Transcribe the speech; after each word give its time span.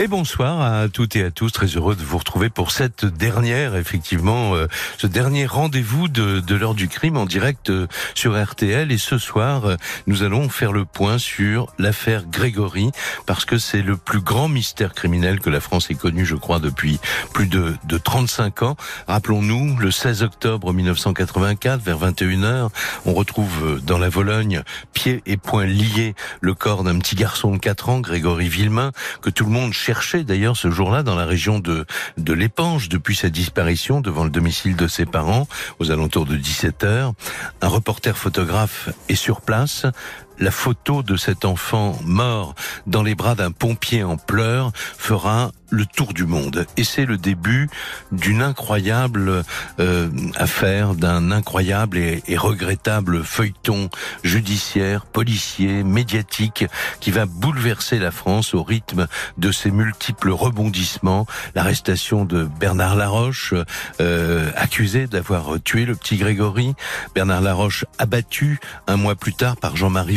Et 0.00 0.06
bonsoir 0.06 0.60
à 0.60 0.88
toutes 0.88 1.16
et 1.16 1.24
à 1.24 1.32
tous, 1.32 1.50
très 1.50 1.66
heureux 1.66 1.96
de 1.96 2.04
vous 2.04 2.18
retrouver 2.18 2.50
pour 2.50 2.70
cette 2.70 3.04
dernière, 3.04 3.74
effectivement, 3.74 4.54
euh, 4.54 4.68
ce 4.96 5.08
dernier 5.08 5.44
rendez-vous 5.44 6.06
de, 6.06 6.38
de 6.38 6.54
l'heure 6.54 6.76
du 6.76 6.86
crime 6.86 7.16
en 7.16 7.26
direct 7.26 7.70
euh, 7.70 7.88
sur 8.14 8.40
RTL. 8.40 8.92
Et 8.92 8.98
ce 8.98 9.18
soir, 9.18 9.64
euh, 9.64 9.76
nous 10.06 10.22
allons 10.22 10.48
faire 10.50 10.70
le 10.70 10.84
point 10.84 11.18
sur 11.18 11.74
l'affaire 11.80 12.26
Grégory, 12.26 12.92
parce 13.26 13.44
que 13.44 13.58
c'est 13.58 13.82
le 13.82 13.96
plus 13.96 14.20
grand 14.20 14.46
mystère 14.46 14.94
criminel 14.94 15.40
que 15.40 15.50
la 15.50 15.58
France 15.58 15.90
ait 15.90 15.96
connu, 15.96 16.24
je 16.24 16.36
crois, 16.36 16.60
depuis 16.60 17.00
plus 17.32 17.48
de, 17.48 17.74
de 17.82 17.98
35 17.98 18.62
ans. 18.62 18.76
Rappelons-nous, 19.08 19.78
le 19.78 19.90
16 19.90 20.22
octobre 20.22 20.72
1984, 20.72 21.82
vers 21.82 21.98
21h, 21.98 22.68
on 23.04 23.14
retrouve 23.14 23.80
dans 23.82 23.98
la 23.98 24.10
Vologne, 24.10 24.62
pieds 24.92 25.24
et 25.26 25.36
poings 25.36 25.66
liés, 25.66 26.14
le 26.40 26.54
corps 26.54 26.84
d'un 26.84 27.00
petit 27.00 27.16
garçon 27.16 27.50
de 27.50 27.58
4 27.58 27.88
ans, 27.88 27.98
Grégory 27.98 28.48
Villemain, 28.48 28.92
que 29.22 29.30
tout 29.30 29.44
le 29.44 29.50
monde 29.50 29.74
cherchait 29.88 30.22
d'ailleurs 30.22 30.54
ce 30.54 30.70
jour-là 30.70 31.02
dans 31.02 31.14
la 31.14 31.24
région 31.24 31.60
de, 31.60 31.86
de 32.18 32.32
l'Épanche 32.34 32.90
depuis 32.90 33.16
sa 33.16 33.30
disparition 33.30 34.02
devant 34.02 34.22
le 34.22 34.28
domicile 34.28 34.76
de 34.76 34.86
ses 34.86 35.06
parents 35.06 35.48
aux 35.78 35.90
alentours 35.90 36.26
de 36.26 36.36
17 36.36 36.84
heures. 36.84 37.14
Un 37.62 37.68
reporter 37.68 38.14
photographe 38.14 38.90
est 39.08 39.14
sur 39.14 39.40
place 39.40 39.86
la 40.38 40.50
photo 40.50 41.02
de 41.02 41.16
cet 41.16 41.44
enfant 41.44 41.98
mort 42.04 42.54
dans 42.86 43.02
les 43.02 43.14
bras 43.14 43.34
d'un 43.34 43.50
pompier 43.50 44.04
en 44.04 44.16
pleurs 44.16 44.72
fera 44.74 45.50
le 45.70 45.84
tour 45.84 46.14
du 46.14 46.24
monde. 46.24 46.66
Et 46.76 46.84
c'est 46.84 47.04
le 47.04 47.18
début 47.18 47.68
d'une 48.12 48.42
incroyable 48.42 49.44
euh, 49.80 50.08
affaire, 50.36 50.94
d'un 50.94 51.30
incroyable 51.30 51.98
et, 51.98 52.22
et, 52.26 52.36
regrettable 52.36 53.22
feuilleton 53.22 53.90
judiciaire, 54.24 55.04
policier, 55.04 55.82
médiatique, 55.82 56.64
qui 57.00 57.10
va 57.10 57.26
bouleverser 57.26 57.98
la 57.98 58.10
France 58.10 58.54
au 58.54 58.62
rythme 58.62 59.08
de 59.36 59.52
ses 59.52 59.70
multiples 59.70 60.30
rebondissements. 60.30 61.26
L'arrestation 61.54 62.24
de 62.24 62.44
Bernard 62.44 62.96
Laroche, 62.96 63.54
euh, 64.00 64.50
accusé 64.56 65.06
d'avoir 65.06 65.60
tué 65.62 65.84
le 65.84 65.94
petit 65.94 66.16
Grégory. 66.16 66.74
Bernard 67.14 67.42
Laroche 67.42 67.84
abattu 67.98 68.58
un 68.86 68.96
mois 68.96 69.16
plus 69.16 69.34
tard 69.34 69.56
par 69.56 69.76
Jean-Marie 69.76 70.16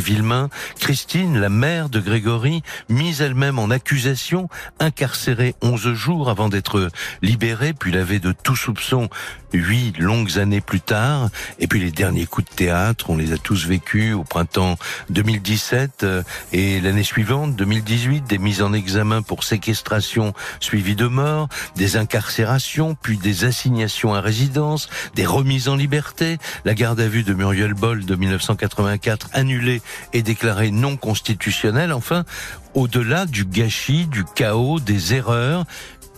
Christine, 0.79 1.39
la 1.39 1.49
mère 1.49 1.89
de 1.89 1.99
Grégory, 1.99 2.63
mise 2.89 3.21
elle-même 3.21 3.59
en 3.59 3.69
accusation, 3.69 4.49
incarcérée 4.79 5.55
11 5.61 5.93
jours 5.93 6.29
avant 6.29 6.49
d'être 6.49 6.89
libéré, 7.21 7.73
puis 7.73 7.91
lavé 7.91 8.19
de 8.19 8.33
tout 8.33 8.55
soupçon 8.55 9.09
huit 9.53 9.97
longues 9.97 10.37
années 10.37 10.61
plus 10.61 10.81
tard. 10.81 11.29
Et 11.59 11.67
puis 11.67 11.79
les 11.79 11.91
derniers 11.91 12.25
coups 12.25 12.49
de 12.49 12.55
théâtre, 12.55 13.09
on 13.09 13.17
les 13.17 13.33
a 13.33 13.37
tous 13.37 13.65
vécus 13.67 14.13
au 14.13 14.23
printemps 14.23 14.77
2017 15.09 16.03
euh, 16.03 16.23
et 16.51 16.79
l'année 16.81 17.03
suivante, 17.03 17.55
2018, 17.55 18.25
des 18.25 18.37
mises 18.37 18.61
en 18.61 18.73
examen 18.73 19.21
pour 19.21 19.43
séquestration 19.43 20.33
suivies 20.59 20.95
de 20.95 21.07
mort, 21.07 21.49
des 21.75 21.97
incarcérations, 21.97 22.95
puis 23.01 23.17
des 23.17 23.45
assignations 23.45 24.13
à 24.13 24.21
résidence, 24.21 24.89
des 25.15 25.25
remises 25.25 25.67
en 25.67 25.75
liberté, 25.75 26.37
la 26.65 26.73
garde 26.73 26.99
à 26.99 27.07
vue 27.07 27.23
de 27.23 27.33
Muriel 27.33 27.73
Boll 27.73 28.05
de 28.05 28.15
1984 28.15 29.29
annulée 29.33 29.81
et 30.13 30.21
déclarée 30.21 30.71
non 30.71 30.97
constitutionnelle. 30.97 31.93
Enfin, 31.93 32.25
au-delà 32.73 33.25
du 33.25 33.45
gâchis, 33.45 34.05
du 34.05 34.23
chaos, 34.23 34.79
des 34.79 35.13
erreurs, 35.13 35.65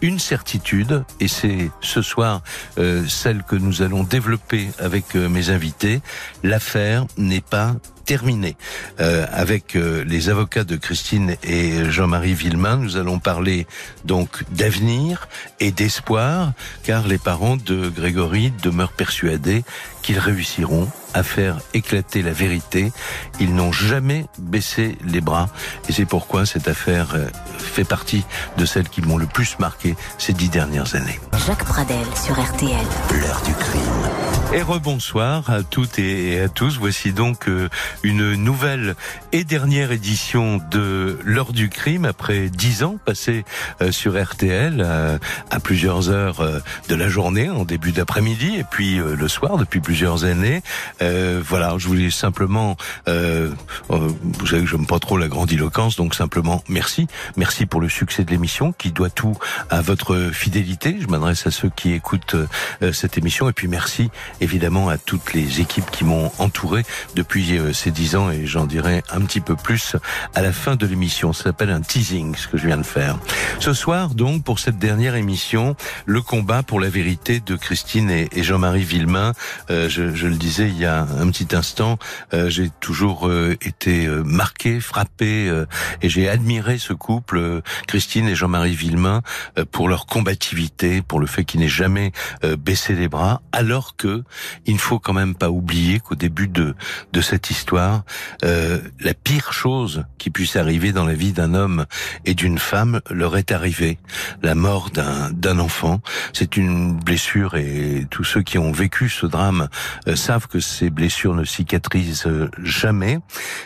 une 0.04 0.20
certitude, 0.20 1.06
et 1.22 1.30
c'est 1.30 1.72
ce 1.82 2.02
soir 2.02 2.44
euh, 2.78 3.08
celle 3.08 3.42
que 3.44 3.56
nous 3.56 3.82
allons 3.82 4.04
développer 4.04 4.68
avec 4.78 5.16
euh, 5.16 5.30
mes 5.30 5.50
invités, 5.50 6.02
l'affaire 6.44 7.06
n'est 7.18 7.42
pas 7.42 7.76
terminée. 8.06 8.56
Euh, 9.00 9.26
avec 9.32 9.76
euh, 9.76 10.04
les 10.06 10.30
avocats 10.30 10.64
de 10.64 10.76
Christine 10.76 11.36
et 11.44 11.90
Jean-Marie 11.90 12.34
Villemain, 12.34 12.78
nous 12.78 12.98
allons 12.98 13.20
parler 13.20 13.68
donc 14.06 14.44
d'avenir 14.52 15.28
et 15.60 15.72
d'espoir, 15.72 16.54
car 16.84 17.08
les 17.08 17.18
parents 17.18 17.58
de 17.58 17.90
Grégory 17.90 18.52
demeurent 18.62 18.94
persuadés 18.94 19.64
qu'ils 20.02 20.20
réussiront 20.20 20.90
à 21.14 21.24
faire 21.24 21.60
éclater 21.74 22.22
la 22.22 22.34
vérité. 22.34 22.92
Ils 23.40 23.56
n'ont 23.56 23.72
jamais 23.72 24.26
baissé 24.38 24.98
les 25.06 25.22
bras 25.22 25.50
et 25.88 25.94
c'est 25.94 26.06
pourquoi 26.06 26.46
cette 26.46 26.68
affaire 26.68 27.16
euh, 27.16 27.28
fait 27.58 27.84
partie 27.84 28.26
de 28.58 28.66
celles 28.66 28.90
qui 28.90 29.02
m'ont 29.02 29.18
le 29.18 29.28
plus 29.28 29.58
marqué 29.60 29.96
ces 30.18 30.34
dix 30.34 30.50
dernières 30.50 30.96
années. 30.96 31.20
Jacques 31.46 31.66
Pradel 31.66 32.06
sur 32.16 32.40
RTL. 32.40 32.86
L'heure 33.12 33.42
du 33.46 33.54
crime. 33.54 34.23
Et 34.54 34.62
rebonsoir 34.62 35.50
à 35.50 35.64
toutes 35.64 35.98
et 35.98 36.40
à 36.40 36.48
tous. 36.48 36.78
Voici 36.78 37.12
donc 37.12 37.48
euh, 37.50 37.70
une 38.04 38.36
nouvelle 38.36 38.96
et 39.32 39.44
dernière 39.44 39.92
édition 39.92 40.62
de 40.70 41.18
l'heure 41.24 41.54
du 41.54 41.70
crime 41.70 42.06
après 42.06 42.50
dix 42.50 42.84
ans 42.84 42.98
passés 43.04 43.46
euh, 43.82 43.92
sur 43.92 44.22
RTL 44.22 44.82
à 45.50 45.60
plusieurs 45.60 46.10
heures 46.10 46.46
de 46.88 46.96
la 46.96 47.10
journée 47.10 47.50
en 47.50 47.66
début 47.66 47.92
d'après-midi 47.92 48.56
et 48.58 48.64
puis 48.64 48.98
le 48.98 49.28
soir 49.28 49.58
depuis 49.58 49.80
plusieurs 49.80 50.24
années. 50.24 50.62
Euh, 51.02 51.42
voilà, 51.44 51.76
je 51.78 51.88
voulais 51.88 52.12
simplement, 52.12 52.78
euh, 53.08 53.50
euh, 53.92 54.10
vous 54.22 54.48
savez 54.48 54.64
que 54.64 54.68
j'aime 54.68 54.88
pas 54.88 55.00
trop 55.00 55.18
la 55.18 55.28
grandiloquence, 55.28 55.96
donc 55.96 56.16
simplement 56.16 56.64
merci, 56.70 57.08
merci 57.38 57.66
pour 57.66 57.82
le 57.82 57.90
succès 57.90 58.24
de 58.24 58.32
l'émission 58.32 58.72
qui 58.72 58.92
doit 58.92 59.10
tout 59.10 59.38
à 59.70 59.82
votre 59.82 60.30
fidélité. 60.32 60.98
Je 61.00 61.08
m'adresse 61.08 61.46
à 61.48 61.52
ceux 61.52 61.70
qui 61.70 61.94
écoutent 61.94 62.36
euh, 62.82 62.94
cette 62.94 63.18
émission 63.18 63.50
et 63.50 63.54
puis 63.54 63.68
merci 63.68 64.10
évidemment 64.44 64.90
à 64.90 64.98
toutes 64.98 65.34
les 65.34 65.62
équipes 65.62 65.90
qui 65.90 66.04
m'ont 66.04 66.32
entouré 66.38 66.84
depuis 67.16 67.58
euh, 67.58 67.74
ces 67.74 67.92
dix 67.92 68.16
ans 68.16 68.30
et 68.30 68.46
j'en 68.46 68.66
dirai 68.66 69.02
un 69.12 69.22
petit 69.22 69.40
peu 69.40 69.56
plus 69.56 69.96
à 70.36 70.42
la 70.42 70.52
fin 70.52 70.76
de 70.76 70.86
l'émission. 70.86 71.34
Ça 71.34 71.46
s'appelle 71.46 71.70
un 71.70 71.82
teasing, 71.82 72.36
ce 72.36 72.48
que 72.48 72.58
je 72.58 72.68
viens 72.68 72.78
de 72.78 72.84
faire. 72.84 73.18
Ce 73.60 73.74
soir, 73.74 74.10
donc, 74.10 74.44
pour 74.44 74.60
cette 74.60 74.78
dernière 74.78 75.16
émission, 75.16 75.76
le 76.06 76.22
combat 76.22 76.62
pour 76.62 76.80
la 76.80 76.90
vérité 76.90 77.40
de 77.40 77.56
Christine 77.56 78.10
et, 78.10 78.30
Jean-Marie 78.44 78.84
Villemain. 78.84 79.32
Euh, 79.70 79.88
je, 79.88 80.02
le 80.02 80.36
disais 80.36 80.68
il 80.68 80.78
y 80.78 80.86
a 80.86 81.02
un, 81.02 81.30
petit 81.30 81.56
instant, 81.56 81.98
euh, 82.34 82.50
j'ai 82.50 82.70
toujours 82.82 83.32
été 83.62 84.08
marqué, 84.26 84.82
frappé, 84.82 85.50
et 86.02 86.10
j'ai 86.10 86.28
admiré 86.28 86.78
ce 86.78 86.92
couple, 86.92 87.62
Christine 87.88 88.28
et 88.28 88.36
Jean-Marie 88.36 88.76
Villemain, 88.76 89.22
pour 89.72 89.88
leur 89.88 90.06
combativité, 90.06 91.02
pour 91.02 91.20
le 91.20 91.28
fait 91.28 91.46
qu'ils 91.46 91.62
n'aient 91.62 91.68
jamais 91.70 92.12
baissé 92.58 92.94
les 92.94 93.08
bras, 93.08 93.42
alors 93.54 93.96
que 93.96 94.24
il 94.66 94.74
ne 94.74 94.80
faut 94.80 95.00
quand 95.00 95.14
même 95.14 95.36
pas 95.36 95.50
oublier 95.50 96.00
qu'au 96.00 96.16
début 96.16 96.48
de 96.48 96.76
de 97.12 97.22
cette 97.22 97.50
histoire, 97.50 98.04
la 98.42 99.14
pire 99.14 99.54
chose 99.54 100.06
qui 100.18 100.30
puisse 100.30 100.56
arriver 100.56 100.92
dans 100.92 101.06
la 101.06 101.14
vie 101.14 101.34
d'un 101.34 101.54
homme 101.54 101.86
et 102.26 102.34
d'une 102.34 102.58
femme 102.58 103.02
leur 103.10 103.38
est 103.38 103.52
arrivée, 103.52 103.98
la 104.42 104.56
mort 104.56 104.90
d'un 104.90 105.60
enfant. 105.60 106.02
C'est 106.34 106.58
une 106.58 106.94
blessure 106.94 107.56
et 107.56 108.06
tous 108.10 108.24
ceux 108.24 108.42
qui 108.42 108.58
ont 108.58 108.72
vécu 108.72 109.10
ce 109.10 109.26
drame 109.26 109.68
savent 110.16 110.48
que 110.48 110.60
ces 110.60 110.90
blessures 110.90 111.36
ne 111.36 111.44
cicatrisent 111.44 112.28
jamais. 112.62 113.20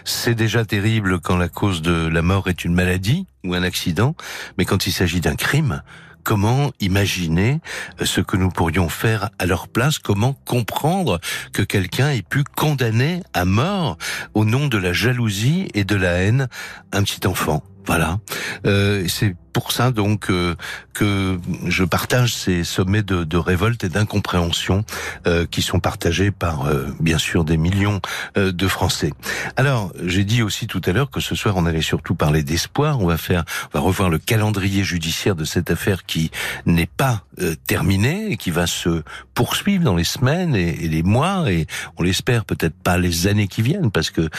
C'est 0.03 0.35
déjà 0.35 0.65
terrible 0.65 1.19
quand 1.19 1.37
la 1.37 1.49
cause 1.49 1.81
de 1.81 2.07
la 2.07 2.21
mort 2.21 2.47
est 2.47 2.65
une 2.65 2.73
maladie 2.73 3.25
ou 3.43 3.53
un 3.53 3.63
accident, 3.63 4.15
mais 4.57 4.65
quand 4.65 4.87
il 4.87 4.91
s'agit 4.91 5.21
d'un 5.21 5.35
crime, 5.35 5.81
comment 6.27 6.71
imaginer 6.81 7.61
ce 8.03 8.19
que 8.19 8.35
nous 8.35 8.49
pourrions 8.49 8.89
faire 8.89 9.29
à 9.39 9.45
leur 9.45 9.69
place, 9.69 9.97
comment 9.97 10.33
comprendre 10.33 11.21
que 11.53 11.61
quelqu'un 11.61 12.09
ait 12.09 12.21
pu 12.21 12.43
condamner 12.43 13.23
à 13.33 13.45
mort 13.45 13.97
au 14.33 14.43
nom 14.43 14.67
de 14.67 14.77
la 14.77 14.91
jalousie 14.91 15.69
et 15.73 15.85
de 15.85 15.95
la 15.95 16.11
haine 16.15 16.49
un 16.91 17.03
petit 17.03 17.25
enfant? 17.25 17.63
Voilà. 17.87 18.19
Euh, 18.65 19.05
c'est 19.07 19.35
pour 19.57 19.71
ça 19.71 19.89
donc 19.89 20.29
euh, 20.29 20.53
que 20.93 21.39
je 21.65 21.83
partage 21.83 22.35
ces 22.35 22.63
sommets 22.63 23.01
de, 23.01 23.23
de 23.23 23.37
révolte 23.37 23.83
et 23.83 23.89
d'incompréhension 23.89 24.85
euh, 25.25 25.47
qui 25.49 25.63
sont 25.63 25.79
partagés 25.79 26.29
par 26.29 26.67
euh, 26.67 26.85
bien 26.99 27.17
sûr 27.17 27.43
des 27.43 27.57
millions 27.57 27.99
euh, 28.37 28.51
de 28.51 28.67
Français. 28.67 29.13
Alors 29.55 29.91
j'ai 30.03 30.25
dit 30.25 30.43
aussi 30.43 30.67
tout 30.67 30.81
à 30.85 30.91
l'heure 30.91 31.09
que 31.09 31.19
ce 31.19 31.33
soir 31.33 31.55
on 31.57 31.65
allait 31.65 31.81
surtout 31.81 32.13
parler 32.13 32.43
d'espoir. 32.43 32.99
On 32.99 33.07
va 33.07 33.17
faire, 33.17 33.45
on 33.73 33.79
va 33.79 33.83
revoir 33.83 34.11
le 34.11 34.19
calendrier 34.19 34.83
judiciaire 34.83 35.33
de 35.33 35.43
cette 35.43 35.71
affaire 35.71 36.05
qui 36.05 36.29
n'est 36.67 36.85
pas 36.85 37.23
euh, 37.41 37.55
terminée 37.65 38.31
et 38.31 38.37
qui 38.37 38.51
va 38.51 38.67
se 38.67 39.01
poursuivre 39.33 39.83
dans 39.83 39.95
les 39.95 40.03
semaines 40.03 40.55
et, 40.55 40.85
et 40.85 40.87
les 40.87 41.01
mois 41.01 41.51
et 41.51 41.65
on 41.97 42.03
l'espère 42.03 42.45
peut-être 42.45 42.75
pas 42.75 42.99
les 42.99 43.25
années 43.25 43.47
qui 43.47 43.63
viennent 43.63 43.89
parce 43.89 44.11
que 44.11 44.29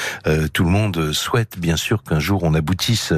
tout 0.53 0.65
le 0.65 0.71
monde 0.71 1.13
souhaite 1.13 1.59
bien 1.59 1.77
sûr 1.77 2.03
qu'un 2.03 2.19
jour 2.19 2.43
on 2.45 2.55
aboutisse 2.55 3.13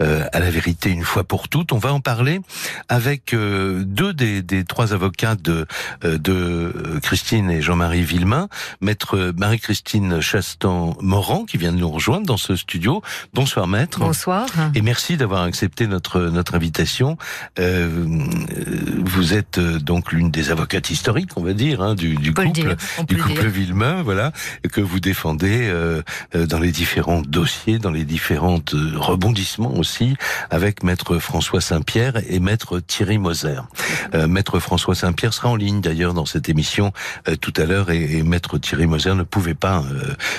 à 0.00 0.38
la 0.38 0.50
vérité 0.50 0.90
une 0.90 1.04
fois 1.04 1.24
pour 1.24 1.48
toutes. 1.48 1.72
On 1.72 1.78
va 1.78 1.92
en 1.92 2.00
parler 2.00 2.40
avec 2.88 3.34
deux 3.34 4.12
des, 4.12 4.42
des, 4.42 4.64
trois 4.64 4.92
avocats 4.92 5.36
de, 5.36 5.66
de 6.02 6.98
Christine 7.02 7.50
et 7.50 7.62
Jean-Marie 7.62 8.02
Villemain, 8.02 8.48
maître 8.80 9.32
Marie-Christine 9.36 10.20
Chastan-Morand 10.20 11.44
qui 11.44 11.56
vient 11.56 11.72
de 11.72 11.78
nous 11.78 11.90
rejoindre 11.90 12.26
dans 12.26 12.36
ce 12.36 12.56
studio. 12.56 13.02
Bonsoir 13.34 13.66
maître. 13.66 13.98
Bonsoir. 14.00 14.46
Et 14.74 14.82
merci 14.82 15.16
d'avoir 15.16 15.42
accepté 15.42 15.86
notre 15.86 16.20
notre 16.20 16.54
invitation. 16.54 17.16
vous 17.58 19.34
êtes 19.34 19.58
donc 19.58 20.12
l'une 20.12 20.30
des 20.30 20.50
avocates 20.50 20.90
historiques, 20.90 21.30
on 21.36 21.42
va 21.42 21.52
dire, 21.52 21.82
hein, 21.82 21.94
du, 21.94 22.16
du 22.16 22.32
couple, 22.32 22.76
du 23.08 23.16
couple 23.16 23.46
Villemain, 23.46 24.02
voilà, 24.02 24.32
que 24.72 24.80
vous 24.80 25.00
défendez 25.00 25.68
euh, 25.68 26.02
euh, 26.34 26.46
dans 26.46 26.58
les 26.58 26.72
différents 26.72 27.22
dossiers, 27.22 27.78
dans 27.78 27.90
les 27.90 28.04
différents 28.04 28.60
euh, 28.74 28.96
aussi, 29.74 30.16
avec 30.50 30.82
Maître 30.82 31.18
François 31.18 31.60
Saint-Pierre 31.60 32.14
et 32.28 32.38
Maître 32.40 32.80
Thierry 32.80 33.18
Moser. 33.18 33.60
Maître 34.28 34.58
François 34.60 34.94
Saint-Pierre 34.94 35.32
sera 35.34 35.48
en 35.48 35.56
ligne 35.56 35.80
d'ailleurs 35.80 36.14
dans 36.14 36.26
cette 36.26 36.48
émission 36.48 36.92
tout 37.40 37.52
à 37.56 37.64
l'heure 37.64 37.90
et, 37.90 38.22
Maître 38.22 38.58
Thierry 38.58 38.86
Moser 38.86 39.14
ne 39.14 39.22
pouvait 39.22 39.54
pas 39.54 39.82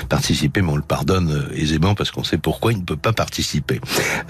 participer, 0.09 0.62
mais 0.62 0.71
on 0.71 0.75
le 0.77 0.81
pardonne 0.81 1.50
aisément 1.53 1.95
parce 1.95 2.12
qu'on 2.12 2.24
sait 2.24 2.38
pourquoi 2.38 2.71
il 2.71 2.79
ne 2.79 2.83
peut 2.83 2.97
pas 2.97 3.13
participer. 3.13 3.79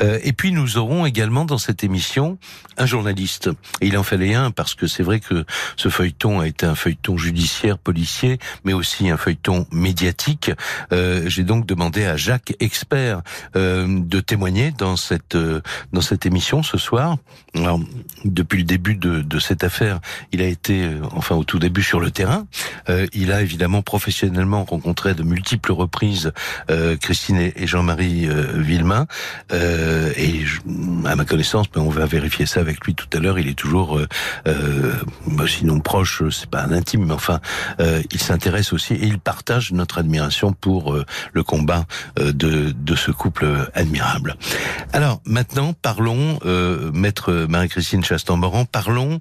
et 0.01 0.33
puis 0.33 0.51
nous 0.51 0.77
aurons 0.77 1.05
également 1.05 1.45
dans 1.45 1.57
cette 1.57 1.83
émission 1.83 2.37
un 2.77 2.85
journaliste. 2.85 3.49
Il 3.81 3.97
en 3.97 4.03
fallait 4.03 4.33
un 4.33 4.51
parce 4.51 4.75
que 4.75 4.87
c'est 4.87 5.03
vrai 5.03 5.19
que 5.19 5.45
ce 5.75 5.89
feuilleton 5.89 6.39
a 6.39 6.47
été 6.47 6.65
un 6.65 6.75
feuilleton 6.75 7.17
judiciaire, 7.17 7.77
policier, 7.77 8.39
mais 8.63 8.73
aussi 8.73 9.09
un 9.09 9.17
feuilleton 9.17 9.65
médiatique. 9.71 10.51
Euh, 10.91 11.23
J'ai 11.27 11.43
donc 11.43 11.65
demandé 11.65 12.05
à 12.05 12.17
Jacques 12.17 12.55
Expert 12.59 13.21
euh, 13.55 13.85
de 13.87 14.19
témoigner 14.19 14.71
dans 14.77 14.95
cette 14.95 15.35
euh, 15.35 15.61
dans 15.93 16.01
cette 16.01 16.25
émission 16.25 16.63
ce 16.63 16.77
soir. 16.77 17.17
Alors, 17.55 17.79
depuis 18.25 18.59
le 18.59 18.63
début 18.63 18.95
de, 18.95 19.21
de 19.21 19.39
cette 19.39 19.63
affaire, 19.63 19.99
il 20.31 20.41
a 20.41 20.45
été, 20.45 20.83
euh, 20.83 21.01
enfin 21.11 21.35
au 21.35 21.43
tout 21.43 21.59
début, 21.59 21.83
sur 21.83 21.99
le 21.99 22.11
terrain. 22.11 22.45
Euh, 22.89 23.07
il 23.13 23.31
a 23.31 23.41
évidemment 23.41 23.81
professionnellement 23.81 24.63
rencontré 24.63 25.13
de 25.13 25.23
multiples 25.23 25.71
reprises 25.71 26.31
Christine 27.01 27.37
et 27.37 27.67
Jean-Marie 27.67 28.27
Villemain. 28.55 29.07
et 29.51 30.43
à 31.05 31.15
ma 31.15 31.25
connaissance, 31.25 31.67
mais 31.75 31.81
on 31.81 31.89
va 31.89 32.05
vérifier 32.05 32.45
ça 32.45 32.59
avec 32.59 32.83
lui 32.85 32.95
tout 32.95 33.07
à 33.13 33.19
l'heure, 33.19 33.39
il 33.39 33.47
est 33.47 33.57
toujours, 33.57 33.99
sinon 35.47 35.79
proche, 35.79 36.23
c'est 36.29 36.49
pas 36.49 36.63
un 36.63 36.71
intime, 36.71 37.05
mais 37.05 37.13
enfin, 37.13 37.39
il 37.79 38.21
s'intéresse 38.21 38.73
aussi 38.73 38.93
et 38.93 39.05
il 39.05 39.19
partage 39.19 39.71
notre 39.71 39.97
admiration 39.97 40.53
pour 40.53 40.93
euh, 40.93 41.05
le 41.33 41.43
combat 41.43 41.85
euh, 42.19 42.31
de, 42.31 42.71
de 42.71 42.95
ce 42.95 43.11
couple 43.11 43.69
admirable. 43.73 44.35
Alors 44.93 45.21
maintenant, 45.25 45.73
parlons, 45.73 46.39
euh, 46.45 46.91
maître 46.93 47.45
Marie-Christine 47.49 48.03
Chastan-Moran, 48.03 48.65
parlons 48.65 49.19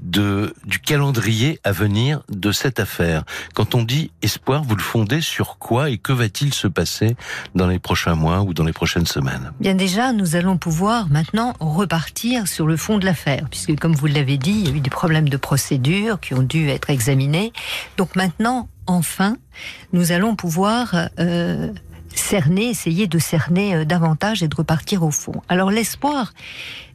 de, 0.00 0.54
du 0.64 0.78
calendrier 0.78 1.60
à 1.64 1.72
venir 1.72 2.22
de 2.28 2.52
cette 2.52 2.80
affaire. 2.80 3.24
Quand 3.54 3.74
on 3.74 3.82
dit 3.82 4.10
espoir, 4.22 4.62
vous 4.62 4.76
le 4.76 4.82
fondez 4.82 5.20
sur 5.20 5.58
quoi 5.58 5.90
et 5.90 5.98
que 5.98 6.12
va-t-il 6.12 6.54
se 6.54 6.68
passer 6.68 7.16
dans 7.54 7.66
les 7.66 7.78
prochains 7.78 8.14
mois 8.14 8.42
ou 8.42 8.54
dans 8.54 8.64
les 8.64 8.72
prochaines 8.72 9.06
semaines? 9.06 9.52
Bien 9.60 9.74
déjà, 9.74 10.12
nous 10.12 10.36
allons 10.36 10.56
pouvoir 10.56 11.08
maintenant 11.08 11.54
repartir 11.60 12.46
sur 12.46 12.66
le 12.66 12.76
fond 12.76 12.98
de 12.98 13.04
l'affaire, 13.04 13.46
puisque 13.50 13.76
comme 13.78 13.94
vous 13.94 14.06
l'avez 14.06 14.38
dit, 14.38 14.52
il 14.52 14.68
y 14.68 14.72
a 14.72 14.76
eu 14.76 14.80
des 14.80 14.90
problèmes 14.90 15.28
de 15.28 15.36
procédure 15.36 16.20
qui 16.20 16.34
ont 16.34 16.42
dû 16.42 16.68
être 16.68 16.90
examinés. 16.90 17.52
Donc 17.96 18.16
maintenant, 18.16 18.68
enfin, 18.86 19.36
nous 19.92 20.12
allons 20.12 20.36
pouvoir 20.36 21.08
euh, 21.18 21.72
cerner, 22.14 22.68
essayer 22.68 23.06
de 23.06 23.18
cerner 23.18 23.74
euh, 23.74 23.84
davantage 23.84 24.42
et 24.42 24.48
de 24.48 24.54
repartir 24.54 25.02
au 25.02 25.10
fond. 25.10 25.42
Alors 25.48 25.70
l'espoir, 25.70 26.32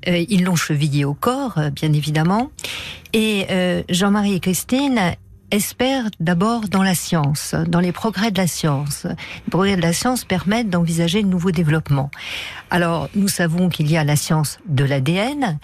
euh, 0.08 0.24
ils 0.30 0.44
l'ont 0.44 0.56
chevillé 0.56 1.06
au 1.06 1.14
corps, 1.14 1.58
euh, 1.58 1.70
bien 1.70 1.94
évidemment, 1.94 2.52
et 3.14 3.46
Jean-Marie 3.90 4.34
et 4.34 4.40
Christine 4.40 5.00
espèrent 5.52 6.10
d'abord 6.20 6.68
dans 6.68 6.82
la 6.82 6.96
science, 6.96 7.54
dans 7.68 7.80
les 7.80 7.92
progrès 7.92 8.32
de 8.32 8.38
la 8.40 8.48
science. 8.48 9.06
Les 9.06 9.52
progrès 9.52 9.76
de 9.76 9.82
la 9.82 9.94
science 9.94 10.26
permettent 10.26 10.72
d'envisager 10.72 11.22
de 11.22 11.28
nouveaux 11.28 11.52
développements. 11.52 12.10
Alors, 12.72 13.10
nous 13.14 13.28
savons 13.28 13.70
qu'il 13.70 13.92
y 13.92 13.98
a 13.98 14.04
la 14.04 14.16
science 14.16 14.58
de 14.66 14.84
l'ADN, 14.84 15.60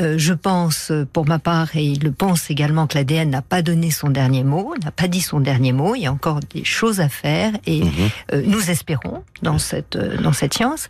euh, 0.00 0.16
je 0.16 0.32
pense, 0.32 0.92
pour 1.12 1.26
ma 1.26 1.38
part, 1.38 1.74
et 1.74 1.84
il 1.84 2.04
le 2.04 2.12
pense 2.12 2.50
également, 2.50 2.86
que 2.86 2.96
l'ADN 2.96 3.30
n'a 3.30 3.42
pas 3.42 3.62
donné 3.62 3.90
son 3.90 4.10
dernier 4.10 4.44
mot, 4.44 4.74
n'a 4.84 4.92
pas 4.92 5.08
dit 5.08 5.20
son 5.20 5.40
dernier 5.40 5.72
mot. 5.72 5.94
Il 5.96 6.02
y 6.02 6.06
a 6.06 6.12
encore 6.12 6.40
des 6.40 6.64
choses 6.64 7.00
à 7.00 7.08
faire 7.08 7.52
et 7.66 7.82
mhm. 7.82 7.92
euh, 8.32 8.42
nous 8.46 8.70
espérons 8.70 9.24
dans 9.42 9.58
cette 9.58 9.96
euh, 9.96 10.16
dans 10.20 10.32
cette 10.32 10.54
science. 10.54 10.88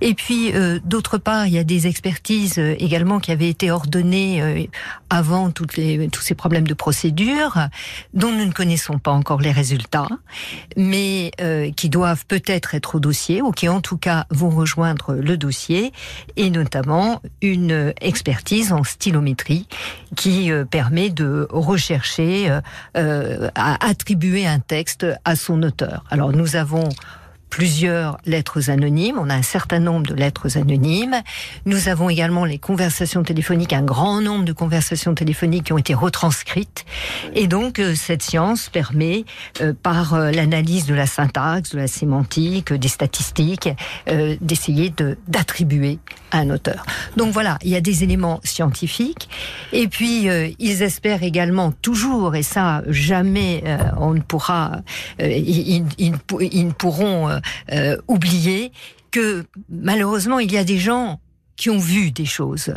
Et 0.00 0.14
puis, 0.14 0.52
d'autre 0.84 1.18
part, 1.18 1.46
il 1.46 1.54
y 1.54 1.58
a 1.58 1.64
des 1.64 1.86
expertises 1.86 2.58
également 2.58 3.20
qui 3.20 3.32
avaient 3.32 3.48
été 3.48 3.70
ordonnées 3.70 4.68
avant 5.08 5.50
toutes 5.50 5.76
les 5.76 6.08
tous 6.08 6.22
ces 6.22 6.34
problèmes 6.34 6.66
de 6.66 6.74
procédure, 6.74 7.68
dont 8.14 8.30
nous 8.30 8.46
ne 8.46 8.52
connaissons 8.52 8.98
pas 8.98 9.10
encore 9.10 9.40
les 9.40 9.52
résultats, 9.52 10.08
mais 10.76 11.32
qui 11.76 11.88
doivent 11.88 12.24
peut-être 12.26 12.74
être 12.74 12.96
au 12.96 13.00
dossier 13.00 13.42
ou 13.42 13.52
qui, 13.52 13.68
en 13.68 13.80
tout 13.80 13.98
cas, 13.98 14.26
vont 14.30 14.50
rejoindre 14.50 15.14
le 15.14 15.36
dossier, 15.36 15.92
et 16.36 16.50
notamment 16.50 17.22
une 17.42 17.92
expertise 18.00 18.49
en 18.72 18.84
stylométrie 18.84 19.66
qui 20.16 20.50
euh, 20.50 20.64
permet 20.64 21.08
de 21.10 21.46
rechercher, 21.50 22.50
euh, 22.50 22.60
euh, 22.96 23.48
à 23.54 23.86
attribuer 23.86 24.46
un 24.46 24.58
texte 24.58 25.06
à 25.24 25.36
son 25.36 25.62
auteur. 25.62 26.04
Alors 26.10 26.32
nous 26.32 26.56
avons 26.56 26.88
plusieurs 27.50 28.16
lettres 28.24 28.70
anonymes. 28.70 29.18
On 29.18 29.28
a 29.28 29.34
un 29.34 29.42
certain 29.42 29.80
nombre 29.80 30.06
de 30.06 30.14
lettres 30.14 30.56
anonymes. 30.56 31.16
Nous 31.66 31.88
avons 31.88 32.08
également 32.08 32.44
les 32.44 32.58
conversations 32.58 33.22
téléphoniques, 33.22 33.72
un 33.72 33.82
grand 33.82 34.22
nombre 34.22 34.44
de 34.44 34.52
conversations 34.52 35.14
téléphoniques 35.14 35.64
qui 35.64 35.72
ont 35.72 35.78
été 35.78 35.92
retranscrites. 35.92 36.86
Et 37.34 37.48
donc, 37.48 37.78
euh, 37.78 37.94
cette 37.94 38.22
science 38.22 38.68
permet, 38.68 39.24
euh, 39.60 39.72
par 39.82 40.14
euh, 40.14 40.30
l'analyse 40.30 40.86
de 40.86 40.94
la 40.94 41.06
syntaxe, 41.06 41.70
de 41.72 41.78
la 41.78 41.88
sémantique, 41.88 42.72
des 42.72 42.88
statistiques, 42.88 43.68
d'essayer 44.40 44.90
de, 44.90 45.18
d'attribuer 45.26 45.98
un 46.32 46.50
auteur. 46.50 46.84
Donc 47.16 47.32
voilà, 47.32 47.58
il 47.62 47.70
y 47.70 47.76
a 47.76 47.80
des 47.80 48.04
éléments 48.04 48.40
scientifiques. 48.44 49.28
Et 49.72 49.88
puis, 49.88 50.28
ils 50.58 50.82
espèrent 50.82 51.24
également 51.24 51.72
toujours, 51.72 52.36
et 52.36 52.42
ça, 52.42 52.82
jamais 52.86 53.64
on 53.96 54.14
ne 54.14 54.20
pourra, 54.20 54.82
ils, 55.18 55.84
ils, 55.98 56.14
ils 56.40 56.66
ne 56.66 56.72
pourront 56.72 57.39
euh, 57.72 57.96
oublier 58.08 58.72
que 59.10 59.44
malheureusement 59.68 60.38
il 60.38 60.52
y 60.52 60.58
a 60.58 60.64
des 60.64 60.78
gens 60.78 61.20
qui 61.56 61.70
ont 61.70 61.78
vu 61.78 62.10
des 62.10 62.24
choses 62.24 62.72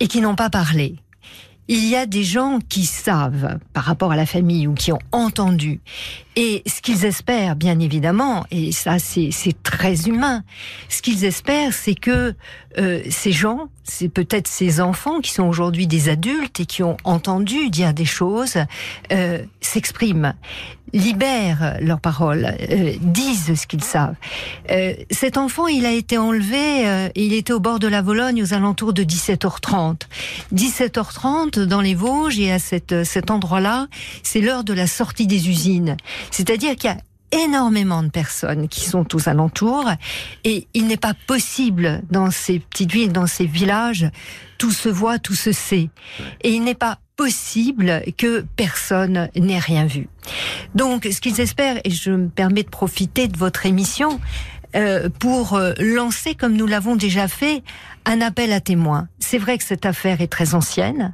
et 0.00 0.08
qui 0.08 0.20
n'ont 0.20 0.34
pas 0.34 0.50
parlé. 0.50 0.96
Il 1.68 1.86
y 1.86 1.94
a 1.94 2.04
des 2.04 2.24
gens 2.24 2.58
qui 2.68 2.84
savent 2.84 3.58
par 3.72 3.84
rapport 3.84 4.10
à 4.10 4.16
la 4.16 4.26
famille 4.26 4.66
ou 4.66 4.74
qui 4.74 4.90
ont 4.92 4.98
entendu. 5.12 5.80
Et 6.42 6.62
ce 6.66 6.80
qu'ils 6.80 7.04
espèrent, 7.04 7.54
bien 7.54 7.78
évidemment, 7.80 8.46
et 8.50 8.72
ça 8.72 8.98
c'est 8.98 9.30
très 9.62 10.08
humain, 10.08 10.42
ce 10.88 11.02
qu'ils 11.02 11.26
espèrent, 11.26 11.74
c'est 11.74 11.94
que 11.94 12.34
euh, 12.78 13.02
ces 13.10 13.30
gens, 13.30 13.68
c'est 13.84 14.08
peut-être 14.08 14.48
ces 14.48 14.80
enfants 14.80 15.20
qui 15.20 15.32
sont 15.32 15.42
aujourd'hui 15.42 15.86
des 15.86 16.08
adultes 16.08 16.58
et 16.58 16.64
qui 16.64 16.82
ont 16.82 16.96
entendu 17.04 17.68
dire 17.68 17.92
des 17.92 18.06
choses, 18.06 18.56
euh, 19.12 19.42
s'expriment 19.60 20.32
libèrent 20.92 21.78
leurs 21.80 22.00
paroles, 22.00 22.54
euh, 22.70 22.92
disent 23.00 23.54
ce 23.54 23.66
qu'ils 23.66 23.84
savent. 23.84 24.14
Euh, 24.70 24.94
cet 25.10 25.36
enfant, 25.36 25.66
il 25.66 25.86
a 25.86 25.92
été 25.92 26.18
enlevé, 26.18 26.86
euh, 26.86 27.08
il 27.14 27.32
était 27.32 27.52
au 27.52 27.60
bord 27.60 27.78
de 27.78 27.88
la 27.88 28.02
Vologne 28.02 28.42
aux 28.42 28.54
alentours 28.54 28.92
de 28.92 29.04
17h30. 29.04 30.02
17h30 30.54 31.60
dans 31.60 31.80
les 31.80 31.94
Vosges 31.94 32.38
et 32.38 32.52
à 32.52 32.58
cet, 32.58 33.04
cet 33.04 33.30
endroit-là, 33.30 33.86
c'est 34.22 34.40
l'heure 34.40 34.64
de 34.64 34.72
la 34.72 34.86
sortie 34.86 35.26
des 35.26 35.48
usines. 35.48 35.96
C'est-à-dire 36.30 36.76
qu'il 36.76 36.90
y 36.90 36.92
a 36.92 36.98
énormément 37.32 38.02
de 38.02 38.08
personnes 38.08 38.68
qui 38.68 38.80
sont 38.80 39.14
aux 39.14 39.28
alentours 39.28 39.90
et 40.44 40.66
il 40.74 40.86
n'est 40.86 40.96
pas 40.96 41.14
possible 41.26 42.02
dans 42.10 42.30
ces 42.30 42.58
petites 42.58 42.92
villes, 42.92 43.12
dans 43.12 43.26
ces 43.26 43.46
villages, 43.46 44.10
tout 44.58 44.72
se 44.72 44.88
voit, 44.88 45.18
tout 45.18 45.34
se 45.34 45.52
sait. 45.52 45.90
Et 46.42 46.50
il 46.50 46.64
n'est 46.64 46.74
pas 46.74 46.98
possible 47.16 48.02
que 48.16 48.44
personne 48.56 49.28
n'ait 49.36 49.58
rien 49.58 49.86
vu. 49.86 50.08
Donc, 50.74 51.04
ce 51.10 51.20
qu'ils 51.20 51.40
espèrent, 51.40 51.78
et 51.84 51.90
je 51.90 52.10
me 52.10 52.28
permets 52.28 52.62
de 52.62 52.68
profiter 52.68 53.28
de 53.28 53.36
votre 53.36 53.66
émission, 53.66 54.20
euh, 54.76 55.08
pour 55.18 55.54
euh, 55.54 55.72
lancer, 55.78 56.34
comme 56.34 56.54
nous 56.54 56.66
l'avons 56.66 56.94
déjà 56.94 57.26
fait, 57.26 57.62
un 58.06 58.20
appel 58.20 58.52
à 58.52 58.60
témoins. 58.60 59.08
C'est 59.18 59.38
vrai 59.38 59.58
que 59.58 59.64
cette 59.64 59.84
affaire 59.84 60.20
est 60.20 60.28
très 60.28 60.54
ancienne, 60.54 61.12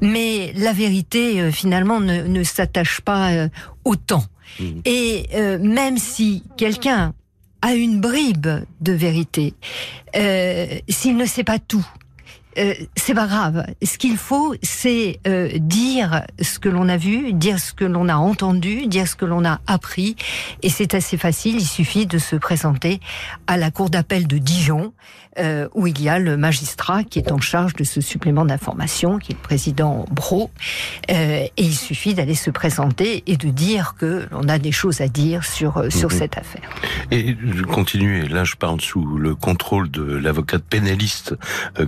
mais 0.00 0.52
la 0.54 0.72
vérité, 0.72 1.40
euh, 1.40 1.50
finalement, 1.50 1.98
ne, 1.98 2.22
ne 2.22 2.42
s'attache 2.44 3.00
pas 3.00 3.48
au 3.84 3.96
temps. 3.96 4.24
Mmh. 4.58 4.80
Et 4.84 5.26
même 5.60 5.98
si 5.98 6.42
quelqu'un 6.56 7.14
a 7.62 7.74
une 7.74 8.00
bribe 8.00 8.48
de 8.80 8.92
vérité, 8.92 9.54
s'il 10.14 11.16
ne 11.16 11.26
sait 11.26 11.44
pas 11.44 11.58
tout, 11.58 11.86
euh, 12.58 12.74
c'est 12.96 13.14
pas 13.14 13.26
grave. 13.26 13.64
Ce 13.82 13.96
qu'il 13.98 14.16
faut, 14.16 14.54
c'est 14.62 15.20
euh, 15.26 15.50
dire 15.58 16.22
ce 16.40 16.58
que 16.58 16.68
l'on 16.68 16.88
a 16.88 16.96
vu, 16.96 17.32
dire 17.32 17.58
ce 17.58 17.72
que 17.72 17.84
l'on 17.84 18.08
a 18.08 18.16
entendu, 18.16 18.86
dire 18.86 19.06
ce 19.06 19.14
que 19.16 19.24
l'on 19.24 19.44
a 19.44 19.60
appris. 19.66 20.16
Et 20.62 20.68
c'est 20.68 20.94
assez 20.94 21.16
facile. 21.16 21.56
Il 21.56 21.66
suffit 21.66 22.06
de 22.06 22.18
se 22.18 22.36
présenter 22.36 23.00
à 23.46 23.56
la 23.56 23.70
cour 23.70 23.90
d'appel 23.90 24.26
de 24.26 24.38
Dijon, 24.38 24.92
euh, 25.38 25.68
où 25.74 25.86
il 25.86 26.00
y 26.02 26.08
a 26.08 26.18
le 26.18 26.36
magistrat 26.36 27.04
qui 27.04 27.18
est 27.20 27.30
en 27.30 27.40
charge 27.40 27.74
de 27.74 27.84
ce 27.84 28.00
supplément 28.00 28.44
d'information, 28.44 29.18
qui 29.18 29.32
est 29.32 29.36
le 29.36 29.40
président 29.42 30.04
Bro. 30.10 30.50
Et 31.08 31.52
il 31.56 31.74
suffit 31.74 32.14
d'aller 32.14 32.34
se 32.34 32.50
présenter 32.50 33.22
et 33.26 33.36
de 33.36 33.48
dire 33.48 33.94
que 33.98 34.26
l'on 34.32 34.48
a 34.48 34.58
des 34.58 34.72
choses 34.72 35.00
à 35.00 35.08
dire 35.08 35.44
sur 35.44 35.84
sur 35.90 36.10
Mhm. 36.10 36.18
cette 36.18 36.36
affaire. 36.36 36.68
Et 37.10 37.36
je 37.54 37.62
continue, 37.62 38.24
et 38.24 38.28
là 38.28 38.44
je 38.44 38.56
parle 38.56 38.80
sous 38.80 39.04
le 39.04 39.34
contrôle 39.34 39.90
de 39.90 40.02
l'avocate 40.02 40.62
pénaliste 40.64 41.34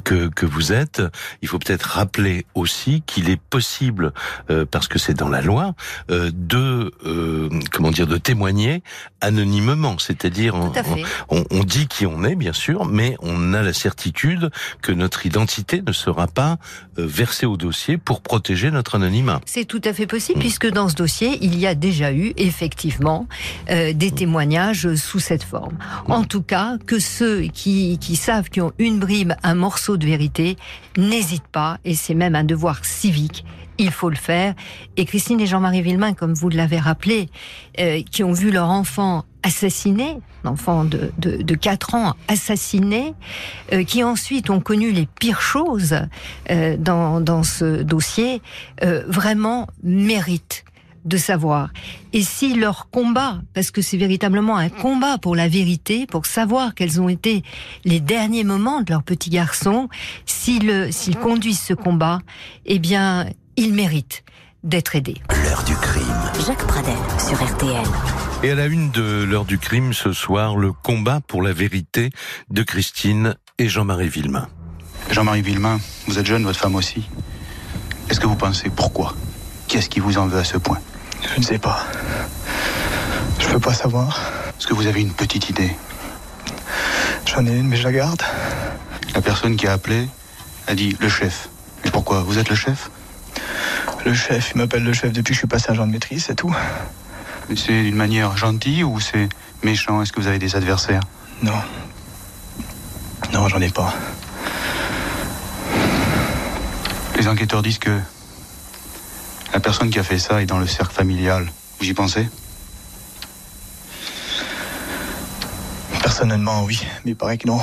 que, 0.04 0.28
que 0.28 0.46
vous 0.52 0.72
êtes. 0.72 1.02
Il 1.40 1.48
faut 1.48 1.58
peut-être 1.58 1.82
rappeler 1.82 2.46
aussi 2.54 3.02
qu'il 3.06 3.30
est 3.30 3.40
possible, 3.40 4.12
euh, 4.50 4.64
parce 4.70 4.86
que 4.86 4.98
c'est 4.98 5.14
dans 5.14 5.28
la 5.28 5.40
loi, 5.40 5.74
euh, 6.10 6.30
de 6.32 6.92
euh, 7.06 7.48
comment 7.72 7.90
dire, 7.90 8.06
de 8.06 8.18
témoigner 8.18 8.82
anonymement, 9.20 9.98
c'est-à-dire 9.98 10.54
on, 11.28 11.64
dit 11.64 11.86
qui 11.86 12.06
on 12.06 12.24
est 12.24 12.34
bien 12.34 12.52
sûr, 12.52 12.84
mais 12.84 13.16
on 13.20 13.54
a 13.54 13.62
la 13.62 13.72
certitude 13.72 14.50
que 14.82 14.92
notre 14.92 15.26
identité 15.26 15.80
ne 15.80 15.92
sera 15.92 16.26
pas 16.26 16.58
versée 16.96 17.46
au 17.46 17.56
dossier 17.56 17.98
pour 17.98 18.20
protéger 18.20 18.70
notre 18.70 18.96
anonymat. 18.96 19.40
C'est 19.46 19.64
tout 19.64 19.80
à 19.84 19.92
fait 19.92 20.06
possible 20.06 20.38
Mm. 20.38 20.40
puisque 20.40 20.70
dans 20.70 20.88
ce 20.88 20.94
dossier, 20.94 21.38
il 21.40 21.58
y 21.58 21.66
a 21.66 21.74
déjà 21.74 22.12
eu 22.12 22.32
effectivement 22.36 23.26
des 23.68 24.10
témoignages 24.10 24.94
sous 24.94 25.20
cette 25.20 25.44
forme. 25.44 25.76
En 26.06 26.24
tout 26.24 26.42
cas, 26.42 26.76
que 26.86 26.98
ceux 26.98 27.42
qui, 27.42 27.98
qui 27.98 28.16
savent 28.16 28.50
qu'ils 28.50 28.62
ont 28.62 28.72
une 28.78 28.98
brime, 28.98 29.36
un 29.42 29.54
morceau 29.54 29.96
de 29.96 30.06
vérité, 30.06 30.41
n'hésitent 30.96 31.48
pas, 31.48 31.78
et 31.84 31.94
c'est 31.94 32.14
même 32.14 32.34
un 32.34 32.44
devoir 32.44 32.84
civique. 32.84 33.44
Il 33.78 33.90
faut 33.90 34.10
le 34.10 34.16
faire. 34.16 34.54
Et 34.96 35.04
Christine 35.06 35.40
et 35.40 35.46
Jean-Marie 35.46 35.82
Villemain, 35.82 36.12
comme 36.12 36.34
vous 36.34 36.50
l'avez 36.50 36.78
rappelé, 36.78 37.28
euh, 37.80 38.02
qui 38.10 38.22
ont 38.22 38.32
vu 38.32 38.50
leur 38.50 38.68
enfant 38.68 39.24
assassiné, 39.42 40.18
l'enfant 40.44 40.84
de, 40.84 41.10
de, 41.18 41.42
de 41.42 41.54
4 41.54 41.94
ans 41.94 42.14
assassiné, 42.28 43.14
euh, 43.72 43.82
qui 43.82 44.04
ensuite 44.04 44.50
ont 44.50 44.60
connu 44.60 44.92
les 44.92 45.06
pires 45.18 45.40
choses 45.40 45.96
euh, 46.50 46.76
dans, 46.76 47.20
dans 47.20 47.42
ce 47.42 47.82
dossier, 47.82 48.42
vraiment 49.08 49.68
méritent 49.82 50.64
de 51.04 51.16
savoir. 51.16 51.70
Et 52.12 52.22
si 52.22 52.54
leur 52.54 52.88
combat, 52.90 53.40
parce 53.54 53.70
que 53.70 53.82
c'est 53.82 53.96
véritablement 53.96 54.56
un 54.56 54.68
combat 54.68 55.18
pour 55.18 55.34
la 55.36 55.48
vérité, 55.48 56.06
pour 56.06 56.26
savoir 56.26 56.74
quels 56.74 57.00
ont 57.00 57.08
été 57.08 57.42
les 57.84 58.00
derniers 58.00 58.44
moments 58.44 58.82
de 58.82 58.90
leur 58.92 59.02
petit 59.02 59.30
garçon, 59.30 59.88
s'ils 60.26 60.92
s'ils 60.92 61.16
conduisent 61.16 61.60
ce 61.60 61.74
combat, 61.74 62.20
eh 62.66 62.78
bien, 62.78 63.26
ils 63.56 63.72
méritent 63.72 64.24
d'être 64.62 64.94
aidés. 64.94 65.20
L'heure 65.44 65.64
du 65.64 65.74
crime. 65.74 66.04
Jacques 66.46 66.66
Pradel 66.66 66.94
sur 67.18 67.42
RTL. 67.42 67.84
Et 68.44 68.50
à 68.50 68.54
la 68.54 68.66
une 68.66 68.90
de 68.90 69.24
l'heure 69.24 69.44
du 69.44 69.58
crime 69.58 69.92
ce 69.92 70.12
soir, 70.12 70.56
le 70.56 70.72
combat 70.72 71.20
pour 71.20 71.42
la 71.42 71.52
vérité 71.52 72.10
de 72.50 72.62
Christine 72.62 73.34
et 73.58 73.68
Jean-Marie 73.68 74.08
Villemain. 74.08 74.48
Jean-Marie 75.10 75.42
Villemain, 75.42 75.80
vous 76.06 76.18
êtes 76.18 76.26
jeune, 76.26 76.44
votre 76.44 76.58
femme 76.58 76.74
aussi. 76.74 77.08
Est-ce 78.08 78.20
que 78.20 78.26
vous 78.26 78.36
pensez 78.36 78.70
pourquoi? 78.70 79.14
Qu'est-ce 79.68 79.88
qui 79.88 80.00
vous 80.00 80.18
en 80.18 80.26
veut 80.26 80.38
à 80.38 80.44
ce 80.44 80.58
point? 80.58 80.78
Je 81.22 81.38
ne 81.38 81.42
sais 81.42 81.58
pas. 81.58 81.86
Je 83.38 83.48
peux 83.48 83.60
pas 83.60 83.74
savoir. 83.74 84.20
Est-ce 84.58 84.66
que 84.66 84.74
vous 84.74 84.86
avez 84.86 85.00
une 85.00 85.12
petite 85.12 85.48
idée? 85.48 85.74
J'en 87.26 87.46
ai 87.46 87.56
une, 87.56 87.68
mais 87.68 87.76
je 87.76 87.84
la 87.84 87.92
garde. 87.92 88.22
La 89.14 89.22
personne 89.22 89.56
qui 89.56 89.66
a 89.66 89.72
appelé 89.72 90.08
a 90.66 90.74
dit 90.74 90.96
le 91.00 91.08
chef. 91.08 91.48
Mais 91.84 91.90
pourquoi? 91.90 92.20
Vous 92.22 92.38
êtes 92.38 92.48
le 92.48 92.56
chef? 92.56 92.90
Le 94.04 94.14
chef, 94.14 94.52
il 94.54 94.58
m'appelle 94.58 94.84
le 94.84 94.92
chef 94.92 95.12
depuis 95.12 95.30
que 95.30 95.34
je 95.34 95.38
suis 95.38 95.48
passé 95.48 95.70
agent 95.70 95.86
de 95.86 95.92
maîtrise, 95.92 96.24
c'est 96.26 96.34
tout. 96.34 96.54
C'est 97.56 97.82
d'une 97.82 97.96
manière 97.96 98.36
gentille 98.36 98.84
ou 98.84 99.00
c'est 99.00 99.28
méchant? 99.62 100.02
Est-ce 100.02 100.12
que 100.12 100.20
vous 100.20 100.26
avez 100.26 100.38
des 100.38 100.56
adversaires? 100.56 101.02
Non. 101.42 101.52
Non, 103.32 103.48
j'en 103.48 103.60
ai 103.60 103.70
pas. 103.70 103.94
Les 107.16 107.28
enquêteurs 107.28 107.62
disent 107.62 107.78
que 107.78 107.98
la 109.52 109.60
personne 109.60 109.90
qui 109.90 109.98
a 109.98 110.02
fait 110.02 110.18
ça 110.18 110.42
est 110.42 110.46
dans 110.46 110.58
le 110.58 110.66
cercle 110.66 110.94
familial. 110.94 111.50
Vous 111.78 111.86
y 111.86 111.94
pensez? 111.94 112.28
Personnellement, 116.00 116.64
oui, 116.64 116.80
mais 117.04 117.12
il 117.12 117.16
paraît 117.16 117.38
que 117.38 117.46
non. 117.46 117.60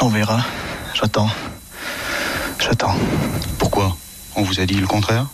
On 0.00 0.08
verra. 0.08 0.40
J'attends. 0.94 1.30
J'attends. 2.58 2.94
Pourquoi? 3.58 3.96
On 4.36 4.42
vous 4.42 4.60
a 4.60 4.66
dit 4.66 4.74
le 4.74 4.86
contraire? 4.86 5.26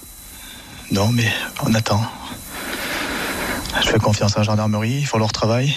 Non, 0.90 1.08
mais 1.08 1.30
on 1.62 1.74
attend. 1.74 2.02
Je 3.82 3.88
fais 3.88 3.98
confiance 3.98 4.36
à 4.36 4.40
la 4.40 4.44
gendarmerie, 4.44 5.00
ils 5.00 5.06
font 5.06 5.18
leur 5.18 5.32
travail. 5.32 5.76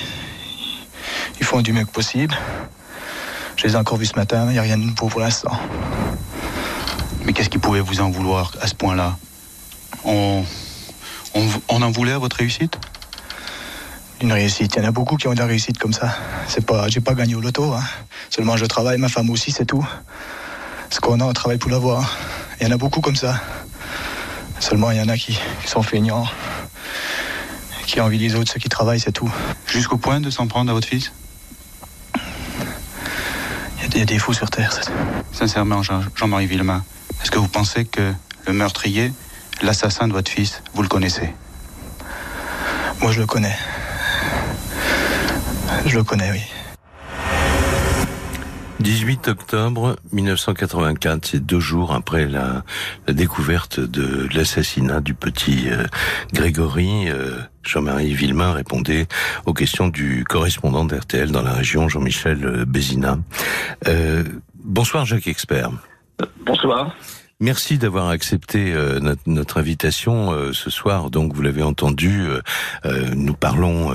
Ils 1.40 1.46
font 1.46 1.62
du 1.62 1.74
mieux 1.74 1.86
que 1.86 1.92
possible. 1.92 2.38
Je 3.56 3.68
les 3.68 3.74
ai 3.74 3.76
encore 3.76 3.98
vus 3.98 4.06
ce 4.06 4.16
matin, 4.16 4.46
il 4.48 4.54
n'y 4.54 4.60
a 4.60 4.62
rien 4.62 4.78
de 4.78 4.84
nouveau 4.84 5.08
pour 5.08 5.20
l'instant. 5.20 5.60
Mais 7.28 7.34
qu'est-ce 7.34 7.50
qui 7.50 7.58
pouvait 7.58 7.82
vous 7.82 8.00
en 8.00 8.10
vouloir 8.10 8.54
à 8.62 8.68
ce 8.68 8.74
point-là 8.74 9.18
on, 10.06 10.46
on, 11.36 11.46
on 11.68 11.82
en 11.82 11.92
voulait 11.92 12.14
à 12.14 12.20
votre 12.20 12.38
réussite 12.38 12.78
Une 14.22 14.32
réussite, 14.32 14.74
il 14.76 14.82
y 14.82 14.86
en 14.86 14.88
a 14.88 14.92
beaucoup 14.92 15.18
qui 15.18 15.28
ont 15.28 15.34
de 15.34 15.40
la 15.40 15.46
réussite 15.46 15.78
comme 15.78 15.92
ça. 15.92 16.16
C'est 16.48 16.66
pas, 16.66 16.88
j'ai 16.88 17.02
pas 17.02 17.16
gagné 17.16 17.36
au 17.36 17.42
loto. 17.42 17.74
Hein. 17.74 17.84
Seulement 18.30 18.56
je 18.56 18.66
travaille, 18.66 18.98
ma 18.98 19.10
femme 19.10 19.30
aussi, 19.30 19.52
c'est 19.52 19.66
tout. 19.66 19.86
Ce 20.90 21.02
qu'on 21.02 21.20
a, 21.20 21.26
on 21.26 21.34
travaille 21.34 21.58
pour 21.58 21.70
l'avoir. 21.70 22.18
Il 22.62 22.68
y 22.68 22.72
en 22.72 22.74
a 22.74 22.78
beaucoup 22.78 23.02
comme 23.02 23.18
ça. 23.18 23.42
Seulement 24.62 24.92
il 24.92 24.98
y 24.98 25.02
en 25.02 25.10
a 25.10 25.18
qui, 25.18 25.38
qui 25.62 25.68
sont 25.68 25.84
feignants, 25.84 26.28
qui 27.88 28.00
envient 28.00 28.20
les 28.20 28.36
autres, 28.36 28.54
ceux 28.54 28.60
qui 28.62 28.70
travaillent, 28.70 29.02
c'est 29.02 29.12
tout. 29.12 29.30
Jusqu'au 29.66 29.98
point 29.98 30.22
de 30.22 30.30
s'en 30.30 30.48
prendre 30.48 30.72
à 30.72 30.74
votre 30.74 30.88
fils 30.88 31.12
Il 33.98 34.02
y 34.02 34.04
a 34.04 34.06
des, 34.06 34.20
fous 34.20 34.34
sur 34.34 34.52
terre. 34.52 34.72
c'est- 34.74 34.92
Sincèrement, 35.32 35.82
Jean- 35.82 36.04
Jean-Marie 36.16 36.46
Villemain, 36.46 36.84
est-ce 37.24 37.32
que 37.32 37.40
vous 37.40 37.48
pensez 37.48 37.84
que 37.84 38.14
le 38.46 38.54
meurtrier, 38.54 39.12
l'assassin 39.64 40.08
de 40.08 40.14
votre 40.14 40.30
fils, 40.30 40.62
vous 40.76 40.84
le 40.84 40.88
connaissez? 40.88 41.34
Moi 43.02 43.12
je 43.12 43.22
le 43.22 43.26
connais. 43.26 43.56
Je 45.88 45.98
le 45.98 46.04
connais, 46.04 46.30
oui. 46.32 46.42
18 48.82 49.30
octobre 49.30 49.96
1984, 50.12 51.26
c'est 51.26 51.40
deux 51.44 51.60
jours 51.60 51.92
après 51.96 52.28
la, 52.28 52.64
la 53.08 53.14
découverte 53.16 53.80
de 53.80 54.28
l'assassinat 54.32 55.02
du 55.02 55.16
petit 55.16 55.70
euh, 55.70 55.86
Grégory. 56.34 57.10
euh, 57.10 57.40
Jean-Marie 57.68 58.14
Villemain 58.14 58.54
répondait 58.54 59.08
aux 59.46 59.54
questions 59.54 59.88
du 59.88 60.24
correspondant 60.24 60.86
d'RTL 60.86 61.32
dans 61.32 61.44
la 61.44 61.54
région, 61.54 61.90
Jean-Michel 61.90 62.66
Bézina. 62.66 63.18
Euh, 63.88 64.24
bonsoir 64.56 65.06
Jacques 65.06 65.28
Expert. 65.28 65.72
Bonsoir. 66.46 66.96
Merci 67.40 67.78
d'avoir 67.78 68.10
accepté 68.10 68.74
euh, 68.74 69.00
notre, 69.00 69.22
notre 69.28 69.60
invitation 69.60 70.32
euh, 70.32 70.54
ce 70.54 70.72
soir. 70.72 71.12
Donc, 71.12 71.34
vous 71.34 71.44
l'avez 71.44 71.62
entendu, 71.62 72.26
euh, 72.86 73.12
nous 73.16 73.36
parlons. 73.36 73.94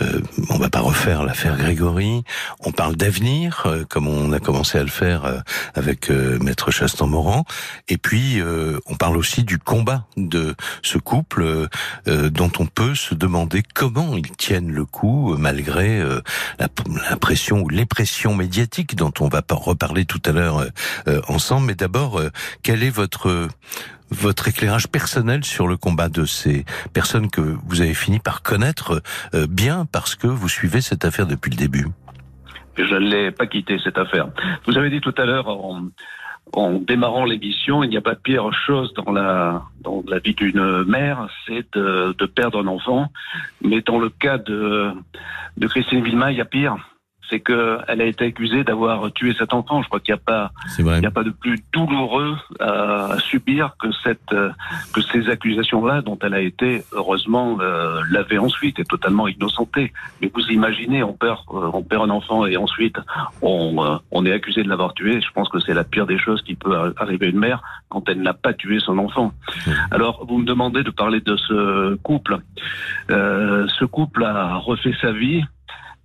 Euh, 0.00 0.20
on 0.48 0.58
va 0.58 0.70
pas 0.70 0.80
refaire 0.80 1.22
l'affaire 1.22 1.56
Grégory. 1.56 2.24
On 2.60 2.72
parle 2.72 2.96
d'avenir, 2.96 3.64
euh, 3.66 3.84
comme 3.88 4.08
on 4.08 4.32
a 4.32 4.40
commencé 4.40 4.78
à 4.78 4.82
le 4.82 4.88
faire 4.88 5.24
euh, 5.24 5.38
avec 5.74 6.10
euh, 6.10 6.38
Maître 6.38 6.70
Chastan-Moran. 6.70 7.44
Et 7.88 7.98
puis, 7.98 8.40
euh, 8.40 8.78
on 8.86 8.94
parle 8.94 9.16
aussi 9.16 9.44
du 9.44 9.58
combat 9.58 10.06
de 10.16 10.54
ce 10.82 10.98
couple, 10.98 11.68
euh, 12.08 12.30
dont 12.30 12.50
on 12.58 12.66
peut 12.66 12.94
se 12.94 13.14
demander 13.14 13.62
comment 13.74 14.16
ils 14.16 14.30
tiennent 14.30 14.72
le 14.72 14.84
coup 14.84 15.36
malgré 15.36 16.02
la, 16.58 16.68
la 16.86 17.16
ou 17.52 17.68
les 17.68 17.86
pressions 17.86 18.34
médiatiques 18.34 18.96
dont 18.96 19.12
on 19.20 19.28
va 19.28 19.42
reparler 19.50 20.04
tout 20.04 20.22
à 20.24 20.32
l'heure 20.32 20.66
ensemble. 21.28 21.66
Mais 21.66 21.74
d'abord, 21.74 22.20
quel 22.62 22.82
est 22.82 22.90
votre 22.90 23.48
votre 24.12 24.48
éclairage 24.48 24.88
personnel 24.88 25.44
sur 25.44 25.66
le 25.66 25.76
combat 25.76 26.08
de 26.08 26.24
ces 26.24 26.64
personnes 26.92 27.30
que 27.30 27.40
vous 27.40 27.80
avez 27.80 27.94
fini 27.94 28.18
par 28.18 28.42
connaître 28.42 29.02
euh, 29.34 29.46
bien 29.48 29.86
parce 29.90 30.14
que 30.14 30.26
vous 30.26 30.48
suivez 30.48 30.80
cette 30.80 31.04
affaire 31.04 31.26
depuis 31.26 31.50
le 31.50 31.56
début 31.56 31.86
Je 32.76 32.82
ne 32.82 32.98
l'ai 32.98 33.30
pas 33.30 33.46
quitté 33.46 33.78
cette 33.82 33.98
affaire. 33.98 34.28
Vous 34.66 34.76
avez 34.76 34.90
dit 34.90 35.00
tout 35.00 35.14
à 35.16 35.24
l'heure 35.24 35.48
en, 35.48 35.88
en 36.52 36.72
démarrant 36.74 37.24
l'émission, 37.24 37.82
il 37.82 37.90
n'y 37.90 37.96
a 37.96 38.02
pas 38.02 38.14
pire 38.14 38.52
chose 38.66 38.92
dans 38.94 39.12
la 39.12 39.62
dans 39.80 40.04
la 40.06 40.18
vie 40.18 40.34
d'une 40.34 40.84
mère, 40.84 41.28
c'est 41.46 41.66
de, 41.74 42.14
de 42.16 42.26
perdre 42.26 42.62
un 42.62 42.66
enfant. 42.66 43.10
Mais 43.62 43.80
dans 43.80 43.98
le 43.98 44.10
cas 44.10 44.38
de 44.38 44.92
de 45.56 45.66
Christine 45.66 46.02
Villemain, 46.02 46.30
il 46.30 46.36
y 46.36 46.40
a 46.40 46.44
pire. 46.46 46.76
C'est 47.32 47.40
qu'elle 47.40 48.00
a 48.02 48.04
été 48.04 48.26
accusée 48.26 48.62
d'avoir 48.62 49.10
tué 49.12 49.34
cet 49.38 49.54
enfant. 49.54 49.82
Je 49.82 49.88
crois 49.88 50.00
qu'il 50.00 50.12
n'y 50.12 50.20
a 50.20 50.22
pas, 50.22 50.52
il 50.78 51.06
a 51.06 51.10
pas 51.10 51.24
de 51.24 51.30
plus 51.30 51.58
douloureux 51.72 52.36
à, 52.60 53.16
subir 53.18 53.74
que 53.80 53.88
cette, 54.04 54.34
que 54.92 55.00
ces 55.00 55.30
accusations-là, 55.30 56.02
dont 56.02 56.18
elle 56.22 56.34
a 56.34 56.40
été 56.40 56.84
heureusement 56.92 57.56
euh, 57.60 58.02
lavée 58.10 58.38
ensuite 58.38 58.78
et 58.78 58.84
totalement 58.84 59.28
innocentée. 59.28 59.94
Mais 60.20 60.30
vous 60.34 60.46
imaginez, 60.50 61.02
on 61.02 61.14
perd, 61.14 61.38
euh, 61.54 61.70
on 61.72 61.82
perd 61.82 62.02
un 62.02 62.10
enfant 62.10 62.44
et 62.44 62.58
ensuite 62.58 62.96
on, 63.40 63.82
euh, 63.82 63.96
on 64.10 64.26
est 64.26 64.32
accusé 64.32 64.62
de 64.62 64.68
l'avoir 64.68 64.92
tué. 64.92 65.22
Je 65.22 65.30
pense 65.32 65.48
que 65.48 65.58
c'est 65.60 65.74
la 65.74 65.84
pire 65.84 66.06
des 66.06 66.18
choses 66.18 66.42
qui 66.42 66.54
peut 66.54 66.92
arriver 66.98 67.26
à 67.26 67.28
une 67.30 67.38
mère 67.38 67.62
quand 67.88 68.06
elle 68.10 68.20
n'a 68.20 68.34
pas 68.34 68.52
tué 68.52 68.78
son 68.78 68.98
enfant. 68.98 69.32
Alors, 69.90 70.26
vous 70.26 70.38
me 70.38 70.44
demandez 70.44 70.82
de 70.82 70.90
parler 70.90 71.20
de 71.20 71.36
ce 71.36 71.94
couple. 71.96 72.38
Euh, 73.10 73.66
ce 73.78 73.84
couple 73.86 74.24
a 74.24 74.56
refait 74.56 74.94
sa 75.00 75.12
vie. 75.12 75.42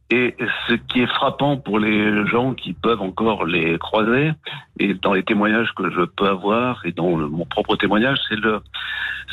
Et 0.09 0.35
ce 0.67 0.73
qui 0.73 1.01
est 1.01 1.07
frappant 1.07 1.57
pour 1.57 1.79
les 1.79 2.25
gens 2.27 2.53
qui 2.53 2.73
peuvent 2.73 3.01
encore 3.01 3.45
les 3.45 3.77
croiser, 3.77 4.31
et 4.79 4.93
dans 4.93 5.13
les 5.13 5.23
témoignages 5.23 5.73
que 5.75 5.89
je 5.89 6.01
peux 6.01 6.27
avoir, 6.27 6.85
et 6.85 6.91
dans 6.91 7.15
mon 7.15 7.45
propre 7.45 7.75
témoignage, 7.75 8.17
c'est 8.29 8.35
le, 8.35 8.61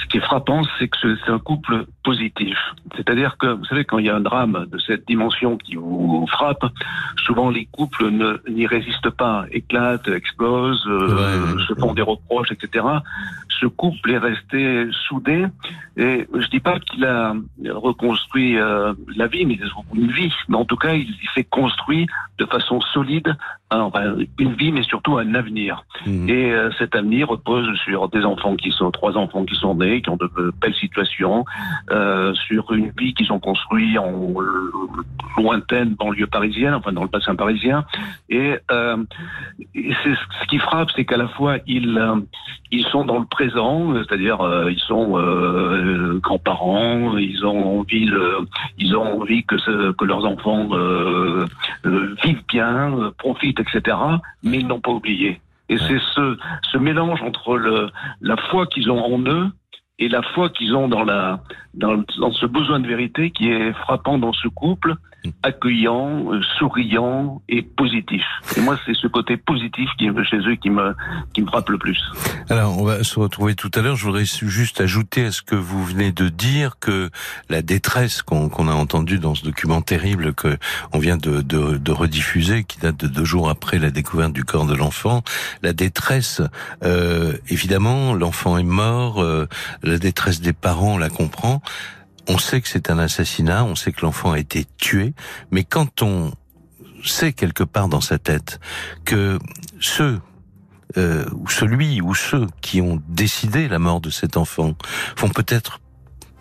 ce 0.00 0.06
qui 0.06 0.18
est 0.18 0.20
frappant, 0.20 0.62
c'est 0.78 0.88
que 0.88 0.96
c'est 1.02 1.30
un 1.30 1.38
couple 1.38 1.86
positif. 2.02 2.58
C'est-à-dire 2.96 3.36
que, 3.38 3.46
vous 3.46 3.64
savez, 3.64 3.84
quand 3.84 3.98
il 3.98 4.06
y 4.06 4.10
a 4.10 4.16
un 4.16 4.20
drame 4.20 4.66
de 4.70 4.78
cette 4.78 5.06
dimension 5.06 5.56
qui 5.56 5.76
vous 5.76 6.26
frappe, 6.28 6.64
souvent 7.24 7.50
les 7.50 7.66
couples 7.66 8.10
n'y 8.48 8.66
résistent 8.66 9.10
pas, 9.10 9.46
éclatent, 9.52 10.08
explosent, 10.08 10.86
euh, 10.86 11.58
se 11.68 11.74
font 11.74 11.94
des 11.94 12.02
reproches, 12.02 12.50
etc. 12.50 12.84
Ce 13.48 13.66
couple 13.66 14.10
est 14.10 14.18
resté 14.18 14.88
soudé, 15.08 15.46
et 15.96 16.26
je 16.34 16.46
dis 16.48 16.60
pas 16.60 16.80
qu'il 16.80 17.04
a 17.04 17.34
reconstruit 17.70 18.58
euh, 18.58 18.94
la 19.16 19.28
vie, 19.28 19.46
mais 19.46 19.58
une 19.94 20.10
vie, 20.10 20.32
mais 20.48 20.56
en 20.56 20.64
tout 20.64 20.76
cas, 20.76 20.94
il 20.94 21.14
s'est 21.34 21.44
construit 21.44 22.06
de 22.38 22.46
façon 22.46 22.80
solide 22.80 23.36
une 24.38 24.54
vie, 24.54 24.72
mais 24.72 24.82
surtout 24.82 25.18
un 25.18 25.34
avenir. 25.34 25.84
Mhm. 26.06 26.28
Et 26.28 26.52
euh, 26.52 26.70
cet 26.78 26.94
avenir 26.94 27.28
repose 27.28 27.68
sur 27.84 28.08
des 28.08 28.24
enfants 28.24 28.56
qui 28.56 28.70
sont, 28.70 28.90
trois 28.90 29.16
enfants 29.16 29.44
qui 29.44 29.54
sont 29.54 29.74
nés, 29.74 30.02
qui 30.02 30.10
ont 30.10 30.16
de 30.16 30.52
belles 30.60 30.74
situations, 30.74 31.44
euh, 31.90 32.34
sur 32.34 32.72
une 32.72 32.90
vie 32.96 33.14
qu'ils 33.14 33.32
ont 33.32 33.40
construite 33.40 33.98
en 33.98 34.34
lointaine 35.36 35.94
banlieue 35.94 36.26
parisienne, 36.26 36.74
enfin 36.74 36.92
dans 36.92 37.02
le 37.02 37.08
bassin 37.08 37.34
parisien. 37.34 37.84
Et, 38.28 38.56
euh, 38.70 38.96
c'est 39.74 40.14
ce 40.14 40.46
qui 40.48 40.58
frappe, 40.58 40.90
c'est 40.94 41.04
qu'à 41.04 41.16
la 41.16 41.28
fois 41.28 41.56
ils 41.66 41.98
euh, 41.98 42.16
ils 42.70 42.84
sont 42.86 43.04
dans 43.04 43.18
le 43.18 43.26
présent, 43.26 43.94
c'est-à-dire 43.94 44.40
euh, 44.40 44.70
ils 44.70 44.80
sont 44.80 45.12
grands-parents, 46.22 47.16
ils 47.18 47.44
ont 47.44 47.80
envie 47.80 48.10
ils 48.78 48.96
ont 48.96 49.20
envie 49.20 49.44
que 49.44 49.58
ce, 49.58 49.92
que 49.92 50.04
leurs 50.04 50.24
enfants 50.24 50.68
vivent 51.84 52.44
bien, 52.48 53.12
profitent 53.18 53.60
etc. 53.64 53.96
Mais 54.42 54.58
ils 54.58 54.66
n'ont 54.66 54.80
pas 54.80 54.92
oublié. 54.92 55.40
Et 55.68 55.78
c'est 55.78 56.00
ce, 56.14 56.36
ce 56.72 56.78
mélange 56.78 57.22
entre 57.22 57.56
le, 57.56 57.88
la 58.20 58.36
foi 58.36 58.66
qu'ils 58.66 58.90
ont 58.90 59.02
en 59.02 59.20
eux 59.26 59.50
et 59.98 60.08
la 60.08 60.22
foi 60.22 60.50
qu'ils 60.50 60.74
ont 60.74 60.88
dans, 60.88 61.04
la, 61.04 61.40
dans, 61.72 62.04
dans, 62.18 62.32
ce 62.32 62.46
besoin 62.46 62.80
de 62.80 62.86
vérité 62.86 63.30
qui 63.30 63.48
est 63.50 63.72
frappant 63.72 64.18
dans 64.18 64.32
ce 64.32 64.48
couple 64.48 64.94
accueillant, 65.42 66.32
euh, 66.32 66.40
souriant 66.58 67.42
et 67.48 67.62
positif. 67.62 68.22
Et 68.56 68.60
moi, 68.60 68.78
c'est 68.84 68.94
ce 68.94 69.06
côté 69.06 69.36
positif 69.36 69.88
qui 69.98 70.06
est 70.06 70.24
chez 70.24 70.38
eux 70.38 70.56
qui 70.56 70.70
me, 70.70 70.94
qui 71.32 71.42
me 71.42 71.46
frappe 71.46 71.68
le 71.70 71.78
plus. 71.78 72.00
Alors, 72.50 72.78
on 72.78 72.84
va 72.84 73.02
se 73.04 73.18
retrouver 73.18 73.54
tout 73.54 73.70
à 73.74 73.80
l'heure. 73.80 73.96
Je 73.96 74.04
voudrais 74.04 74.24
juste 74.24 74.80
ajouter 74.80 75.26
à 75.26 75.32
ce 75.32 75.42
que 75.42 75.54
vous 75.54 75.84
venez 75.84 76.12
de 76.12 76.28
dire 76.28 76.78
que 76.78 77.10
la 77.48 77.62
détresse 77.62 78.22
qu'on 78.22 78.68
a 78.68 78.72
entendue 78.72 79.18
dans 79.18 79.34
ce 79.34 79.44
document 79.44 79.82
terrible 79.82 80.34
que 80.34 80.56
on 80.92 80.98
vient 80.98 81.16
de, 81.16 81.40
de, 81.40 81.76
de, 81.76 81.92
rediffuser, 81.92 82.64
qui 82.64 82.78
date 82.78 82.96
de 82.96 83.06
deux 83.06 83.24
jours 83.24 83.48
après 83.48 83.78
la 83.78 83.90
découverte 83.90 84.32
du 84.32 84.44
corps 84.44 84.66
de 84.66 84.74
l'enfant, 84.74 85.22
la 85.62 85.72
détresse, 85.72 86.42
euh, 86.82 87.34
évidemment, 87.48 88.14
l'enfant 88.14 88.58
est 88.58 88.62
mort, 88.62 89.22
euh, 89.22 89.48
la 89.82 89.98
détresse 89.98 90.40
des 90.40 90.52
parents, 90.52 90.94
on 90.94 90.98
la 90.98 91.10
comprend 91.10 91.62
on 92.28 92.38
sait 92.38 92.60
que 92.60 92.68
c'est 92.68 92.90
un 92.90 92.98
assassinat, 92.98 93.64
on 93.64 93.74
sait 93.74 93.92
que 93.92 94.02
l'enfant 94.02 94.32
a 94.32 94.38
été 94.38 94.66
tué, 94.78 95.14
mais 95.50 95.64
quand 95.64 96.02
on 96.02 96.32
sait 97.04 97.32
quelque 97.32 97.64
part 97.64 97.88
dans 97.88 98.00
sa 98.00 98.18
tête 98.18 98.60
que 99.04 99.38
ceux 99.80 100.20
euh, 100.96 101.26
ou 101.32 101.48
celui 101.48 102.00
ou 102.00 102.14
ceux 102.14 102.46
qui 102.60 102.80
ont 102.80 103.02
décidé 103.08 103.68
la 103.68 103.78
mort 103.78 104.00
de 104.00 104.10
cet 104.10 104.36
enfant 104.36 104.74
font 105.16 105.28
peut-être 105.28 105.80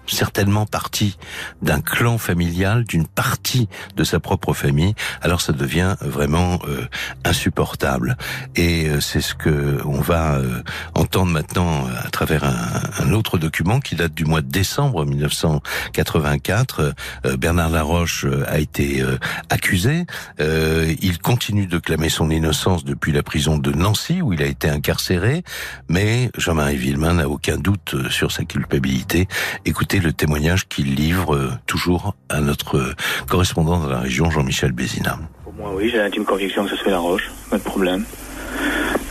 certainement 0.08 0.66
partie 0.66 1.18
d'un 1.62 1.82
clan 1.82 2.18
familial, 2.18 2.84
d'une 2.84 3.08
partie 3.08 3.68
de 3.96 4.04
sa 4.04 4.20
propre 4.20 4.54
famille, 4.54 4.96
alors 5.22 5.42
ça 5.42 5.54
devient 5.54 5.96
vraiment 6.02 6.60
euh, 6.68 6.86
insupportable. 7.24 8.18
Et 8.56 8.88
euh, 8.88 9.00
c'est 9.00 9.22
ce 9.22 9.34
que 9.34 9.80
on 9.86 10.02
va 10.02 10.34
euh, 10.36 10.62
entendre 10.96 11.32
maintenant 11.32 11.86
à 12.04 12.10
travers 12.10 12.44
un, 12.44 13.04
un, 13.06 13.12
autre 13.14 13.38
document 13.38 13.80
qui 13.80 13.96
date 13.96 14.14
du 14.14 14.26
mois 14.26 14.42
de 14.42 14.50
décembre 14.50 15.06
1984. 15.06 16.94
Bernard 17.38 17.70
Laroche 17.70 18.26
a 18.48 18.60
été 18.60 19.04
accusé. 19.50 20.06
il 20.40 21.20
continue 21.20 21.68
de 21.68 21.78
clamer 21.78 22.10
son 22.10 22.30
innocence 22.30 22.84
depuis 22.84 23.12
la 23.12 23.24
prison 23.24 23.58
de 23.58 23.72
Nancy 23.72 24.22
où 24.22 24.34
il 24.34 24.42
a 24.42 24.46
été 24.46 24.70
incarcéré, 24.70 25.44
mais 25.90 26.32
Jean-Marie 26.38 26.78
Villemain 26.78 27.14
n'a 27.14 27.30
aucun 27.30 27.58
doute 27.58 28.10
sur 28.10 28.32
sa 28.32 28.44
culpabilité. 28.46 29.28
Écoutez 29.66 29.93
le 30.00 30.14
témoignage 30.14 30.68
qu'il 30.68 30.96
livre 30.96 31.36
euh, 31.36 31.52
toujours 31.68 32.16
à 32.30 32.42
notre 32.42 32.78
euh, 32.78 32.94
correspondant 33.28 33.80
dans 33.80 33.88
la 33.88 34.00
région, 34.00 34.30
Jean-Michel 34.32 34.72
Bézina. 34.72 35.20
Moi, 35.58 35.72
oui, 35.76 35.90
j'ai 35.90 35.98
l'intime 35.98 36.26
conviction 36.26 36.64
que 36.64 36.72
ce 36.72 36.76
serait 36.78 36.92
la 36.92 37.00
roche, 37.00 37.32
pas 37.50 37.58
de 37.58 37.64
problème. 37.64 38.06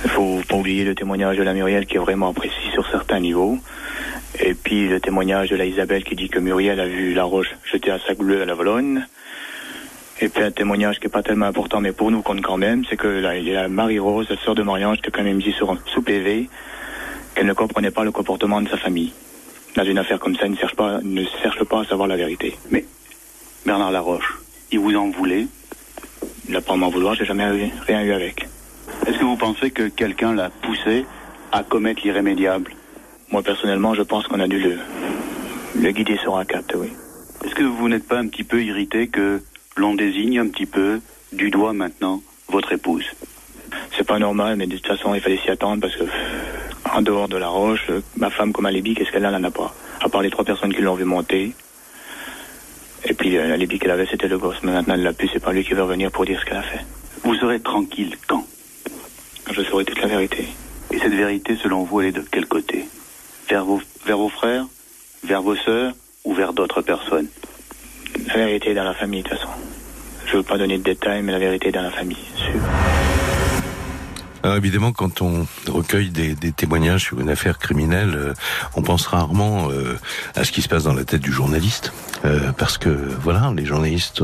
Il 0.05 0.11
faut 0.11 0.40
pas 0.49 0.57
oublier 0.57 0.85
le 0.85 0.95
témoignage 0.95 1.37
de 1.37 1.42
la 1.42 1.55
Muriel 1.55 1.87
qui 1.87 1.97
est 1.97 2.01
vraiment 2.01 2.33
précis 2.35 2.71
sur 2.73 2.88
certains 2.90 3.21
niveaux. 3.21 3.59
Et 4.40 4.55
puis 4.55 4.88
le 4.88 4.99
témoignage 4.99 5.51
de 5.51 5.57
la 5.57 5.66
Isabelle 5.66 6.05
qui 6.05 6.16
dit 6.16 6.29
que 6.29 6.38
Muriel 6.38 6.81
a 6.81 6.87
vu 6.87 7.14
la 7.14 7.25
roche 7.25 7.55
jeter 7.71 7.90
à 7.90 7.99
sac 7.99 8.18
bleu 8.18 8.42
à 8.42 8.45
la 8.45 8.55
Vologne. 8.55 9.07
Et 10.21 10.29
puis 10.29 10.42
un 10.42 10.51
témoignage 10.51 10.99
qui 10.99 11.07
est 11.07 11.11
pas 11.11 11.23
tellement 11.23 11.47
important, 11.47 11.81
mais 11.81 11.92
pour 11.92 12.11
nous 12.11 12.23
compte 12.23 12.40
quand 12.42 12.57
même, 12.57 12.85
c'est 12.88 12.97
que 12.97 13.09
la, 13.09 13.68
Marie-Rose, 13.68 14.29
la 14.31 14.37
sœur 14.37 14.55
de 14.55 14.62
Marianne, 14.62 14.97
qui 14.97 15.09
a 15.09 15.11
quand 15.11 15.25
même 15.25 15.40
dit 15.40 15.53
sur, 15.53 15.77
sous 15.87 16.03
PV 16.03 16.49
qu'elle 17.35 17.47
ne 17.47 17.53
comprenait 17.53 17.90
pas 17.90 18.05
le 18.05 18.12
comportement 18.12 18.61
de 18.61 18.68
sa 18.68 18.77
famille 18.77 19.12
dans 19.75 19.85
une 19.85 19.99
affaire 19.99 20.19
comme 20.19 20.37
ça, 20.37 20.49
ne 20.49 20.57
cherche 20.57 20.75
pas, 20.75 21.01
ne 21.03 21.25
cherche 21.43 21.65
pas 21.65 21.81
à 21.81 21.85
savoir 21.85 22.09
la 22.09 22.17
vérité. 22.17 22.57
Mais 22.71 22.85
Bernard 23.65 23.91
Laroche, 23.91 24.39
il 24.71 24.79
vous 24.79 24.95
en 24.97 25.11
voulait 25.11 25.47
Il 26.47 26.53
n'a 26.53 26.61
pas 26.61 26.75
à 26.75 26.77
m'en 26.77 26.91
vouloir, 26.91 27.15
j'ai 27.15 27.25
jamais 27.25 27.47
rien 27.87 28.03
eu 28.03 28.13
avec. 28.13 28.49
Est-ce 29.07 29.19
que 29.19 29.25
vous 29.25 29.37
pensez 29.37 29.71
que 29.71 29.89
quelqu'un 29.89 30.35
l'a 30.35 30.51
poussé 30.51 31.07
à 31.53 31.63
commettre 31.63 32.03
l'irrémédiable? 32.05 32.73
Moi 33.31 33.43
personnellement, 33.43 33.95
je 33.95 34.03
pense 34.03 34.27
qu'on 34.27 34.41
a 34.41 34.49
dû 34.49 34.59
le, 34.59 34.79
le 35.77 35.91
guider 35.93 36.17
sur 36.19 36.37
un 36.37 36.45
cap, 36.45 36.65
oui. 36.75 36.89
Est-ce 37.45 37.55
que 37.55 37.65
vous 37.65 37.89
n'êtes 37.89 38.07
pas 38.07 38.19
un 38.19 38.29
petit 38.29 38.45
peu 38.45 38.63
irrité 38.63 39.09
que 39.09 39.43
l'on 39.77 39.95
désigne 39.95 40.39
un 40.39 40.49
petit 40.49 40.67
peu 40.67 41.01
du 41.33 41.51
doigt 41.51 41.73
maintenant 41.73 42.23
votre 42.49 42.73
épouse? 42.73 43.07
C'est 43.97 44.07
pas 44.07 44.18
normal, 44.18 44.57
mais 44.57 44.66
de 44.66 44.77
toute 44.77 44.87
façon, 44.87 45.14
il 45.14 45.21
fallait 45.21 45.38
s'y 45.38 45.51
attendre 45.51 45.81
parce 45.81 45.97
que 45.97 46.05
en 46.92 47.03
dehors 47.03 47.29
de 47.29 47.37
la 47.37 47.49
roche. 47.49 47.90
Ma 48.16 48.31
femme 48.31 48.53
comme 48.53 48.66
alibi, 48.66 48.95
qu'est-ce 48.95 49.11
qu'elle 49.11 49.25
a? 49.25 49.29
Elle 49.31 49.40
n'en 49.40 49.49
a 49.49 49.51
pas. 49.51 49.75
À 50.01 50.09
part 50.09 50.23
les 50.23 50.31
trois 50.31 50.45
personnes 50.45 50.75
qui 50.75 50.83
l'ont 50.83 50.95
vu 50.95 51.05
monter. 51.05 51.53
Et 53.05 53.14
puis 53.14 53.37
euh, 53.37 53.49
l'alibi 53.49 53.79
qu'elle 53.79 53.90
avait, 53.90 54.07
c'était 54.07 54.29
le 54.29 54.38
gosse. 54.38 54.59
Mais 54.62 54.73
maintenant, 54.73 54.95
elle 54.95 55.03
l'a 55.03 55.12
pu, 55.12 55.29
c'est 55.33 55.42
pas 55.42 55.53
lui 55.53 55.64
qui 55.64 55.75
veut 55.75 55.83
revenir 55.83 56.11
pour 56.11 56.25
dire 56.25 56.38
ce 56.40 56.45
qu'elle 56.45 56.59
a 56.59 56.62
fait. 56.62 56.85
Vous 57.25 57.35
serez 57.37 57.61
tranquille 57.61 58.16
quand? 58.27 58.47
Je 59.51 59.62
saurai 59.62 59.85
toute 59.85 60.01
la 60.01 60.09
vérité. 60.09 60.47
Et 60.92 60.99
cette 60.99 61.14
vérité, 61.14 61.57
selon 61.62 61.85
vous, 61.85 62.01
elle 62.01 62.09
est 62.09 62.12
de 62.12 62.25
quel 62.31 62.47
côté? 62.47 62.85
Vers 63.49 63.64
vos, 63.64 63.81
vers 64.07 64.18
vos 64.18 64.29
frères? 64.29 64.66
Vers 65.25 65.42
vos 65.42 65.57
sœurs? 65.57 65.95
Ou 66.25 66.35
vers 66.35 66.53
d'autres 66.53 66.83
personnes? 66.83 67.27
La 68.29 68.35
vérité 68.35 68.71
est 68.71 68.75
dans 68.75 68.85
la 68.85 68.95
famille, 68.95 69.23
de 69.23 69.29
toute 69.29 69.38
façon. 69.38 69.51
Je 70.27 70.37
veux 70.37 70.42
pas 70.42 70.59
donner 70.59 70.79
de 70.79 70.83
détails, 70.85 71.23
mais 71.23 71.33
la 71.33 71.38
vérité 71.38 71.68
est 71.68 71.73
dans 71.73 71.83
la 71.83 71.90
famille, 71.90 72.16
sûr. 72.37 72.61
Alors 74.42 74.57
évidemment, 74.57 74.92
quand 74.92 75.22
on 75.22 75.46
recueille 75.68 76.11
des, 76.11 76.35
des, 76.35 76.50
témoignages 76.50 77.05
sur 77.05 77.20
une 77.20 77.31
affaire 77.31 77.59
criminelle, 77.59 78.14
euh, 78.16 78.35
on 78.74 78.83
pense 78.83 79.07
rarement 79.07 79.70
euh, 79.70 79.98
à 80.35 80.44
ce 80.44 80.50
qui 80.50 80.62
se 80.62 80.68
passe 80.68 80.85
dans 80.85 80.94
la 80.94 81.05
tête 81.05 81.20
du 81.20 81.31
journaliste, 81.31 81.92
euh, 82.25 82.53
parce 82.57 82.79
que 82.79 82.89
voilà, 82.89 83.53
les 83.57 83.65
journalistes 83.65 84.23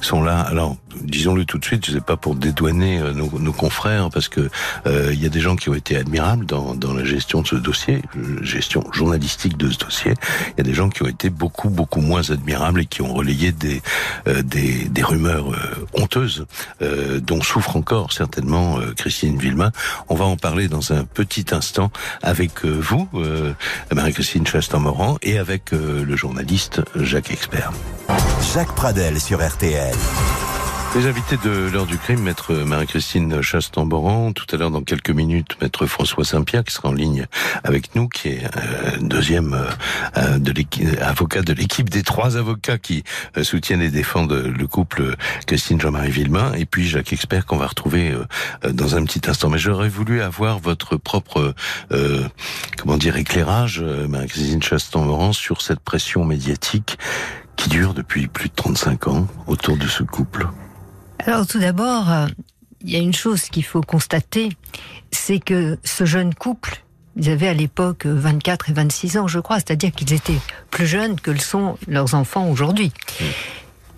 sont 0.00 0.22
là. 0.22 0.40
Alors, 0.40 0.76
disons-le 1.02 1.44
tout 1.44 1.58
de 1.58 1.64
suite, 1.64 1.86
je 1.86 1.92
sais 1.92 2.00
pas 2.00 2.16
pour 2.16 2.34
dédouaner 2.34 3.00
nos, 3.14 3.38
nos, 3.38 3.52
confrères, 3.52 4.08
parce 4.10 4.28
que 4.28 4.48
il 4.86 5.22
y 5.22 5.26
a 5.26 5.28
des 5.28 5.40
gens 5.40 5.56
qui 5.56 5.68
ont 5.68 5.74
été 5.74 5.96
admirables 5.96 6.46
dans, 6.46 6.74
dans 6.74 6.94
la 6.94 7.04
gestion 7.04 7.42
de 7.42 7.46
ce 7.46 7.56
dossier, 7.56 8.02
gestion 8.42 8.84
journalistique 8.92 9.56
de 9.56 9.70
ce 9.70 9.78
dossier. 9.78 10.14
Il 10.50 10.58
y 10.58 10.60
a 10.60 10.64
des 10.64 10.74
gens 10.74 10.88
qui 10.88 11.02
ont 11.02 11.08
été 11.08 11.28
beaucoup 11.30 11.68
beaucoup 11.68 12.00
moins 12.00 12.30
admirables 12.30 12.80
et 12.80 12.86
qui 12.86 13.02
ont 13.02 13.12
relayé 13.12 13.52
des 13.52 13.82
des, 14.42 14.88
des 14.88 15.02
rumeurs 15.02 15.52
honteuses, 15.94 16.46
dont 16.80 17.42
souffre 17.42 17.76
encore 17.76 18.12
certainement 18.12 18.78
Christine 18.96 19.38
on 20.08 20.14
va 20.14 20.24
en 20.24 20.36
parler 20.36 20.68
dans 20.68 20.92
un 20.92 21.04
petit 21.04 21.46
instant 21.52 21.90
avec 22.22 22.64
euh, 22.64 22.70
vous, 22.70 23.08
euh, 23.14 23.52
Marie-Christine 23.92 24.46
Chastan-Moran, 24.46 25.18
et 25.22 25.38
avec 25.38 25.72
euh, 25.72 26.04
le 26.04 26.16
journaliste 26.16 26.82
Jacques 26.96 27.25
Expert. 27.30 27.72
Jacques 28.54 28.74
Pradel 28.74 29.20
sur 29.20 29.46
RTL. 29.46 29.94
Les 30.96 31.06
invités 31.08 31.36
de 31.36 31.50
l'heure 31.70 31.84
du 31.84 31.98
crime, 31.98 32.22
maître 32.22 32.54
Marie-Christine 32.54 33.42
Chastamboran, 33.42 34.32
tout 34.32 34.46
à 34.50 34.56
l'heure 34.56 34.70
dans 34.70 34.80
quelques 34.80 35.10
minutes, 35.10 35.58
maître 35.60 35.84
François 35.84 36.24
Saint-Pierre 36.24 36.64
qui 36.64 36.72
sera 36.72 36.88
en 36.88 36.92
ligne 36.92 37.26
avec 37.64 37.94
nous, 37.94 38.08
qui 38.08 38.28
est 38.28 38.44
euh, 38.56 38.96
deuxième 39.02 39.52
euh, 40.16 40.38
de 40.38 40.54
avocat 41.02 41.42
de 41.42 41.52
l'équipe 41.52 41.90
des 41.90 42.02
trois 42.02 42.38
avocats 42.38 42.78
qui 42.78 43.04
euh, 43.36 43.44
soutiennent 43.44 43.82
et 43.82 43.90
défendent 43.90 44.32
le 44.32 44.66
couple 44.66 45.16
Christine 45.46 45.78
Jean-Marie 45.78 46.08
Villemain, 46.10 46.54
et 46.54 46.64
puis 46.64 46.88
Jacques 46.88 47.12
Expert 47.12 47.44
qu'on 47.44 47.58
va 47.58 47.66
retrouver 47.66 48.12
euh, 48.64 48.72
dans 48.72 48.96
un 48.96 49.04
petit 49.04 49.20
instant. 49.28 49.50
Mais 49.50 49.58
j'aurais 49.58 49.90
voulu 49.90 50.22
avoir 50.22 50.60
votre 50.60 50.96
propre, 50.96 51.54
comment 52.78 52.96
dire, 52.96 53.18
éclairage, 53.18 53.82
Marie-Christine 53.82 54.62
Chastamboran, 54.62 55.34
sur 55.34 55.60
cette 55.60 55.80
pression 55.80 56.24
médiatique 56.24 56.96
qui 57.56 57.68
dure 57.68 57.92
depuis 57.92 58.28
plus 58.28 58.48
de 58.48 58.54
35 58.54 59.08
ans 59.08 59.26
autour 59.46 59.76
de 59.76 59.86
ce 59.86 60.02
couple. 60.02 60.48
Alors 61.26 61.44
tout 61.44 61.58
d'abord, 61.58 62.08
euh, 62.08 62.26
il 62.82 62.90
y 62.90 62.94
a 62.94 63.00
une 63.00 63.12
chose 63.12 63.42
qu'il 63.46 63.64
faut 63.64 63.80
constater, 63.80 64.50
c'est 65.10 65.40
que 65.40 65.76
ce 65.82 66.04
jeune 66.04 66.32
couple, 66.32 66.84
ils 67.16 67.28
avaient 67.30 67.48
à 67.48 67.52
l'époque 67.52 68.06
24 68.06 68.70
et 68.70 68.72
26 68.72 69.18
ans, 69.18 69.26
je 69.26 69.40
crois, 69.40 69.56
c'est-à-dire 69.56 69.90
qu'ils 69.90 70.12
étaient 70.12 70.38
plus 70.70 70.86
jeunes 70.86 71.18
que 71.18 71.32
le 71.32 71.40
sont 71.40 71.78
leurs 71.88 72.14
enfants 72.14 72.48
aujourd'hui. 72.48 72.92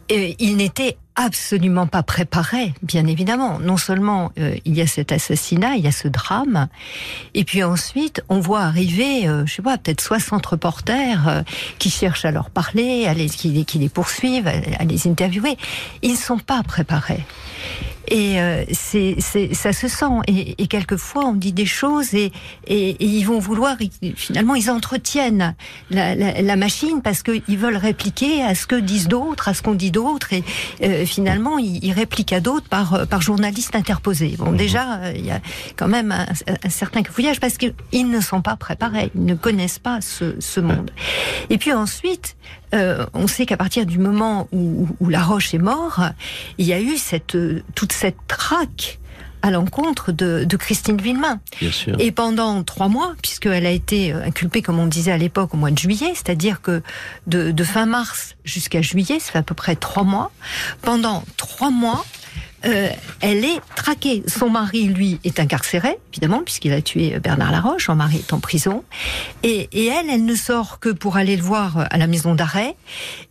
Et 0.09 0.37
ils 0.39 0.57
n'étaient 0.57 0.97
absolument 1.19 1.87
pas 1.87 2.03
préparés, 2.03 2.73
bien 2.83 3.07
évidemment. 3.07 3.59
Non 3.59 3.77
seulement 3.77 4.31
euh, 4.39 4.57
il 4.65 4.75
y 4.75 4.81
a 4.81 4.87
cet 4.87 5.13
assassinat, 5.13 5.75
il 5.77 5.85
y 5.85 5.89
a 5.89 5.93
ce 5.93 6.07
drame, 6.09 6.69
et 7.35 7.45
puis 7.45 7.63
ensuite 7.65 8.23
on 8.29 8.39
voit 8.39 8.63
arriver, 8.63 9.29
euh, 9.29 9.45
je 9.45 9.55
sais 9.55 9.63
pas, 9.63 9.77
peut-être 9.79 10.01
60 10.01 10.47
reporters 10.47 11.45
qui 11.79 11.91
cherchent 11.91 12.25
à 12.25 12.31
leur 12.31 12.51
parler, 12.51 13.07
à 13.07 13.15
les, 13.15 13.29
qui, 13.29 13.65
qui 13.65 13.79
les 13.79 13.89
poursuivent, 13.89 14.47
à, 14.47 14.53
à 14.79 14.85
les 14.85 15.09
interviewer. 15.09 15.59
Ils 16.03 16.13
ne 16.13 16.17
sont 16.17 16.39
pas 16.39 16.63
préparés. 16.63 17.25
Et 18.11 18.41
euh, 18.41 18.65
c'est, 18.73 19.17
ça 19.53 19.73
se 19.73 19.89
sent. 19.89 20.05
Et, 20.27 20.63
et, 20.63 20.67
quelquefois, 20.67 21.27
on 21.27 21.35
dit 21.35 21.53
des 21.53 21.67
choses 21.67 22.15
et, 22.15 22.33
et, 22.67 22.91
et, 22.91 23.05
ils 23.05 23.25
vont 23.25 23.39
vouloir, 23.39 23.77
finalement, 24.17 24.55
ils 24.55 24.71
entretiennent 24.71 25.55
la, 25.91 26.15
la, 26.15 26.41
la 26.41 26.57
machine 26.57 27.03
parce 27.03 27.23
qu'ils 27.23 27.59
veulent 27.59 27.77
répliquer 27.77 28.43
à 28.43 28.55
ce 28.55 28.67
que 28.67 28.77
disent 28.77 29.09
d'autres, 29.09 29.49
à 29.49 29.55
ce 29.55 29.63
qu'on 29.63 29.75
dit 29.75 29.91
d'autres. 29.91 30.33
Et 30.33 30.45
euh, 30.83 31.05
finalement, 31.05 31.59
ils, 31.59 31.85
ils, 31.85 31.93
répliquent 31.93 32.33
à 32.33 32.41
d'autres 32.41 32.69
par, 32.69 33.07
par 33.07 33.21
journalistes 33.23 33.75
interposés. 33.75 34.37
Bon, 34.39 34.51
mhm. 34.53 34.57
déjà, 34.57 34.95
euh, 34.99 35.13
il 35.15 35.27
y 35.27 35.31
a 35.31 35.41
quand 35.77 35.89
même 35.89 36.13
un, 36.13 36.27
un 36.65 36.71
certain 36.71 37.03
fouillage 37.05 37.41
parce 37.41 37.59
qu'ils 37.59 38.11
ne 38.11 38.21
sont 38.21 38.43
pas 38.43 38.57
préparés, 38.57 39.11
ils 39.15 39.25
ne 39.25 39.35
connaissent 39.35 39.79
pas 39.79 40.01
ce, 40.01 40.37
ce 40.41 40.61
monde. 40.61 40.91
Et 41.51 41.59
puis 41.59 41.73
ensuite, 41.73 42.37
euh, 42.75 43.07
on 43.15 43.27
sait 43.27 43.47
qu'à 43.47 43.57
partir 43.57 43.87
du 43.87 43.99
moment 43.99 44.49
où, 44.53 44.89
où, 45.01 45.09
La 45.09 45.23
Roche 45.23 45.55
est 45.55 45.59
mort, 45.59 46.01
il 46.59 46.67
y 46.67 46.73
a 46.73 46.81
eu 46.81 46.97
cette, 46.97 47.37
toute 47.75 47.93
cette 47.93 48.19
traque 48.27 48.99
à 49.43 49.51
l'encontre 49.51 50.13
de, 50.13 50.45
de, 50.45 50.57
Christine 50.57 51.01
Villemain. 51.01 51.41
Et 51.99 52.11
pendant 52.11 52.63
trois 52.65 52.89
mois, 52.89 53.15
puisqu'elle 53.23 53.67
a 53.67 53.71
été 53.71 54.13
inculpée, 54.13 54.63
comme 54.63 54.79
on 54.79 54.87
disait 54.87 55.13
à 55.13 55.19
l'époque, 55.19 55.55
au 55.55 55.57
mois 55.57 55.71
de 55.71 55.79
juillet, 55.79 56.13
c'est-à-dire 56.15 56.61
que 56.61 56.83
de, 57.27 57.53
de 57.53 57.65
fin 57.65 57.87
mars 57.87 58.35
jusqu'à 58.45 58.83
juillet, 58.83 59.21
ça 59.21 59.33
fait 59.33 59.39
à 59.39 59.43
peu 59.43 59.55
près 59.55 59.77
trois 59.77 60.03
mois, 60.03 60.33
pendant 60.83 61.25
trois 61.37 61.71
mois, 61.71 62.05
euh, 62.65 62.89
elle 63.21 63.45
est 63.45 63.61
traquée. 63.77 64.23
Son 64.27 64.51
mari, 64.51 64.85
lui, 64.85 65.21
est 65.25 65.39
incarcéré, 65.41 65.99
évidemment, 66.13 66.43
puisqu'il 66.45 66.73
a 66.73 66.83
tué 66.83 67.15
euh, 67.15 67.21
Bernard 67.21 67.53
Laroche. 67.53 67.87
Son 67.87 67.95
mari 67.95 68.17
est 68.17 68.33
en 68.33 68.41
prison. 68.41 68.85
Et, 69.43 69.69
et, 69.73 69.87
elle, 69.87 70.11
elle 70.11 70.25
ne 70.25 70.35
sort 70.35 70.81
que 70.81 70.89
pour 70.89 71.17
aller 71.17 71.37
le 71.37 71.43
voir 71.43 71.79
euh, 71.79 71.85
à 71.91 71.99
la 71.99 72.07
maison 72.07 72.35
d'arrêt. 72.35 72.75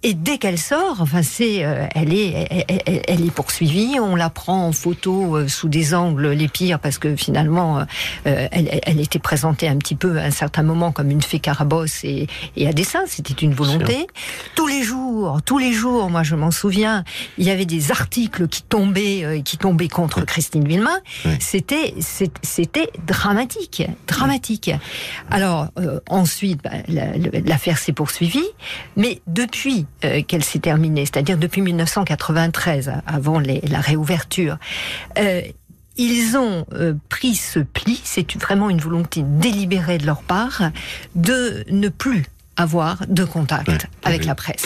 Et 0.04 0.14
dès 0.14 0.38
qu'elle 0.38 0.58
sort, 0.58 0.98
enfin, 1.00 1.24
c'est, 1.24 1.66
euh, 1.66 1.88
elle 1.94 2.14
est, 2.14 2.48
elle, 2.68 3.02
elle, 3.08 3.26
est 3.26 3.32
poursuivie. 3.32 4.00
On 4.00 4.16
la 4.16 4.30
prend 4.30 4.68
en 4.68 4.72
photo 4.72 5.48
sous 5.48 5.68
des 5.68 5.94
angles 5.94 6.30
les 6.30 6.48
pires 6.48 6.80
parce 6.80 6.98
que 6.98 7.16
finalement, 7.16 7.86
elle, 8.24 8.80
elle, 8.84 9.00
était 9.00 9.20
présentée 9.20 9.68
un 9.68 9.78
petit 9.78 9.96
peu 9.96 10.18
à 10.20 10.24
un 10.24 10.32
certain 10.32 10.64
moment 10.64 10.92
comme 10.92 11.12
une 11.12 11.22
fée 11.22 11.40
carabosse 11.40 12.04
et, 12.04 12.28
et 12.56 12.68
à 12.68 12.74
dessein. 12.74 13.02
C'était 13.08 13.34
une 13.34 13.54
volonté. 13.54 14.08
Tous 14.56 14.68
les 14.68 14.84
jours, 14.84 15.42
tous 15.46 15.58
les 15.58 15.74
jours, 15.74 16.10
moi 16.10 16.24
je 16.24 16.36
m'en 16.36 16.52
souviens, 16.52 17.04
il 17.38 17.46
y 17.46 17.50
avait 17.50 17.66
des 17.66 17.92
articles 17.92 18.48
qui 18.48 18.64
tombaient 18.64 19.17
euh, 19.24 19.42
qui 19.42 19.58
tombait 19.58 19.88
contre 19.88 20.22
Christine 20.22 20.68
Villemain, 20.68 21.00
c'était 21.40 21.94
c'était 22.00 22.90
dramatique, 23.06 23.84
dramatique. 24.08 24.72
Alors 25.30 25.68
euh, 25.80 26.00
ensuite, 26.10 26.62
bah, 26.64 26.72
l'affaire 26.88 27.78
s'est 27.78 27.94
poursuivie, 27.94 28.48
mais 28.96 29.22
depuis 29.28 29.86
euh, 30.04 30.22
qu'elle 30.24 30.44
s'est 30.44 30.60
terminée, 30.60 31.06
c'est-à-dire 31.06 31.38
depuis 31.38 31.62
1993, 31.62 32.92
avant 33.06 33.40
les, 33.40 33.62
la 33.62 33.80
réouverture. 33.80 34.58
ils 35.98 36.38
ont 36.38 36.66
pris 37.10 37.36
ce 37.36 37.60
pli, 37.60 38.00
c'est 38.04 38.38
vraiment 38.38 38.70
une 38.70 38.80
volonté 38.80 39.24
délibérée 39.24 39.98
de 39.98 40.06
leur 40.06 40.22
part, 40.22 40.72
de 41.16 41.64
ne 41.70 41.90
plus 41.90 42.26
avoir 42.58 43.06
de 43.08 43.24
contact 43.24 43.88
avec 44.04 44.26
la 44.26 44.36
presse. 44.36 44.66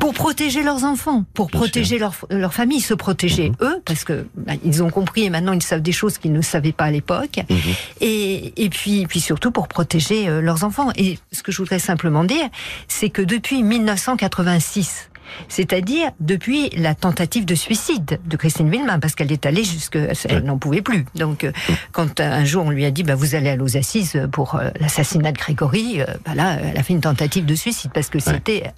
Pour 0.00 0.14
protéger 0.14 0.62
leurs 0.62 0.84
enfants, 0.84 1.24
pour 1.34 1.50
protéger 1.50 1.98
leur, 1.98 2.14
leur, 2.30 2.54
famille, 2.54 2.80
se 2.80 2.94
protéger 2.94 3.50
mhm. 3.50 3.56
eux, 3.60 3.82
parce 3.84 4.04
que 4.04 4.26
bah, 4.36 4.54
ils 4.64 4.82
ont 4.82 4.90
compris 4.90 5.24
et 5.24 5.30
maintenant 5.30 5.52
ils 5.52 5.62
savent 5.62 5.82
des 5.82 5.92
choses 5.92 6.18
qu'ils 6.18 6.32
ne 6.32 6.42
savaient 6.42 6.72
pas 6.72 6.84
à 6.84 6.90
l'époque. 6.90 7.40
Mhm. 7.48 7.58
Et, 8.00 8.64
et 8.64 8.68
puis, 8.70 9.06
puis 9.06 9.20
surtout 9.20 9.50
pour 9.50 9.68
protéger 9.68 10.28
euh, 10.28 10.40
leurs 10.40 10.64
enfants. 10.64 10.90
Et 10.96 11.18
ce 11.30 11.42
que 11.42 11.52
je 11.52 11.58
voudrais 11.58 11.78
simplement 11.78 12.24
dire, 12.24 12.48
c'est 12.88 13.10
que 13.10 13.22
depuis 13.22 13.62
1986, 13.62 15.10
c'est-à-dire 15.48 16.10
depuis 16.20 16.70
la 16.70 16.94
tentative 16.94 17.44
de 17.44 17.54
suicide 17.54 18.18
de 18.24 18.36
Christine 18.36 18.70
Villemain, 18.70 18.98
parce 18.98 19.14
qu'elle 19.14 19.32
est 19.32 19.46
allée 19.46 19.64
jusque, 19.64 19.98
elle 20.28 20.44
n'en 20.44 20.58
pouvait 20.58 20.82
plus. 20.82 21.04
Donc, 21.14 21.44
euh, 21.44 21.52
quand 21.92 22.20
un 22.20 22.44
jour 22.44 22.64
on 22.66 22.70
lui 22.70 22.84
a 22.84 22.90
dit, 22.90 23.02
bah, 23.02 23.14
vous 23.14 23.34
allez 23.34 23.50
aller 23.50 23.62
aux 23.62 23.76
assises 23.76 24.20
pour 24.32 24.54
euh, 24.54 24.70
l'assassinat 24.80 25.32
de 25.32 25.38
Grégory, 25.38 26.00
euh, 26.00 26.06
bah 26.24 26.34
là, 26.34 26.58
elle 26.62 26.78
a 26.78 26.82
fait 26.82 26.92
une 26.92 27.00
tentative 27.00 27.44
de 27.44 27.54
suicide 27.54 27.90
parce 27.92 28.08
que 28.08 28.18
c'était 28.18 28.72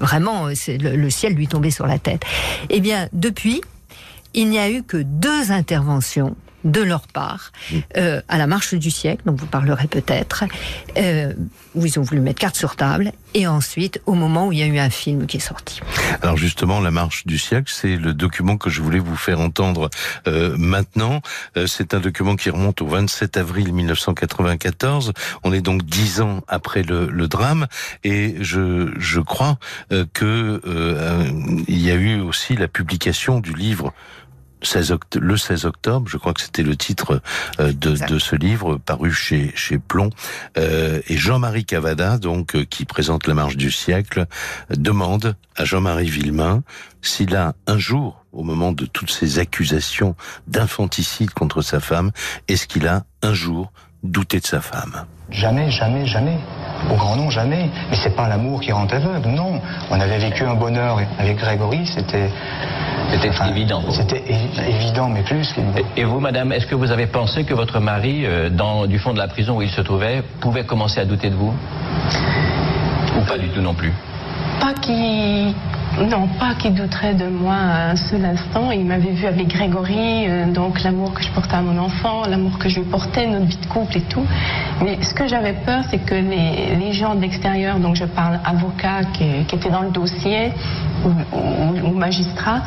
vraiment 0.00 0.46
le, 0.48 0.96
le 0.96 1.10
ciel 1.10 1.34
lui 1.34 1.48
tombait 1.48 1.70
sur 1.70 1.86
la 1.86 1.98
tête. 1.98 2.22
Eh 2.70 2.80
bien, 2.80 3.08
depuis, 3.12 3.60
il 4.34 4.48
n'y 4.48 4.58
a 4.58 4.70
eu 4.70 4.82
que 4.82 4.96
deux 4.96 5.52
interventions 5.52 6.36
de 6.64 6.80
leur 6.80 7.06
part 7.08 7.52
mm. 7.70 7.78
euh, 7.96 8.20
à 8.28 8.38
la 8.38 8.46
marche 8.46 8.74
du 8.74 8.90
siècle, 8.90 9.22
dont 9.26 9.34
vous 9.34 9.46
parlerez 9.46 9.86
peut-être, 9.86 10.44
euh, 10.96 11.32
où 11.74 11.86
ils 11.86 11.98
ont 11.98 12.02
voulu 12.02 12.20
mettre 12.20 12.40
carte 12.40 12.56
sur 12.56 12.76
table, 12.76 13.12
et 13.34 13.46
ensuite 13.46 14.00
au 14.06 14.14
moment 14.14 14.48
où 14.48 14.52
il 14.52 14.58
y 14.58 14.62
a 14.62 14.66
eu 14.66 14.78
un 14.78 14.90
film 14.90 15.26
qui 15.26 15.38
est 15.38 15.40
sorti. 15.40 15.80
Alors 16.22 16.36
justement, 16.36 16.80
la 16.80 16.90
marche 16.90 17.26
du 17.26 17.38
siècle, 17.38 17.72
c'est 17.74 17.96
le 17.96 18.14
document 18.14 18.56
que 18.56 18.70
je 18.70 18.82
voulais 18.82 18.98
vous 18.98 19.16
faire 19.16 19.40
entendre 19.40 19.88
euh, 20.26 20.54
maintenant. 20.58 21.20
Euh, 21.56 21.66
c'est 21.66 21.94
un 21.94 22.00
document 22.00 22.36
qui 22.36 22.50
remonte 22.50 22.82
au 22.82 22.86
27 22.86 23.36
avril 23.36 23.72
1994. 23.72 25.12
On 25.44 25.52
est 25.52 25.62
donc 25.62 25.84
dix 25.84 26.20
ans 26.20 26.42
après 26.48 26.82
le, 26.82 27.06
le 27.06 27.28
drame, 27.28 27.66
et 28.04 28.36
je, 28.40 28.92
je 28.98 29.20
crois 29.20 29.58
euh, 29.92 30.04
que 30.12 30.60
euh, 30.66 31.24
il 31.68 31.80
y 31.80 31.90
a 31.90 31.94
eu 31.94 32.20
aussi 32.20 32.56
la 32.56 32.68
publication 32.68 33.40
du 33.40 33.54
livre 33.54 33.92
16 34.62 34.96
le 35.16 35.36
16 35.36 35.64
octobre, 35.66 36.08
je 36.08 36.16
crois 36.16 36.32
que 36.32 36.40
c'était 36.40 36.62
le 36.62 36.76
titre 36.76 37.20
euh, 37.60 37.72
de, 37.72 37.96
de, 38.06 38.18
ce 38.18 38.36
livre 38.36 38.76
paru 38.76 39.12
chez, 39.12 39.52
chez 39.54 39.78
Plomb. 39.78 40.10
Euh, 40.58 41.00
et 41.08 41.16
Jean-Marie 41.16 41.64
Cavada, 41.64 42.18
donc 42.18 42.56
euh, 42.56 42.64
qui 42.64 42.84
présente 42.84 43.26
la 43.26 43.34
marche 43.34 43.56
du 43.56 43.70
siècle, 43.70 44.26
demande 44.70 45.36
à 45.56 45.64
Jean-Marie 45.64 46.08
Villemain 46.08 46.62
s'il 47.02 47.34
a 47.34 47.54
un 47.66 47.78
jour, 47.78 48.24
au 48.32 48.44
moment 48.44 48.72
de 48.72 48.86
toutes 48.86 49.10
ces 49.10 49.38
accusations 49.38 50.14
d'infanticide 50.46 51.30
contre 51.32 51.62
sa 51.62 51.80
femme, 51.80 52.12
est-ce 52.48 52.66
qu'il 52.66 52.86
a 52.86 53.04
un 53.22 53.34
jour 53.34 53.72
douté 54.02 54.40
de 54.40 54.46
sa 54.46 54.60
femme 54.60 55.04
Jamais, 55.30 55.70
jamais, 55.70 56.04
jamais. 56.04 56.36
Au 56.90 56.96
grand 56.96 57.16
nom, 57.16 57.30
jamais. 57.30 57.70
Mais 57.90 57.96
c'est 57.96 58.14
pas 58.14 58.28
l'amour 58.28 58.60
qui 58.60 58.70
rend 58.70 58.86
aveugle, 58.86 59.28
non. 59.30 59.60
On 59.90 60.00
avait 60.00 60.18
vécu 60.18 60.44
un 60.44 60.54
bonheur 60.54 61.00
avec 61.18 61.38
Grégory, 61.38 61.86
c'était 61.86 62.28
c'était 63.12 63.30
évident. 63.50 63.82
C'était 63.90 64.22
évident, 64.68 65.08
mais 65.08 65.22
plus 65.22 65.54
Et 65.96 66.04
vous, 66.04 66.20
madame, 66.20 66.52
est-ce 66.52 66.66
que 66.66 66.74
vous 66.74 66.90
avez 66.90 67.06
pensé 67.06 67.44
que 67.44 67.52
votre 67.52 67.78
mari, 67.78 68.24
euh, 68.24 68.48
dans, 68.48 68.86
du 68.86 68.98
fond 68.98 69.12
de 69.12 69.18
la 69.18 69.28
prison 69.28 69.58
où 69.58 69.62
il 69.62 69.70
se 69.70 69.80
trouvait, 69.82 70.22
pouvait 70.40 70.64
commencer 70.64 71.00
à 71.00 71.04
douter 71.04 71.28
de 71.28 71.34
vous? 71.34 71.52
Ou 73.18 73.24
pas 73.26 73.36
du 73.36 73.48
tout 73.48 73.60
non 73.60 73.74
plus? 73.74 73.92
Pas 74.60 74.72
qui 74.74 75.54
non, 76.00 76.26
pas 76.38 76.54
qu'il 76.54 76.74
douterait 76.74 77.14
de 77.14 77.26
moi 77.26 77.54
un 77.54 77.96
seul 77.96 78.24
instant. 78.24 78.70
Il 78.70 78.86
m'avait 78.86 79.10
vu 79.10 79.26
avec 79.26 79.48
Grégory, 79.48 80.26
euh, 80.26 80.46
donc 80.50 80.82
l'amour 80.82 81.12
que 81.12 81.22
je 81.22 81.30
portais 81.30 81.56
à 81.56 81.60
mon 81.60 81.78
enfant, 81.78 82.22
l'amour 82.26 82.58
que 82.58 82.68
je 82.68 82.80
lui 82.80 82.86
portais, 82.86 83.26
notre 83.26 83.44
vie 83.44 83.58
de 83.58 83.66
couple 83.66 83.98
et 83.98 84.02
tout. 84.02 84.24
Mais 84.82 85.02
ce 85.02 85.12
que 85.12 85.28
j'avais 85.28 85.52
peur, 85.52 85.82
c'est 85.90 85.98
que 85.98 86.14
les, 86.14 86.92
gens 86.92 87.14
d'extérieur, 87.14 87.78
donc 87.78 87.96
je 87.96 88.04
parle 88.04 88.38
avocats 88.44 89.04
qui, 89.14 89.24
étaient 89.24 89.70
dans 89.70 89.82
le 89.82 89.90
dossier 89.90 90.52
ou, 91.04 91.08
ou, 91.08 91.88
ou 91.88 91.92
magistrats, 91.94 92.62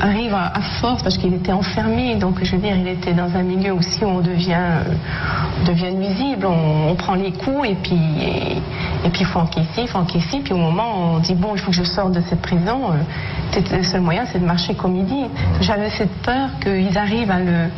arrive 0.00 0.34
à, 0.34 0.60
force, 0.80 1.02
parce 1.02 1.16
qu'il 1.16 1.32
était 1.34 1.52
enfermé, 1.52 2.16
donc 2.16 2.42
je 2.42 2.56
veux 2.56 2.62
dire, 2.62 2.76
il 2.76 2.88
était 2.88 3.12
dans 3.12 3.34
un 3.34 3.42
milieu 3.42 3.72
aussi 3.72 4.04
où 4.04 4.08
on 4.08 4.20
devient, 4.20 4.82
devient 5.66 5.92
nuisible, 5.92 6.46
on, 6.46 6.94
prend 6.96 7.14
les 7.14 7.32
coups 7.32 7.68
et 7.68 7.74
puis 7.74 7.98
et, 9.04 9.10
puis 9.10 9.20
il 9.20 9.26
faut 9.26 9.38
encaisser, 9.38 9.86
faut 9.86 9.98
encaisser, 9.98 10.40
puis 10.40 10.52
au 10.52 10.58
moment 10.58 11.14
on 11.14 11.18
dit 11.18 11.34
bon, 11.34 11.54
il 11.54 11.60
faut 11.60 11.70
que 11.70 11.76
je 11.76 11.84
sorte 11.84 12.12
de 12.12 12.20
cette 12.22 12.40
prison, 12.40 12.65
euh, 12.74 13.60
le 13.76 13.82
seul 13.82 14.00
moyen 14.00 14.24
c'est 14.26 14.38
de 14.38 14.44
marcher 14.44 14.74
comme 14.74 14.96
il 14.96 15.04
dit. 15.04 15.24
J'avais 15.60 15.90
cette 15.90 16.14
peur 16.22 16.50
qu'ils 16.60 16.96
arrivent 16.98 17.30
à 17.30 17.38
le, 17.38 17.68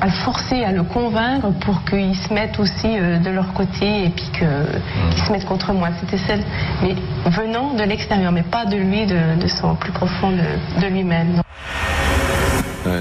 à 0.00 0.06
le 0.06 0.12
forcer, 0.24 0.64
à 0.64 0.72
le 0.72 0.82
convaincre 0.82 1.50
pour 1.60 1.84
qu'ils 1.84 2.16
se 2.16 2.32
mettent 2.32 2.58
aussi 2.58 2.98
euh, 2.98 3.18
de 3.18 3.30
leur 3.30 3.52
côté 3.52 4.06
et 4.06 4.10
puis 4.10 4.30
qu'ils 4.32 5.24
se 5.24 5.32
mettent 5.32 5.46
contre 5.46 5.72
moi. 5.72 5.88
C'était 6.00 6.18
celle, 6.18 6.42
mais 6.82 6.94
venant 7.26 7.74
de 7.74 7.82
l'extérieur, 7.82 8.32
mais 8.32 8.42
pas 8.42 8.64
de 8.64 8.76
lui, 8.76 9.06
de, 9.06 9.46
son 9.48 9.74
plus 9.74 9.92
profond 9.92 10.30
de, 10.30 10.80
de 10.80 10.86
lui-même. 10.86 11.43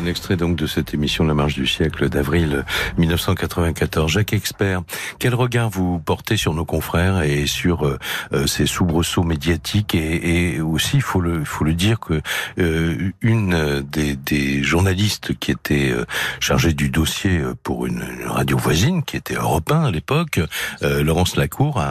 Un 0.04 0.08
extrait 0.08 0.36
donc 0.36 0.58
de 0.58 0.68
cette 0.68 0.94
émission 0.94 1.24
La 1.24 1.34
Marche 1.34 1.54
du 1.54 1.66
siècle 1.66 2.10
d'avril 2.10 2.66
1994. 2.98 4.12
Jacques 4.12 4.34
Expert, 4.34 4.82
quel 5.18 5.34
regard 5.34 5.70
vous 5.70 5.98
portez 5.98 6.36
sur 6.36 6.54
nos 6.54 6.66
confrères 6.66 7.22
et 7.22 7.46
sur 7.46 7.88
euh, 7.88 7.98
euh, 8.34 8.46
ces 8.46 8.66
soubresauts 8.66 9.24
médiatiques 9.24 9.96
et, 9.96 10.56
et 10.56 10.60
aussi, 10.60 11.00
faut 11.00 11.22
le, 11.22 11.46
faut 11.46 11.64
le 11.64 11.74
dire 11.74 12.02
que 12.02 12.22
euh, 12.60 13.12
une 13.22 13.82
des, 13.90 14.18
des, 14.18 14.62
journalistes 14.62 15.40
qui 15.40 15.52
était 15.52 15.94
chargée 16.42 16.74
du 16.74 16.90
dossier 16.90 17.42
pour 17.64 17.86
une, 17.86 18.04
radio 18.26 18.58
voisine, 18.58 19.04
qui 19.04 19.16
était 19.16 19.36
Europe 19.36 19.72
à 19.72 19.90
l'époque, 19.90 20.42
Laurence 20.82 21.38
Lacour, 21.38 21.82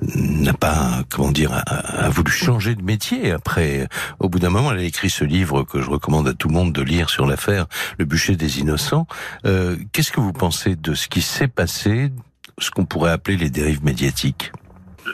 n'a 0.00 0.52
pas, 0.52 1.02
comment 1.10 1.32
dire, 1.32 1.52
a, 1.52 1.60
a 2.04 2.08
voulu 2.10 2.30
changer 2.30 2.76
de 2.76 2.82
métier 2.82 3.32
après. 3.32 3.88
Au 4.20 4.28
bout 4.28 4.38
d'un 4.38 4.50
moment, 4.50 4.70
elle 4.70 4.78
a 4.78 4.84
écrit 4.84 5.10
ce 5.10 5.24
livre 5.24 5.64
que 5.64 5.82
je 5.82 5.90
recommande 5.90 6.28
à 6.28 6.34
tout 6.34 6.48
le 6.48 6.54
monde 6.54 6.72
de 6.72 6.82
lire 6.82 6.91
sur 7.08 7.26
l'affaire 7.26 7.66
Le 7.98 8.04
bûcher 8.04 8.36
des 8.36 8.60
innocents. 8.60 9.06
Euh, 9.46 9.76
qu'est-ce 9.92 10.12
que 10.12 10.20
vous 10.20 10.32
pensez 10.32 10.76
de 10.76 10.94
ce 10.94 11.08
qui 11.08 11.22
s'est 11.22 11.48
passé, 11.48 12.10
ce 12.58 12.70
qu'on 12.70 12.84
pourrait 12.84 13.12
appeler 13.12 13.36
les 13.36 13.50
dérives 13.50 13.84
médiatiques? 13.84 14.52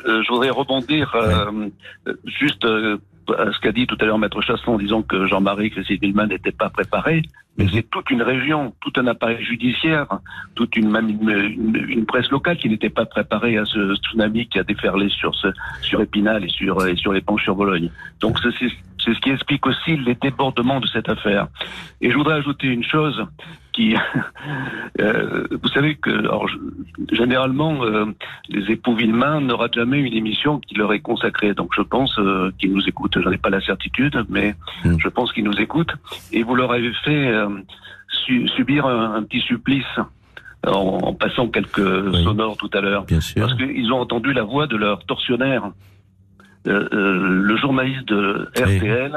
Euh, 0.07 0.23
Je 0.23 0.29
voudrais 0.29 0.51
rebondir 0.51 1.15
euh, 1.15 1.69
juste 2.25 2.65
à 2.65 3.53
ce 3.53 3.59
qu'a 3.61 3.73
dit 3.73 3.87
tout 3.87 3.97
à 4.01 4.05
l'heure 4.05 4.19
Maître 4.19 4.41
Chasson 4.41 4.73
en 4.73 4.79
disant 4.79 5.03
que 5.03 5.27
Jean-Marie 5.27 5.71
Chrissy-Villemin 5.71 6.27
n'était 6.27 6.53
pas 6.53 6.71
préparé. 6.71 7.23
Mais 7.57 7.65
mhm. 7.65 7.71
c'est 7.75 7.91
toute 7.91 8.11
une 8.11 8.23
région, 8.23 8.73
tout 8.81 8.93
un 9.01 9.07
appareil 9.09 9.45
judiciaire, 9.45 10.07
toute 10.55 10.77
une, 10.77 10.91
même 10.91 11.09
une, 11.09 12.07
presse 12.07 12.31
locale 12.31 12.57
qui 12.57 12.69
n'était 12.69 12.89
pas 12.89 13.05
préparée 13.05 13.59
à 13.59 13.65
ce 13.65 13.97
tsunami 13.97 14.47
qui 14.47 14.61
a 14.61 14.63
déferlé 14.63 15.09
sur, 15.09 15.35
ce, 15.35 15.49
sur 15.83 16.01
Épinal 16.01 16.45
et 16.45 16.49
sur, 16.49 16.87
et 16.87 16.95
sur 16.95 17.13
les 17.13 17.21
penches 17.21 17.43
sur 17.43 17.57
Bologne. 17.57 17.91
Donc 18.21 18.39
c'est 18.39 18.69
c'est 19.05 19.15
ce 19.15 19.21
qui 19.21 19.31
explique 19.31 19.67
aussi 19.67 19.97
les 19.97 20.15
débordements 20.15 20.81
de 20.81 20.87
cette 20.87 21.09
affaire. 21.09 21.49
Et 22.01 22.11
je 22.11 22.17
voudrais 22.17 22.35
ajouter 22.35 22.67
une 22.67 22.85
chose 22.85 23.25
qui, 23.73 23.95
euh, 25.01 25.45
vous 25.51 25.69
savez 25.69 25.95
que 25.97 26.11
alors, 26.11 26.49
généralement 27.13 27.85
euh, 27.85 28.07
les 28.49 28.73
époux 28.73 28.95
Villemain 28.95 29.41
n'aura 29.41 29.69
jamais 29.73 30.01
une 30.01 30.15
émission 30.15 30.59
qui 30.59 30.75
leur 30.75 30.93
est 30.93 31.01
consacrée. 31.01 31.55
Donc 31.55 31.71
je 31.77 31.83
pense 31.83 32.19
euh, 32.19 32.53
qu'ils 32.59 32.73
nous 32.73 32.87
écoutent. 32.89 33.19
J'en 33.21 33.31
ai 33.31 33.39
pas 33.39 33.51
la 33.51 33.61
certitude, 33.61 34.25
mais 34.29 34.55
mm. 34.85 34.97
je 34.99 35.09
pense 35.09 35.33
qu'ils 35.33 35.45
nous 35.45 35.61
écoutent. 35.61 35.95
Et 36.33 36.43
vous 36.43 36.55
leur 36.55 36.73
avez 36.73 36.93
fait 37.05 37.33
subir 38.57 38.87
un, 38.87 39.23
petit 39.23 39.41
supplice. 39.41 39.99
En, 40.67 41.15
passant 41.15 41.47
quelques 41.47 42.13
sonores 42.25 42.57
tout 42.57 42.69
à 42.75 42.81
l'heure. 42.81 43.07
Parce 43.07 43.55
qu'ils 43.55 43.93
ont 43.93 44.01
entendu 44.01 44.33
la 44.33 44.43
voix 44.43 44.67
de 44.67 44.77
leur 44.77 45.05
tortionnaire. 45.05 45.71
Euh, 46.69 46.87
euh, 46.93 47.43
le 47.43 47.57
journaliste 47.57 48.07
de 48.09 48.49
RTL 48.55 49.17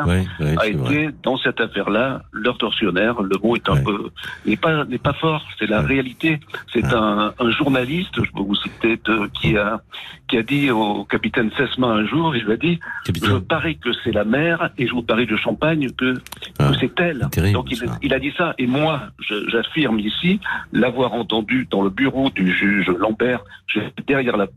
a 0.58 0.68
été 0.68 1.10
dans 1.22 1.36
cette 1.38 1.60
affaire-là 1.60 2.22
leur 2.32 2.58
tortionnaire. 2.58 3.22
Le 3.22 3.38
mot 3.44 3.56
est 3.58 3.68
un 3.68 3.76
peu 3.84 4.10
n'est 4.46 4.56
pas 4.56 4.86
n'est 4.86 4.98
pas 4.98 5.14
fort, 5.14 5.46
c'est 5.60 5.68
la 5.68 5.82
réalité. 5.82 6.40
C'est 6.72 6.86
un, 6.86 7.34
un, 7.38 7.52
journaliste, 7.52 8.14
je 8.16 8.32
peux 8.32 8.44
vous 8.44 8.56
citer, 8.56 9.00
qui 9.34 9.58
a 9.58 9.82
qui 10.30 10.38
a 10.38 10.44
dit 10.44 10.72
au 10.72 11.04
capitaine 11.04 11.52
Sesma 11.58 11.88
un 11.88 12.06
jour, 12.06 12.36
il 12.36 12.46
lui 12.46 12.54
a 12.54 12.58
dit 12.58 12.80
je 13.06 13.36
parie 13.38 13.78
que 13.78 13.90
c'est 14.04 14.14
la 14.14 14.24
mer 14.24 14.70
et 14.78 14.88
je 14.88 14.94
vous 14.94 15.04
parie 15.04 15.26
de 15.26 15.36
champagne 15.36 15.90
que, 15.92 16.14
que 16.14 16.20
ah, 16.60 16.72
c'est 16.80 16.98
elle. 17.02 17.28
Donc 17.52 17.70
il, 17.72 17.84
il, 18.02 18.14
a 18.14 18.20
dit 18.20 18.34
ça. 18.38 18.54
Et 18.60 18.68
moi 18.68 19.02
j'affirme 19.50 20.00
ici 20.00 20.40
l'avoir 20.72 21.14
entendu 21.14 21.68
dans 21.70 21.82
le 21.82 21.90
bureau 21.90 22.30
du 22.30 22.50
juge 22.56 22.88
Lambert, 22.88 23.44
derrière 24.08 24.38
la 24.38 24.48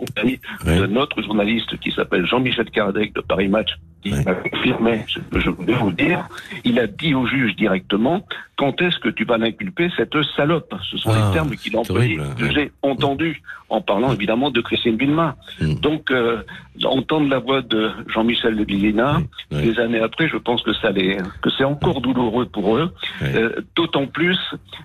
compagnie 0.00 0.40
de 0.64 0.86
notre 0.86 1.22
journaliste 1.22 1.78
qui 1.78 1.92
s'appelle 1.92 2.26
Jean-Michel 2.26 2.70
Kardec 2.70 3.14
de 3.14 3.20
Paris 3.20 3.48
Match, 3.48 3.70
qui 4.02 4.10
m'a 4.10 4.34
confirmé 4.34 5.04
ce 5.08 5.18
que 5.18 5.40
je 5.40 5.50
voulais 5.50 5.74
vous 5.74 5.92
dire. 5.92 6.28
Il 6.64 6.78
a 6.78 6.86
dit 6.86 7.14
au 7.14 7.26
juge 7.26 7.54
directement 7.56 8.24
quand 8.56 8.82
est-ce 8.82 8.98
que 8.98 9.08
tu 9.08 9.24
vas 9.24 9.38
l'inculper 9.38 9.90
cette 9.96 10.14
salope? 10.36 10.74
Ce 10.90 10.98
sont 10.98 11.12
les 11.12 11.20
ah, 11.22 11.30
termes 11.32 11.56
qu'il 11.56 11.74
a 11.76 11.80
employés, 11.80 12.18
que 12.38 12.52
j'ai 12.52 12.72
entendu 12.82 13.42
en 13.70 13.80
parlant 13.80 14.12
évidemment 14.12 14.50
de 14.50 14.60
Christine 14.60 14.96
Villemain. 14.96 15.34
Hmm. 15.60 15.74
Donc, 15.76 16.10
euh, 16.10 16.42
entendre 16.84 17.28
la 17.30 17.38
voix 17.38 17.62
de 17.62 17.90
Jean-Michel 18.08 18.56
de 18.56 18.64
Villena, 18.64 19.22
des 19.50 19.78
années 19.78 20.00
après, 20.00 20.28
je 20.28 20.36
pense 20.36 20.62
que 20.62 20.74
ça 20.74 20.90
les, 20.90 21.16
que 21.42 21.50
c'est 21.56 21.64
encore 21.64 22.02
douloureux 22.02 22.46
pour 22.46 22.76
eux. 22.76 22.92
Euh, 23.22 23.62
D'autant 23.76 24.06
plus, 24.06 24.38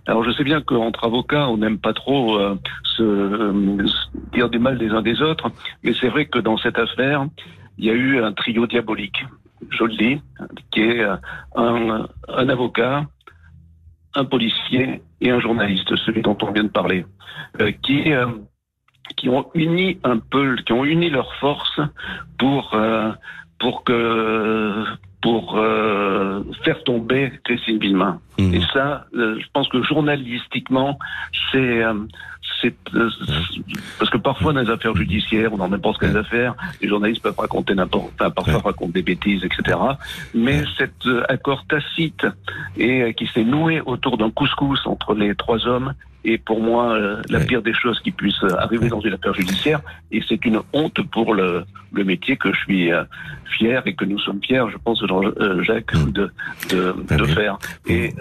alors 0.06 0.23
je 0.23 0.32
sais 0.32 0.43
bien 0.43 0.62
qu'entre 0.62 1.04
avocats, 1.04 1.49
on 1.49 1.58
n'aime 1.58 1.78
pas 1.78 1.93
trop 1.93 2.38
euh, 2.38 2.56
se, 2.84 3.04
euh, 3.04 3.86
dire 4.34 4.49
du 4.49 4.60
mal 4.60 4.78
des 4.78 4.89
uns 4.89 5.01
des 5.01 5.21
autres, 5.21 5.51
mais 5.84 5.93
c'est 5.99 6.10
vrai 6.10 6.25
que 6.25 6.39
dans 6.39 6.58
cette 6.58 6.80
affaire, 6.80 7.25
il 7.78 7.86
y 7.86 7.90
a 7.90 7.94
eu 7.94 8.22
un 8.22 8.34
trio 8.34 8.68
diabolique, 8.68 9.26
je 9.70 9.84
le 9.84 9.96
dis, 9.96 10.22
qui 10.72 10.82
est 10.82 11.02
euh, 11.02 11.16
un, 11.56 12.08
un 12.28 12.50
avocat, 12.50 13.06
un 14.16 14.26
policier 14.26 15.02
et 15.22 15.32
un 15.32 15.40
journaliste, 15.40 15.96
celui 15.98 16.22
dont 16.22 16.38
on 16.42 16.52
vient 16.52 16.64
de 16.64 16.70
parler, 16.70 17.06
euh, 17.60 17.72
qui 17.84 18.14
euh, 18.14 18.28
qui 19.18 19.30
ont 19.30 19.48
uni 19.54 20.00
un 20.04 20.18
peu, 20.18 20.56
qui 20.66 20.74
ont 20.74 20.84
uni 20.84 21.10
leurs 21.10 21.34
forces 21.36 21.80
pour 22.40 22.76
pour 23.60 23.84
que 23.84 24.84
pour 25.22 25.60
faire 26.64 26.84
tomber 26.84 27.32
Christine 27.44 27.80
Villemain. 27.80 28.20
Mmh. 28.40 28.54
Et 28.56 28.62
ça, 28.74 29.06
je 29.14 29.46
pense 29.54 29.70
que 29.70 29.82
journalistiquement, 29.84 30.98
c'est 31.52 31.84
c'est 32.62 32.76
euh, 32.94 33.10
parce 34.00 34.10
que 34.10 34.18
parfois 34.18 34.54
dans 34.54 34.62
les 34.62 34.70
affaires 34.70 34.96
judiciaires 34.96 35.54
ou 35.54 35.58
dans 35.58 35.68
n'importe 35.68 36.00
quelles 36.00 36.18
affaires, 36.18 36.56
les 36.82 36.88
journalistes 36.88 37.22
peuvent 37.22 37.38
raconter 37.38 37.76
n'importe, 37.76 38.12
enfin, 38.20 38.30
parfois 38.30 38.60
raconter 38.60 38.94
des 38.94 39.02
bêtises, 39.02 39.44
etc. 39.44 39.78
Mais 40.34 40.63
cet 40.78 41.06
euh, 41.06 41.24
accord 41.30 41.65
tacite 41.68 42.26
et 42.78 43.02
euh, 43.02 43.12
qui 43.12 43.28
s'est 43.28 43.44
noué 43.44 43.82
autour 43.82 44.18
d'un 44.18 44.32
couscous 44.32 44.86
entre 44.86 45.13
les 45.15 45.36
trois 45.36 45.65
hommes 45.68 45.94
est 46.24 46.39
pour 46.39 46.60
moi 46.60 46.98
la 47.30 47.39
pire 47.39 47.62
des 47.62 47.76
choses 47.76 48.00
qui 48.00 48.10
puissent 48.10 48.44
arriver 48.58 48.89
dans 48.89 49.00
une 49.00 49.13
affaire 49.13 49.36
judiciaire. 49.36 49.82
Et 50.12 50.24
c'est 50.28 50.44
une 50.44 50.60
honte 50.74 51.00
pour 51.12 51.36
le, 51.36 51.65
le 51.94 52.04
métier 52.04 52.36
que 52.36 52.52
je 52.52 52.58
suis 52.62 52.89
fier 53.46 53.84
et 53.86 53.94
que 53.94 54.06
nous 54.06 54.18
sommes 54.18 54.41
fiers, 54.44 54.65
je 54.72 54.78
pense, 54.84 55.04
Jacques, 55.62 55.94
mm. 55.94 56.12
de, 56.13 56.32
de, 56.72 57.15
de 57.15 57.26
faire. 57.26 57.60
Et 57.86 58.12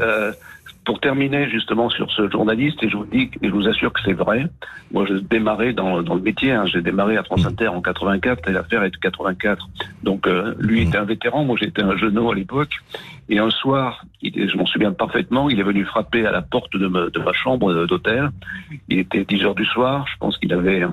pour 0.85 1.01
terminer 1.01 1.49
justement 1.49 1.89
sur 1.89 2.11
ce 2.13 2.31
journaliste, 2.31 2.83
et 2.83 2.89
je 2.89 2.97
vous 2.97 3.07
dis, 3.07 3.31
et 3.43 3.49
je 3.49 3.53
vous 3.53 3.67
assure 3.69 3.93
que 3.93 4.01
c'est 4.05 4.13
vrai, 4.13 4.47
moi 4.93 5.07
je 5.07 5.15
démarrais 5.15 5.73
dans, 5.73 6.03
dans 6.03 6.15
le 6.15 6.21
métier, 6.21 6.53
hein, 6.53 6.67
j'ai 6.67 6.83
démarré 6.83 7.17
à 7.17 7.23
France 7.23 7.47
Inter 7.47 7.69
en 7.69 7.81
84, 7.81 8.49
et 8.49 8.53
l'affaire 8.53 8.83
est 8.83 8.91
de 8.91 8.97
84. 8.97 9.69
Donc 10.03 10.27
euh, 10.27 10.55
lui 10.59 10.83
était 10.83 10.99
un 10.99 11.05
vétéran, 11.05 11.45
moi 11.45 11.57
j'étais 11.59 11.83
un 11.83 11.97
jeune 11.97 12.19
à 12.19 12.35
l'époque, 12.35 12.75
et 13.29 13.39
un 13.39 13.51
soir, 13.51 14.05
il, 14.23 14.49
je 14.49 14.57
m'en 14.57 14.67
souviens 14.67 14.93
parfaitement, 14.93 15.49
il 15.49 15.59
est 15.59 15.65
venu 15.65 15.85
frapper 15.85 16.27
à 16.27 16.33
la 16.33 16.43
porte 16.43 16.77
de, 16.77 16.89
de 16.89 17.19
ma 17.21 17.33
chambre 17.33 17.87
d'hôtel, 17.87 18.31
il 18.89 18.99
était 18.99 19.25
10 19.25 19.45
heures 19.45 19.55
du 19.55 19.65
soir, 19.65 20.07
je 20.13 20.19
pense 20.19 20.39
qu'il 20.39 20.53
avait 20.53 20.85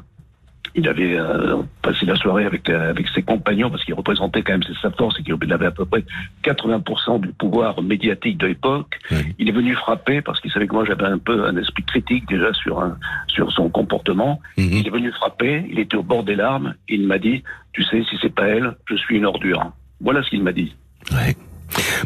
il 0.73 0.87
avait 0.87 1.17
euh, 1.17 1.57
passé 1.81 2.05
la 2.05 2.15
soirée 2.15 2.45
avec, 2.45 2.69
euh, 2.69 2.91
avec 2.91 3.07
ses 3.09 3.21
compagnons 3.21 3.69
parce 3.69 3.83
qu'il 3.83 3.93
représentait 3.93 4.41
quand 4.41 4.53
même 4.53 4.63
sa 4.81 4.91
force 4.91 5.19
et 5.19 5.23
qu'il 5.23 5.53
avait 5.53 5.65
à 5.65 5.71
peu 5.71 5.85
près 5.85 6.03
80% 6.43 7.19
du 7.21 7.29
pouvoir 7.29 7.81
médiatique 7.81 8.37
de 8.37 8.47
l'époque. 8.47 8.99
Il 9.37 9.49
est 9.49 9.51
venu 9.51 9.75
frapper 9.75 10.21
parce 10.21 10.39
qu'il 10.39 10.51
savait 10.51 10.67
que 10.67 10.73
moi 10.73 10.85
j'avais 10.85 11.05
un 11.05 11.17
peu 11.17 11.45
un 11.45 11.57
esprit 11.57 11.83
critique 11.83 12.27
déjà 12.29 12.53
sur, 12.53 12.79
un, 12.79 12.97
sur 13.27 13.51
son 13.51 13.69
comportement. 13.69 14.39
Mhm. 14.57 14.69
Il 14.71 14.87
est 14.87 14.91
venu 14.91 15.11
frapper, 15.11 15.65
il 15.69 15.79
était 15.79 15.97
au 15.97 16.03
bord 16.03 16.23
des 16.23 16.35
larmes, 16.35 16.75
il 16.87 17.05
m'a 17.05 17.17
dit, 17.17 17.43
tu 17.73 17.83
sais, 17.83 18.03
si 18.09 18.17
c'est 18.21 18.33
pas 18.33 18.47
elle, 18.47 18.75
je 18.85 18.95
suis 18.95 19.17
une 19.17 19.25
ordure. 19.25 19.71
Voilà 19.99 20.23
ce 20.23 20.29
qu'il 20.29 20.43
m'a 20.43 20.53
dit. 20.53 20.73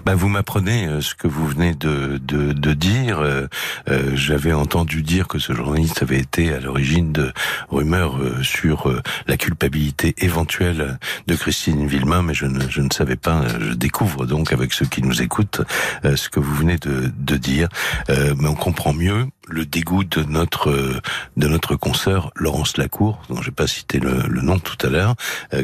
Ben 0.06 0.15
vous 0.15 0.30
m'apprenez 0.30 0.88
euh, 0.88 1.01
ce 1.01 1.15
que 1.15 1.28
vous 1.28 1.47
venez 1.47 1.73
de, 1.73 2.17
de, 2.17 2.54
de 2.54 2.73
dire. 2.73 3.19
Euh, 3.19 3.47
euh, 3.89 4.12
j'avais 4.15 4.54
entendu 4.54 5.01
dire 5.01 5.28
que 5.28 5.39
ce 5.39 5.54
journaliste 5.54 6.01
avait 6.01 6.19
été 6.19 6.54
à 6.54 6.60
l'origine 6.60 7.12
de 7.12 7.32
rumeurs 7.69 8.19
sur 8.43 9.01
la 9.28 9.38
culpabilité 9.38 10.13
éventuelle 10.17 10.99
de 11.28 11.36
Christine 11.36 11.88
Villemain, 11.88 12.21
mais 12.21 12.34
je 12.34 12.45
ne, 12.45 12.67
je 12.69 12.82
ne 12.82 12.89
savais 12.91 13.15
pas. 13.15 13.43
Je 13.60 13.73
découvre 13.73 14.25
donc 14.25 14.54
avec 14.54 14.73
ceux 14.73 14.86
qui 14.86 15.01
nous 15.01 15.21
écoutent 15.21 15.62
ce 16.04 16.30
que 16.30 16.39
vous 16.39 16.54
venez 16.54 16.78
de, 16.78 17.12
de 17.17 17.38
dire. 17.38 17.69
mais 18.10 18.47
on 18.47 18.56
comprend 18.56 18.93
mieux 18.93 19.28
le 19.47 19.65
dégoût 19.65 20.03
de 20.03 20.23
notre 20.23 21.01
de 21.38 21.47
notre 21.47 21.75
consoeur 21.75 22.31
Laurence 22.36 22.77
Lacour, 22.77 23.21
dont 23.29 23.41
j'ai 23.41 23.51
pas 23.51 23.67
cité 23.67 23.99
le, 23.99 24.23
le, 24.27 24.41
nom 24.41 24.60
tout 24.60 24.77
à 24.86 24.89
l'heure, 24.89 25.15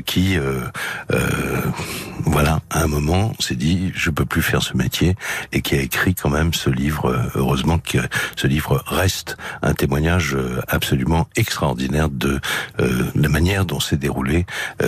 qui 0.05 0.37
voilà 0.37 2.41
voilà, 2.41 2.61
à 2.71 2.83
un 2.83 2.87
moment, 2.87 3.33
s'est 3.39 3.55
dit, 3.55 3.91
je 3.93 4.09
peux 4.09 4.25
plus 4.25 4.41
faire 4.41 4.63
ce 4.63 4.75
métier, 4.75 5.15
et 5.51 5.61
qui 5.61 5.75
a 5.75 5.81
écrit 5.81 6.15
quand 6.15 6.29
même 6.29 6.55
ce 6.55 6.71
livre. 6.71 7.29
Heureusement 7.35 7.77
que 7.77 7.99
ce 8.35 8.47
livre 8.47 8.83
reste 8.87 9.37
un 9.61 9.73
témoignage 9.73 10.35
absolument 10.67 11.27
extraordinaire 11.35 12.09
de 12.09 12.39
la 12.79 13.29
manière 13.29 13.65
dont 13.65 13.79
s'est 13.79 13.97
déroulée 13.97 14.45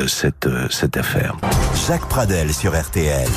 cette 0.07 0.49
cette 0.71 0.97
affaire. 0.97 1.35
Jacques 1.87 2.07
Pradel 2.09 2.53
sur 2.53 2.79
RTL. 2.79 3.27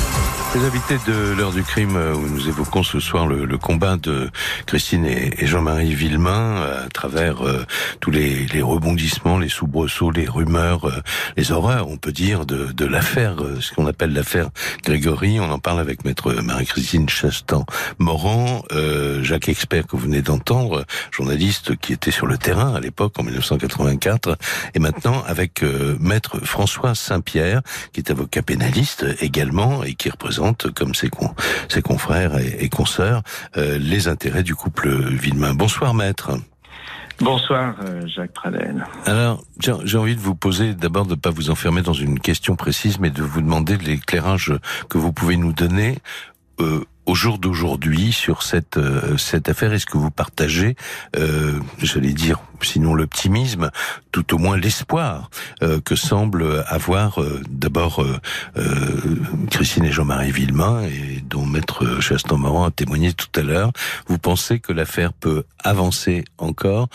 Les 0.55 0.65
invités 0.65 0.97
de 1.05 1.35
l'heure 1.37 1.51
du 1.51 1.61
crime 1.61 1.95
où 1.95 2.27
nous 2.27 2.47
évoquons 2.47 2.81
ce 2.81 2.99
soir 2.99 3.27
le, 3.27 3.57
combat 3.57 3.97
de 3.97 4.31
Christine 4.65 5.05
et, 5.05 5.45
Jean-Marie 5.47 5.95
Villemain 5.95 6.61
à 6.85 6.89
travers 6.89 7.37
tous 8.01 8.11
les, 8.11 8.45
les, 8.47 8.61
rebondissements, 8.61 9.39
les 9.39 9.49
soubresauts, 9.49 10.11
les 10.11 10.27
rumeurs, 10.27 10.91
les 11.37 11.51
horreurs, 11.51 11.87
on 11.87 11.97
peut 11.97 12.11
dire, 12.11 12.45
de, 12.45 12.71
de 12.71 12.85
l'affaire, 12.85 13.35
ce 13.61 13.71
qu'on 13.73 13.87
appelle 13.87 14.13
l'affaire 14.13 14.49
Grégory. 14.83 15.39
On 15.39 15.49
en 15.49 15.59
parle 15.59 15.79
avec 15.79 16.03
maître 16.05 16.33
Marie-Christine 16.33 17.07
Chastan-Morand, 17.07 18.63
euh, 18.73 19.23
Jacques 19.23 19.49
Expert 19.49 19.87
que 19.87 19.95
vous 19.95 20.03
venez 20.03 20.21
d'entendre, 20.21 20.85
journaliste 21.11 21.77
qui 21.77 21.93
était 21.93 22.11
sur 22.11 22.27
le 22.27 22.37
terrain 22.37 22.75
à 22.75 22.79
l'époque 22.79 23.17
en 23.17 23.23
1984, 23.23 24.37
et 24.75 24.79
maintenant 24.79 25.23
avec 25.27 25.63
maître 25.99 26.39
François 26.43 26.93
Saint-Pierre, 26.93 27.61
qui 27.93 28.01
est 28.01 28.11
avocat 28.11 28.41
pénaliste 28.41 29.05
également 29.21 29.83
et 29.83 29.93
qui 29.93 30.09
représente, 30.09 30.71
comme 30.71 30.93
ses, 30.93 31.09
ses 31.69 31.81
confrères 31.81 32.37
et, 32.37 32.57
et 32.59 32.69
consoeurs, 32.69 33.21
euh, 33.55 33.77
les 33.77 34.07
intérêts 34.07 34.43
du 34.43 34.55
couple 34.55 34.89
Villemain. 34.89 35.36
Bonsoir 35.37 35.93
maître. 35.93 36.31
Bonsoir 37.19 37.75
euh, 37.83 38.07
Jacques 38.07 38.33
Pradel. 38.33 38.85
Alors, 39.05 39.43
j'ai 39.59 39.97
envie 39.97 40.15
de 40.15 40.19
vous 40.19 40.35
poser 40.35 40.73
d'abord 40.73 41.05
de 41.05 41.11
ne 41.11 41.15
pas 41.15 41.29
vous 41.29 41.49
enfermer 41.51 41.81
dans 41.81 41.93
une 41.93 42.19
question 42.19 42.55
précise, 42.55 42.99
mais 42.99 43.11
de 43.11 43.21
vous 43.21 43.41
demander 43.41 43.77
l'éclairage 43.77 44.53
que 44.89 44.97
vous 44.97 45.13
pouvez 45.13 45.37
nous 45.37 45.53
donner 45.53 45.99
euh, 46.59 46.83
au 47.07 47.15
jour 47.15 47.39
d'aujourd'hui 47.39 48.11
sur 48.11 48.43
cette 48.43 48.77
euh, 48.77 49.17
cette 49.17 49.49
affaire 49.49 49.73
Est-ce 49.73 49.85
que 49.85 49.97
vous 49.97 50.11
partagez, 50.11 50.75
euh, 51.15 51.59
j'allais 51.79 52.13
dire, 52.13 52.39
sinon 52.61 52.93
l'optimisme, 52.93 53.71
tout 54.11 54.35
au 54.35 54.37
moins 54.37 54.57
l'espoir 54.57 55.31
euh, 55.63 55.79
que 55.79 55.95
semble 55.95 56.63
avoir 56.67 57.19
d'abord 57.49 58.05
Christine 59.49 59.85
et 59.85 59.91
Jean-Marie 59.91 60.31
Villemain 60.31 60.83
et 60.83 61.16
dont 61.27 61.45
Maître 61.45 62.01
Chaston-Moran 62.01 62.65
a 62.65 62.71
témoigné 62.71 63.13
tout 63.13 63.27
à 63.35 63.41
l'heure. 63.41 63.71
Vous 64.07 64.17
pensez 64.17 64.59
que 64.59 64.73
l'affaire 64.73 65.13
peut 65.13 65.43
avancer 65.63 66.25
encore 66.37 66.89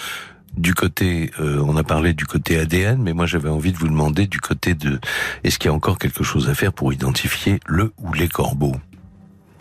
du 0.56 0.74
côté, 0.74 1.30
on 1.38 1.78
a 1.78 1.82
parlé 1.82 2.12
du 2.12 2.26
côté 2.26 2.58
ADN, 2.58 3.02
mais 3.02 3.14
moi 3.14 3.24
j'avais 3.24 3.48
envie 3.48 3.72
de 3.72 3.78
vous 3.78 3.88
demander 3.88 4.26
du 4.26 4.38
côté 4.38 4.74
de, 4.74 5.00
est-ce 5.44 5.58
qu'il 5.58 5.70
y 5.70 5.72
a 5.72 5.74
encore 5.74 5.98
quelque 5.98 6.22
chose 6.22 6.50
à 6.50 6.54
faire 6.54 6.74
pour 6.74 6.92
identifier 6.92 7.58
le 7.64 7.94
ou 7.96 8.12
les 8.12 8.28
corbeaux? 8.28 8.76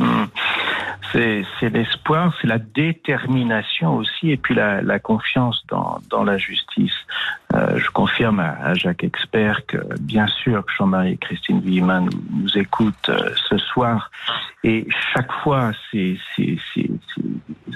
Hmm. 0.02 0.26
C'est 1.12 1.70
l'espoir, 1.70 2.34
c'est 2.40 2.48
la 2.48 2.58
détermination 2.58 3.98
aussi, 3.98 4.32
et 4.32 4.38
puis 4.38 4.56
la, 4.56 5.00
confiance 5.00 5.64
dans, 5.68 6.24
la 6.24 6.38
justice. 6.38 6.94
Euh, 7.54 7.78
je 7.80 7.90
confirme 7.90 8.40
à, 8.40 8.74
Jacques 8.76 9.04
Expert 9.04 9.66
que, 9.66 9.78
bien 10.00 10.28
sûr, 10.28 10.64
Jean-Marie 10.78 11.14
et 11.14 11.18
Christine 11.18 11.60
Villemin 11.60 12.02
nous, 12.02 12.24
nous 12.32 12.58
écoutent 12.58 13.10
euh, 13.10 13.32
ce 13.50 13.58
soir, 13.58 14.10
et 14.64 14.88
chaque 15.14 15.32
fois, 15.44 15.72
ces, 15.92 16.18
ces, 16.38 16.58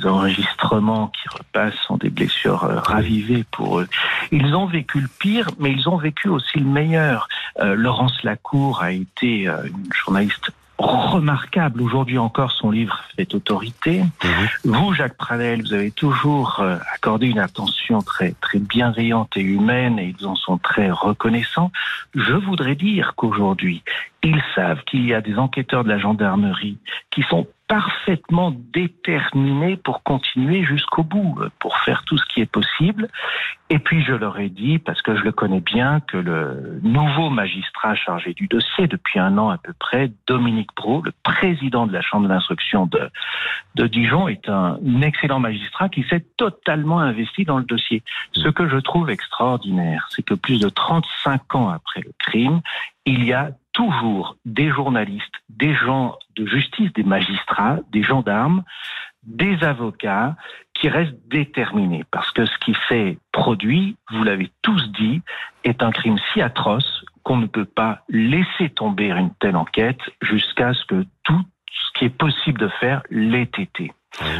enregistrements 0.05 1.07
qui 1.07 1.27
repassent 1.29 1.79
sont 1.87 1.97
des 1.97 2.09
blessures 2.09 2.63
euh, 2.63 2.79
ravivées 2.79 3.43
pour 3.51 3.79
eux. 3.79 3.87
Ils 4.31 4.55
ont 4.55 4.67
vécu 4.67 5.01
le 5.01 5.09
pire, 5.19 5.47
mais 5.59 5.71
ils 5.71 5.89
ont 5.89 5.97
vécu 5.97 6.29
aussi 6.29 6.59
le 6.59 6.65
meilleur. 6.65 7.27
Laurence 7.59 8.21
Lacour 8.23 8.81
a 8.81 8.91
été 8.91 9.45
une 9.45 9.93
journaliste 9.93 10.51
remarquable. 10.77 11.81
Aujourd'hui 11.81 12.17
encore, 12.17 12.51
son 12.51 12.71
livre 12.71 12.99
fait 13.15 13.33
autorité. 13.33 14.03
Mhm. 14.23 14.73
Vous, 14.73 14.93
Jacques 14.93 15.17
Pradel, 15.17 15.61
vous 15.61 15.73
avez 15.73 15.91
toujours 15.91 16.59
euh, 16.59 16.77
accordé 16.93 17.27
une 17.27 17.39
attention 17.39 18.01
très, 18.01 18.31
très 18.41 18.59
bienveillante 18.59 19.37
et 19.37 19.41
humaine 19.41 19.99
et 19.99 20.13
ils 20.17 20.27
en 20.27 20.35
sont 20.35 20.57
très 20.57 20.91
reconnaissants. 20.91 21.71
Je 22.13 22.33
voudrais 22.33 22.75
dire 22.75 23.13
qu'aujourd'hui, 23.15 23.83
ils 24.23 24.41
savent 24.55 24.83
qu'il 24.85 25.05
y 25.05 25.13
a 25.13 25.21
des 25.21 25.37
enquêteurs 25.37 25.83
de 25.83 25.89
la 25.89 25.97
gendarmerie 25.97 26.77
qui 27.11 27.23
sont 27.23 27.47
parfaitement 27.67 28.51
déterminés 28.73 29.77
pour 29.77 30.03
continuer 30.03 30.63
jusqu'au 30.63 31.03
bout, 31.03 31.39
pour 31.59 31.77
faire 31.79 32.03
tout 32.05 32.17
ce 32.17 32.25
qui 32.25 32.41
est 32.41 32.51
possible. 32.51 33.07
Et 33.71 33.79
puis 33.79 34.03
je 34.03 34.13
leur 34.13 34.37
ai 34.39 34.49
dit, 34.49 34.77
parce 34.77 35.01
que 35.01 35.15
je 35.15 35.23
le 35.23 35.31
connais 35.31 35.61
bien, 35.61 35.99
que 35.99 36.17
le 36.17 36.79
nouveau 36.83 37.31
magistrat 37.31 37.95
chargé 37.95 38.33
du 38.33 38.47
dossier 38.47 38.87
depuis 38.87 39.19
un 39.19 39.37
an 39.39 39.49
à 39.49 39.57
peu 39.57 39.73
près, 39.73 40.11
Dominique 40.27 40.69
Bro, 40.75 41.01
le 41.03 41.11
président 41.23 41.87
de 41.87 41.93
la 41.93 42.01
chambre 42.01 42.27
d'instruction 42.27 42.85
de, 42.85 43.09
de 43.73 43.87
Dijon, 43.87 44.27
est 44.27 44.47
un, 44.47 44.77
excellent 45.01 45.39
magistrat 45.39 45.89
qui 45.89 46.03
s'est 46.03 46.25
totalement 46.37 46.99
investi 46.99 47.45
dans 47.45 47.57
le 47.57 47.65
dossier. 47.65 48.03
Ce 48.33 48.49
que 48.49 48.67
je 48.67 48.77
trouve 48.77 49.09
extraordinaire, 49.09 50.07
c'est 50.11 50.23
que 50.23 50.35
plus 50.35 50.59
de 50.59 50.69
35 50.69 51.55
ans 51.55 51.69
après 51.69 52.01
le 52.01 52.11
crime, 52.19 52.61
il 53.05 53.23
y 53.23 53.33
a 53.33 53.51
toujours 53.75 54.37
des 54.45 54.69
journalistes, 54.69 55.35
des 55.49 55.75
gens 55.75 56.17
de 56.37 56.45
justice, 56.45 56.91
des 56.93 57.03
magistrats, 57.03 57.79
des 57.91 58.03
gendarmes, 58.03 58.63
des 59.23 59.63
avocats 59.63 60.35
qui 60.73 60.87
restent 60.87 61.27
déterminés 61.27 62.05
parce 62.09 62.31
que 62.31 62.45
ce 62.45 62.57
qui 62.59 62.73
fait 62.87 63.17
produit, 63.33 63.97
vous 64.11 64.23
l'avez 64.23 64.49
tous 64.61 64.91
dit, 64.93 65.21
est 65.65 65.83
un 65.83 65.91
crime 65.91 66.17
si 66.31 66.41
atroce 66.41 67.03
qu'on 67.23 67.37
ne 67.37 67.47
peut 67.47 67.65
pas 67.65 68.03
laisser 68.07 68.69
tomber 68.69 69.09
une 69.09 69.33
telle 69.41 69.57
enquête 69.57 70.01
jusqu'à 70.21 70.73
ce 70.73 70.85
que 70.85 71.05
tout 71.23 71.41
ce 71.69 71.99
qui 71.99 72.05
est 72.05 72.17
possible 72.17 72.59
de 72.59 72.69
faire 72.79 73.01
l'ait 73.09 73.51
été. 73.57 73.91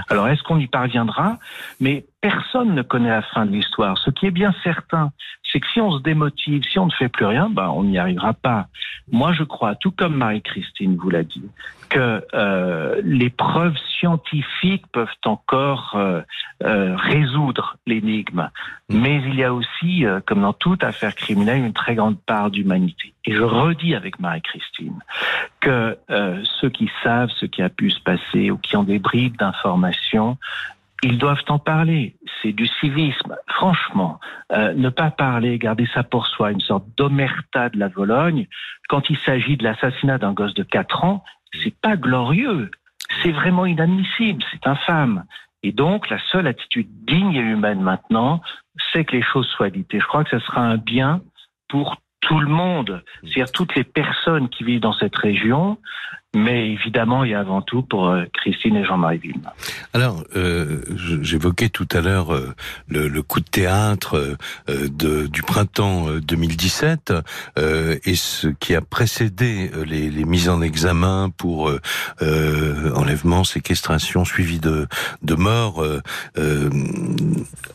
Alors, 0.10 0.30
est-ce 0.30 0.42
qu'on 0.44 0.60
y 0.60 0.68
parviendra? 0.68 1.38
Mais 1.82 2.06
personne 2.22 2.74
ne 2.74 2.82
connaît 2.82 3.10
la 3.10 3.22
fin 3.22 3.46
de 3.46 3.52
l'histoire. 3.52 3.98
Ce 3.98 4.10
qui 4.10 4.28
est 4.28 4.32
bien 4.32 4.54
certain, 4.64 5.12
c'est 5.56 5.62
que 5.62 5.68
si 5.72 5.80
on 5.80 5.98
se 5.98 6.04
démotive, 6.04 6.64
si 6.70 6.80
on 6.80 6.88
ne 6.88 6.92
fait 6.92 7.08
plus 7.08 7.26
rien, 7.26 7.50
ben, 7.50 7.70
on 7.70 7.86
n'y 7.86 7.98
arrivera 7.98 8.34
pas. 8.34 8.68
Moi, 9.10 9.32
je 9.32 9.44
crois, 9.44 9.76
tout 9.76 9.92
comme 9.92 10.18
Marie-Christine 10.18 10.98
vous 10.98 11.10
l'a 11.10 11.24
dit, 11.24 11.50
que 11.88 12.26
euh, 12.34 13.00
les 13.06 13.30
preuves 13.30 13.78
scientifiques 13.98 14.86
peuvent 14.92 15.08
encore 15.24 15.94
euh, 15.96 16.20
euh, 16.62 16.98
résoudre 16.98 17.78
l'énigme. 17.88 18.50
Mm. 18.90 19.00
Mais 19.00 19.22
il 19.28 19.36
y 19.36 19.46
a 19.46 19.54
aussi, 19.54 20.04
comme 20.26 20.42
dans 20.42 20.52
toute 20.52 20.84
affaire 20.84 21.16
criminelle, 21.16 21.64
une 21.64 21.74
très 21.74 21.96
grande 21.96 22.20
part 22.20 22.52
d'humanité. 22.52 23.14
Et 23.24 23.34
je 23.34 23.42
redis 23.42 23.96
avec 23.96 24.20
Marie-Christine 24.20 25.00
que 25.62 25.98
ceux 26.60 26.70
qui 26.70 26.92
savent 27.02 27.32
ce 27.38 27.46
qui 27.46 27.62
a 27.62 27.70
pu 27.70 27.90
se 27.90 28.00
passer 28.02 28.52
ou 28.52 28.58
qui 28.58 28.76
ont 28.76 28.84
des 28.84 29.00
bribes 29.00 29.38
d'informations 29.38 30.38
ils 31.06 31.20
doivent 31.20 31.44
en 31.50 31.60
parler. 31.60 32.16
C'est 32.42 32.52
du 32.52 32.66
civisme. 32.66 33.36
Franchement, 33.48 34.20
euh, 34.52 34.74
ne 34.74 34.90
pas 34.90 35.12
parler, 35.12 35.60
garder 35.60 35.88
ça 35.94 36.04
pour 36.04 36.26
soi, 36.26 36.52
une 36.52 36.62
sorte 36.62 36.86
d'omerta 36.98 37.70
de 37.70 37.78
la 37.78 37.90
Vologne, 37.90 38.48
quand 38.90 39.10
il 39.10 39.18
s'agit 39.20 39.56
de 39.56 39.64
l'assassinat 39.64 40.18
d'un 40.18 40.34
gosse 40.34 40.56
de 40.56 40.64
4 40.64 41.04
ans, 41.04 41.24
c'est 41.64 41.80
pas 41.80 41.96
glorieux. 41.96 42.72
C'est 43.22 43.32
vraiment 43.32 43.68
inadmissible. 43.68 44.44
C'est 44.52 44.66
infâme. 44.66 45.26
Et 45.62 45.72
donc, 45.72 46.10
la 46.10 46.20
seule 46.32 46.48
attitude 46.48 46.88
digne 47.06 47.36
et 47.36 47.40
humaine 47.40 47.82
maintenant, 47.82 48.42
c'est 48.92 49.06
que 49.06 49.16
les 49.16 49.24
choses 49.24 49.48
soient 49.48 49.70
dites. 49.70 49.94
Et 49.94 50.00
je 50.00 50.06
crois 50.08 50.24
que 50.24 50.32
ce 50.32 50.40
sera 50.40 50.62
un 50.62 50.78
bien 50.78 51.22
pour 51.70 51.98
tout 52.22 52.40
le 52.40 52.48
monde, 52.50 53.04
c'est-à-dire 53.22 53.52
toutes 53.52 53.76
les 53.76 53.84
personnes 53.84 54.50
qui 54.50 54.64
vivent 54.64 54.80
dans 54.80 54.94
cette 54.94 55.16
région, 55.16 55.78
mais 56.36 56.72
évidemment, 56.72 57.22
a 57.22 57.40
avant 57.40 57.62
tout 57.62 57.82
pour 57.82 58.10
euh, 58.10 58.26
Christine 58.34 58.76
et 58.76 58.84
Jean-Marie 58.86 59.18
Villemin. 59.18 59.52
Alors, 59.94 60.24
euh, 60.36 60.82
j'évoquais 61.22 61.70
tout 61.70 61.88
à 61.92 62.02
l'heure 62.02 62.34
euh, 62.34 62.54
le, 62.90 63.08
le, 63.08 63.22
coup 63.22 63.40
de 63.40 63.46
théâtre 63.46 64.38
euh, 64.70 64.88
de, 64.90 65.28
du 65.28 65.42
printemps 65.42 66.08
2017 66.22 67.14
et 67.58 68.16
ce 68.16 68.48
qui 68.48 68.76
a 68.76 68.82
précédé 68.82 69.72
les, 69.86 70.10
les 70.10 70.26
mises 70.26 70.50
en 70.50 70.62
examen 70.62 71.30
pour 71.38 71.72
enlèvement, 72.22 73.44
séquestration, 73.44 74.26
suivi 74.26 74.60
de, 74.60 74.88
de 75.22 75.36
mort, 75.36 75.84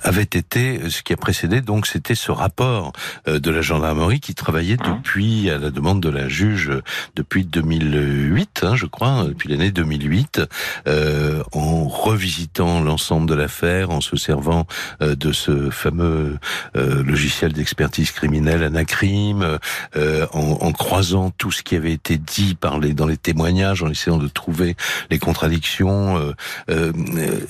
avait 0.03 0.23
été 0.23 0.91
ce 0.91 1.03
qui 1.03 1.13
a 1.13 1.17
précédé. 1.17 1.63
Donc, 1.63 1.87
c'était 1.87 2.15
ce 2.15 2.31
rapport 2.31 2.93
de 3.27 3.51
la 3.51 3.63
gendarmerie 3.63 4.21
qui 4.21 4.35
travaillait 4.35 4.77
hein 4.83 4.97
depuis, 4.97 5.49
à 5.51 5.59
la 5.59 5.71
demande 5.71 6.01
de 6.03 6.11
la 6.11 6.29
juge, 6.29 6.73
depuis 7.17 7.45
2008 7.45 8.50
2008, 8.55 8.65
hein, 8.65 8.77
je 8.77 8.87
crois, 8.87 9.25
depuis 9.27 9.49
l'année 9.49 9.71
2008, 9.71 10.43
euh, 10.87 11.43
en 11.53 11.87
revisitant 11.87 12.81
l'ensemble 12.81 13.29
de 13.29 13.35
l'affaire, 13.35 13.91
en 13.91 14.01
se 14.01 14.17
servant 14.17 14.67
euh, 15.03 15.15
de 15.15 15.33
ce 15.33 15.71
fameux 15.71 16.39
euh, 16.77 17.03
logiciel 17.03 17.53
d'expertise 17.53 18.11
criminelle 18.11 18.63
Anacrim, 18.63 19.59
euh, 19.97 20.27
en, 20.33 20.59
en, 20.61 20.73
croisant 20.73 21.31
tout 21.31 21.51
ce 21.51 21.63
qui 21.63 21.77
avait 21.77 21.93
été 21.93 22.19
dit 22.19 22.55
par 22.55 22.79
les, 22.79 22.95
dans 22.95 23.07
les 23.07 23.17
témoignages, 23.17 23.83
en 23.83 23.91
essayant 23.91 24.19
de 24.19 24.29
trouver 24.29 24.77
les 25.11 25.19
contradictions. 25.19 26.35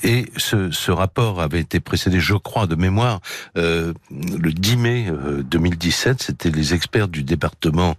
et 0.03 0.25
ce, 0.37 0.71
ce, 0.71 0.91
rapport 0.91 1.41
avait 1.41 1.59
été 1.59 1.79
précédé, 1.79 2.19
je 2.19 2.33
crois, 2.33 2.67
de 2.67 2.75
mémoire, 2.75 3.21
le 3.55 3.93
10 4.51 4.77
mai 4.77 5.07
2017, 5.43 6.21
c'était 6.21 6.49
les 6.49 6.73
experts 6.73 7.07
du 7.07 7.23
département 7.23 7.95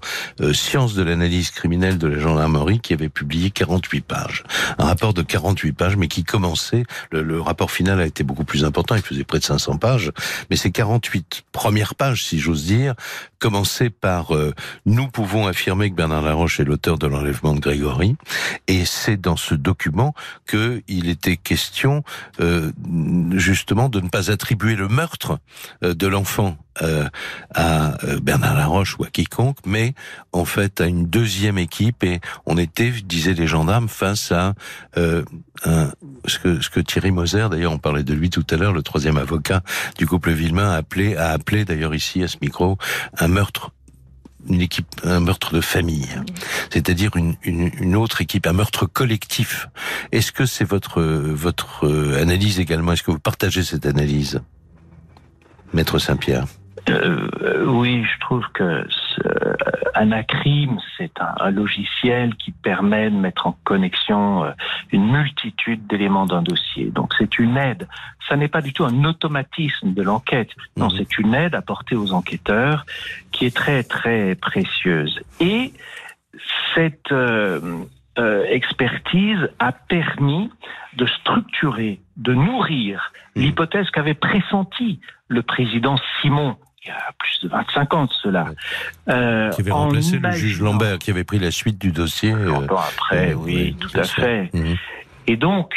sciences 0.53 0.95
de 0.95 1.03
l'analyse 1.03 1.51
criminelle 1.51 1.99
de 1.99 2.07
la 2.07 2.19
gendarmerie 2.19 2.81
avait 2.93 3.09
publié 3.09 3.51
48 3.51 4.01
pages. 4.03 4.45
Un 4.79 4.85
rapport 4.85 5.15
de 5.15 5.23
48 5.23 5.73
pages, 5.73 5.97
mais 5.97 6.09
qui 6.09 6.25
commençait, 6.25 6.85
le, 7.11 7.23
le 7.23 7.41
rapport 7.41 7.71
final 7.71 8.01
a 8.01 8.07
été 8.07 8.25
beaucoup 8.25 8.45
plus 8.45 8.65
important, 8.65 8.95
il 8.95 9.03
faisait 9.03 9.25
près 9.25 9.39
de 9.39 9.45
500 9.45 9.79
pages, 9.79 10.13
mais 10.51 10.57
ces 10.57 10.71
48 10.71 11.45
premières 11.53 11.95
pages, 11.95 12.25
si 12.25 12.39
j'ose 12.39 12.65
dire, 12.65 12.95
commençaient 13.43 13.91
par 13.91 14.37
euh, 14.37 14.55
Nous 14.87 15.09
pouvons 15.09 15.49
affirmer 15.49 15.91
que 15.91 15.97
Bernard 15.97 16.23
Laroche 16.23 16.61
est 16.61 16.65
l'auteur 16.65 16.97
de 16.97 17.09
l'enlèvement 17.09 17.55
de 17.55 17.59
Grégory», 17.59 18.15
et 18.69 18.85
c'est 18.85 19.21
dans 19.21 19.37
ce 19.37 19.57
document 19.57 20.15
qu'il 20.49 21.09
était 21.09 21.37
question 21.37 22.05
euh, 22.39 22.71
justement 23.33 23.89
de 23.89 23.99
ne 23.99 24.09
pas 24.09 24.31
attribuer 24.31 24.77
le 24.77 24.87
meurtre 24.87 25.41
euh, 25.83 25.93
de 25.93 26.07
l'enfant 26.07 26.57
euh, 26.81 27.07
à 27.55 28.03
euh, 28.05 28.19
Bernard 28.19 28.55
Laroche 28.57 28.97
ou 28.99 29.05
à 29.05 29.09
quiconque, 29.09 29.59
mais 29.67 29.93
en 30.33 30.47
fait 30.47 30.81
à 30.81 30.87
une 30.87 31.05
deuxième 31.07 31.59
équipe 31.59 32.03
et 32.03 32.21
on 32.47 32.57
était, 32.57 32.91
disaient 33.05 33.35
les 33.35 33.47
gendarmes, 33.47 33.91
face 33.91 34.33
à 34.33 34.55
euh, 34.97 35.23
un, 35.67 35.93
ce, 36.25 36.39
que, 36.39 36.63
ce 36.63 36.71
que 36.71 36.81
Thierry 36.81 37.11
Moser, 37.11 37.49
d'ailleurs 37.51 37.73
on 37.73 37.79
parlait 37.79 38.05
de 38.05 38.15
lui 38.15 38.31
tout 38.31 38.47
à 38.49 38.57
l'heure, 38.57 38.73
le 38.73 38.83
troisième 38.83 39.19
avocat 39.19 39.63
du 39.99 40.07
couple 40.07 40.31
Villemain, 40.31 40.71
a 40.71 40.77
appelé, 40.77 41.15
a 41.15 41.33
appelé 41.33 41.67
d'ailleurs 41.67 41.95
ici 41.95 42.23
à 42.23 42.29
ce 42.29 42.39
micro 42.41 42.79
meurtre 43.33 43.71
une 44.49 44.61
équipe, 44.61 44.89
un 45.05 45.21
meurtre 45.21 45.55
de 45.55 45.61
famille, 45.61 46.09
c'est-à-dire 46.71 47.17
une, 47.17 47.37
une, 47.45 47.95
autre 47.95 48.23
équipe, 48.23 48.49
un 48.49 48.53
meurtre 48.53 48.87
collectif. 48.87 49.69
Est-ce 50.11 50.33
que 50.33 50.47
c'est 50.47 50.65
votre 50.65 51.01
votre 51.01 51.87
analyse 52.21 52.59
également? 52.59 52.93
Est-ce 52.93 53.05
que 53.05 53.13
vous 53.13 53.21
partagez 53.21 53.63
cette 53.63 53.87
analyse, 53.87 54.43
Maître 55.73 56.01
Saint-Pierre? 56.01 56.47
Euh, 56.89 57.65
oui, 57.67 58.05
je 58.05 58.21
trouve 58.21 58.43
que 58.55 58.85
Anacrim, 59.95 60.79
c'est 60.97 61.21
un, 61.21 61.35
un, 61.39 61.51
logiciel 61.51 62.35
qui 62.37 62.51
permet 62.51 63.11
de 63.11 63.17
mettre 63.17 63.47
en 63.47 63.57
connexion 63.65 64.45
euh, 64.45 64.53
une 64.91 65.11
multitude 65.11 65.87
d'éléments 65.87 66.27
d'un 66.27 66.43
dossier. 66.43 66.87
Donc 66.91 67.15
c'est 67.19 67.39
une 67.39 67.57
aide. 67.57 67.89
Ça 68.29 68.37
n'est 68.37 68.49
pas 68.49 68.63
du 68.63 68.73
tout 68.73 68.85
un 68.85 69.05
automatisme 69.05 69.93
de 69.93 70.03
l'enquête. 70.03 70.51
Non, 70.77 70.87
mhm. 70.87 70.97
c'est 70.97 71.19
une 71.19 71.35
aide 71.35 71.55
apportée 71.55 71.97
aux 71.97 72.13
enquêteurs 72.13 72.87
qui 73.33 73.47
est 73.47 73.55
très 73.55 73.83
très 73.83 74.35
précieuse. 74.35 75.21
Et 75.41 75.73
cette 76.75 77.13
euh, 77.13 77.85
euh, 78.19 78.45
expertise 78.49 79.51
a 79.59 79.73
permis 79.73 80.51
de 80.97 81.07
structurer, 81.07 82.01
de 82.17 82.35
nourrir 82.35 83.13
mhm. 83.37 83.43
l'hypothèse 83.43 83.91
qu'avait 83.91 84.15
pressentie 84.15 85.01
le 85.29 85.43
président 85.43 85.97
Simon 86.21 86.57
il 86.85 86.89
y 86.89 86.91
a 86.91 87.13
plus 87.19 87.41
de 87.43 87.49
25 87.49 87.95
ans 87.95 88.05
de 88.07 88.13
cela. 88.13 88.47
Euh, 89.09 89.51
qui 89.51 89.61
avait 89.61 89.71
remplacé 89.71 90.19
le 90.19 90.31
juge 90.33 90.61
Lambert, 90.61 90.99
qui 90.99 91.11
avait 91.11 91.25
pris 91.25 91.39
la 91.39 91.51
suite 91.51 91.79
du 91.79 91.93
dossier. 91.93 92.33
Euh, 92.33 92.47
Longtemps 92.47 92.79
après, 92.79 93.33
euh, 93.33 93.35
oui, 93.35 93.77
tout 93.79 93.91
à 93.95 94.05
fait. 94.05 94.51
Mhm. 94.53 94.77
Et 95.29 95.37
donc, 95.37 95.75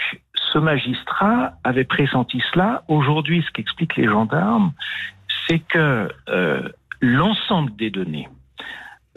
ce 0.53 0.58
magistrat 0.58 1.53
avait 1.64 1.84
pressenti 1.84 2.41
cela. 2.51 2.84
Aujourd'hui, 2.88 3.43
ce 3.45 3.51
qu'expliquent 3.51 3.97
les 3.97 4.08
gendarmes, 4.08 4.72
c'est 5.47 5.60
que 5.60 6.10
euh, 6.30 6.70
l'ensemble 7.01 7.76
des 7.76 7.91
données 7.91 8.28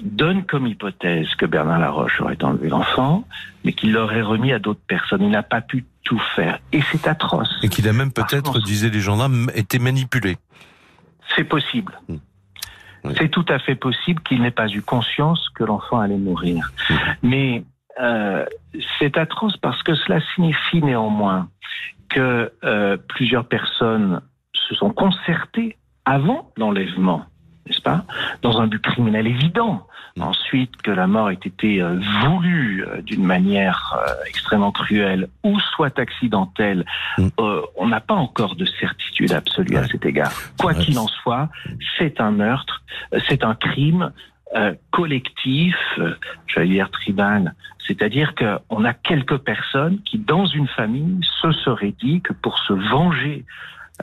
donne 0.02 0.44
comme 0.44 0.66
hypothèse 0.66 1.34
que 1.36 1.46
Bernard 1.46 1.80
Laroche 1.80 2.20
aurait 2.20 2.42
enlevé 2.44 2.68
l'enfant, 2.68 3.24
mais 3.64 3.72
qu'il 3.72 3.92
l'aurait 3.92 4.22
remis 4.22 4.52
à 4.52 4.58
d'autres 4.58 4.84
personnes. 4.86 5.22
Il 5.22 5.30
n'a 5.30 5.42
pas 5.42 5.60
pu 5.60 5.86
tout 6.04 6.20
faire. 6.36 6.58
Et 6.72 6.82
c'est 6.92 7.08
atroce. 7.08 7.50
Et 7.62 7.68
qu'il 7.68 7.88
a 7.88 7.92
même 7.92 8.12
peut-être, 8.12 8.60
disaient 8.60 8.90
les 8.90 9.00
gendarmes, 9.00 9.50
été 9.54 9.78
manipulé. 9.78 10.36
C'est 11.36 11.44
possible. 11.44 11.98
Hmm. 12.08 12.18
C'est 13.16 13.28
tout 13.28 13.44
à 13.48 13.58
fait 13.58 13.76
possible 13.76 14.20
qu'il 14.22 14.42
n'ait 14.42 14.50
pas 14.50 14.68
eu 14.68 14.82
conscience 14.82 15.48
que 15.50 15.64
l'enfant 15.64 16.00
allait 16.00 16.16
mourir. 16.16 16.72
Hmm. 16.90 16.94
Mais 17.22 17.64
euh, 18.00 18.44
c'est 18.98 19.16
atroce 19.16 19.56
parce 19.56 19.82
que 19.82 19.94
cela 19.94 20.20
signifie 20.34 20.82
néanmoins 20.82 21.48
que 22.08 22.52
euh, 22.64 22.96
plusieurs 23.08 23.46
personnes 23.46 24.20
se 24.52 24.74
sont 24.74 24.90
concertées 24.90 25.76
avant 26.04 26.50
l'enlèvement 26.56 27.26
n'est-ce 27.68 27.82
pas 27.82 28.04
Dans 28.42 28.60
un 28.60 28.66
but 28.66 28.82
criminel 28.82 29.26
évident. 29.26 29.86
Ensuite, 30.20 30.76
que 30.82 30.90
la 30.90 31.06
mort 31.06 31.30
ait 31.30 31.34
été 31.34 31.82
euh, 31.82 31.98
voulue 32.22 32.84
euh, 32.84 33.02
d'une 33.02 33.24
manière 33.24 33.96
euh, 33.98 34.12
extrêmement 34.26 34.72
cruelle 34.72 35.28
ou 35.44 35.58
soit 35.60 35.98
accidentelle, 35.98 36.84
mm. 37.18 37.28
on 37.76 37.88
n'a 37.88 38.00
pas 38.00 38.14
encore 38.14 38.56
de 38.56 38.64
certitude 38.64 39.32
absolue 39.32 39.76
à 39.76 39.86
cet 39.86 40.04
égard. 40.04 40.32
Quoi 40.58 40.74
qu'il 40.74 40.98
en 40.98 41.08
soit, 41.08 41.48
c'est 41.98 42.20
un 42.20 42.30
meurtre, 42.30 42.82
c'est 43.28 43.44
un 43.44 43.54
crime 43.54 44.12
collectif, 44.90 45.76
j'allais 46.46 46.68
dire 46.68 46.90
tribal, 46.90 47.54
c'est-à-dire 47.86 48.34
qu'on 48.34 48.84
a 48.84 48.94
quelques 48.94 49.36
personnes 49.36 49.98
qui, 50.04 50.18
dans 50.18 50.46
une 50.46 50.68
famille, 50.68 51.20
se 51.42 51.52
seraient 51.52 51.94
dit 52.02 52.22
que 52.22 52.32
pour 52.32 52.58
se 52.60 52.72
venger 52.72 53.44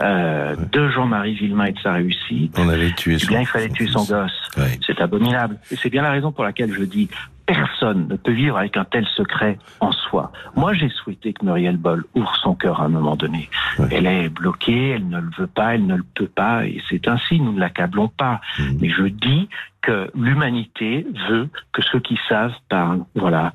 euh, 0.01 0.55
de 0.71 0.89
Jean-Marie 0.89 1.35
Villemain 1.35 1.65
et 1.65 1.71
de 1.71 1.79
sa 1.79 1.93
réussite. 1.93 2.55
On 2.57 2.69
avait 2.69 2.91
tué 2.91 3.17
eh 3.21 3.25
bien, 3.27 3.41
il 3.41 3.47
fallait 3.47 3.69
tuer 3.69 3.87
son 3.87 4.03
gosse. 4.03 4.51
C'est 4.85 4.99
abominable. 4.99 5.57
Et 5.71 5.75
c'est 5.75 5.89
bien 5.89 6.01
la 6.01 6.11
raison 6.11 6.31
pour 6.31 6.43
laquelle 6.43 6.73
je 6.73 6.83
dis 6.83 7.09
personne 7.45 8.07
ne 8.07 8.15
peut 8.15 8.31
vivre 8.31 8.57
avec 8.57 8.75
un 8.75 8.85
tel 8.85 9.05
secret 9.15 9.57
en 9.79 9.91
soi. 9.91 10.31
Moi, 10.55 10.73
j'ai 10.73 10.89
souhaité 10.89 11.33
que 11.33 11.45
Muriel 11.45 11.77
Boll 11.77 12.03
ouvre 12.15 12.35
son 12.37 12.55
cœur 12.55 12.81
à 12.81 12.85
un 12.85 12.89
moment 12.89 13.15
donné. 13.15 13.49
Elle 13.91 14.07
est 14.07 14.29
bloquée, 14.29 14.89
elle 14.89 15.07
ne 15.07 15.19
le 15.19 15.29
veut 15.37 15.47
pas, 15.47 15.75
elle 15.75 15.85
ne 15.85 15.95
le 15.95 16.05
peut 16.15 16.27
pas, 16.27 16.65
et 16.65 16.81
c'est 16.89 17.07
ainsi, 17.07 17.39
nous 17.39 17.53
ne 17.53 17.59
l'accablons 17.59 18.07
pas. 18.07 18.41
Mmh. 18.57 18.63
Mais 18.81 18.89
je 18.89 19.03
dis 19.03 19.49
que 19.81 20.09
l'humanité 20.15 21.05
veut 21.29 21.49
que 21.71 21.81
ceux 21.83 21.99
qui 21.99 22.17
savent 22.27 22.55
parlent. 22.69 23.03
Voilà. 23.13 23.53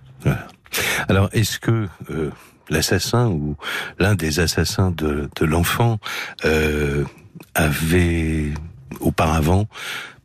Alors, 1.08 1.28
est-ce 1.32 1.58
que 1.58 1.88
euh, 2.10 2.30
l'assassin 2.70 3.26
ou 3.28 3.56
l'un 3.98 4.14
des 4.14 4.40
assassins 4.40 4.90
de, 4.90 5.28
de 5.36 5.44
l'enfant 5.44 5.98
euh, 6.44 7.04
avait 7.54 8.52
auparavant 9.00 9.66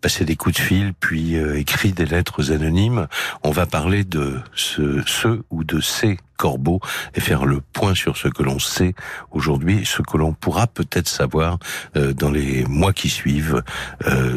passé 0.01 0.23
des 0.23 0.35
coups 0.35 0.55
de 0.55 0.61
fil, 0.61 0.93
puis 0.99 1.35
euh, 1.35 1.57
écrit 1.57 1.91
des 1.91 2.05
lettres 2.05 2.51
anonymes. 2.51 3.07
On 3.43 3.49
va 3.49 3.65
parler 3.65 4.03
de 4.03 4.39
ce, 4.53 5.41
ou 5.49 5.63
de 5.63 5.81
ces 5.81 6.19
corbeaux 6.37 6.79
et 7.15 7.21
faire 7.21 7.45
le 7.45 7.59
point 7.59 7.95
sur 7.95 8.15
ce 8.15 8.27
que 8.27 8.43
l'on 8.43 8.59
sait 8.59 8.93
aujourd'hui, 9.31 9.83
ce 9.83 10.03
que 10.03 10.17
l'on 10.17 10.33
pourra 10.33 10.67
peut-être 10.67 11.07
savoir 11.07 11.57
euh, 11.95 12.13
dans 12.13 12.29
les 12.29 12.65
mois 12.65 12.93
qui 12.93 13.09
suivent 13.09 13.63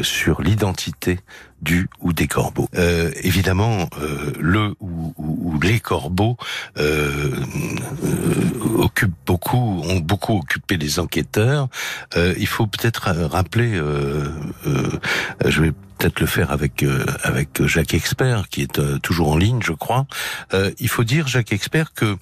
sur 0.01 0.41
l'identité 0.41 1.19
du 1.61 1.89
ou 2.01 2.13
des 2.13 2.27
corbeaux. 2.27 2.69
Euh, 2.75 3.11
évidemment, 3.21 3.89
euh, 4.01 4.31
le 4.39 4.75
ou, 4.79 5.13
ou, 5.17 5.59
les 5.61 5.79
corbeaux 5.79 6.37
euh, 6.77 7.35
occupent 8.77 9.11
beaucoup, 9.25 9.81
ont 9.85 9.99
beaucoup 9.99 10.37
occupé 10.37 10.77
les 10.77 10.99
enquêteurs. 10.99 11.67
il 12.15 12.47
faut 12.47 12.67
peut-être 12.67 13.11
rappeler, 13.11 13.79
je 15.45 15.61
vais 15.61 15.71
peut-être 15.97 16.21
le 16.21 16.27
faire 16.27 16.51
avec 16.51 16.85
avec 17.23 17.65
Jacques 17.65 17.93
Expert 17.93 18.47
qui 18.49 18.61
est 18.61 19.01
toujours 19.01 19.31
en 19.31 19.37
ligne, 19.37 19.59
je 19.61 19.73
crois. 19.73 20.05
il 20.79 20.87
faut 20.87 21.03
dire 21.03 21.27
Jacques 21.27 21.51
Expert 21.51 21.93
que 21.93 22.17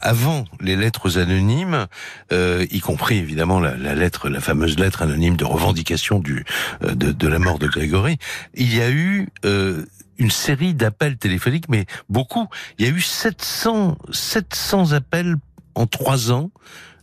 avant 0.00 0.44
les 0.60 0.74
lettres 0.74 1.18
anonymes, 1.18 1.86
y 2.32 2.80
compris 2.80 3.18
évidemment 3.18 3.60
la, 3.60 3.76
la, 3.76 3.94
lettre, 3.94 4.28
la 4.28 4.40
fameuse 4.40 4.78
lettre 4.78 5.02
anonyme 5.02 5.36
de 5.36 5.44
revendication 5.44 6.18
du 6.18 6.44
de, 6.82 7.12
de 7.12 7.28
la 7.28 7.38
mort 7.38 7.58
de 7.58 7.68
Grégory, 7.68 8.18
il 8.58 8.76
y 8.76 8.82
a 8.82 8.90
eu 8.90 9.28
euh, 9.44 9.84
une 10.18 10.30
série 10.30 10.74
d'appels 10.74 11.16
téléphoniques, 11.16 11.68
mais 11.68 11.86
beaucoup. 12.08 12.48
Il 12.78 12.86
y 12.86 12.88
a 12.88 12.92
eu 12.92 13.00
700, 13.00 13.96
700 14.10 14.92
appels 14.92 15.36
en 15.74 15.86
trois 15.86 16.32
ans. 16.32 16.50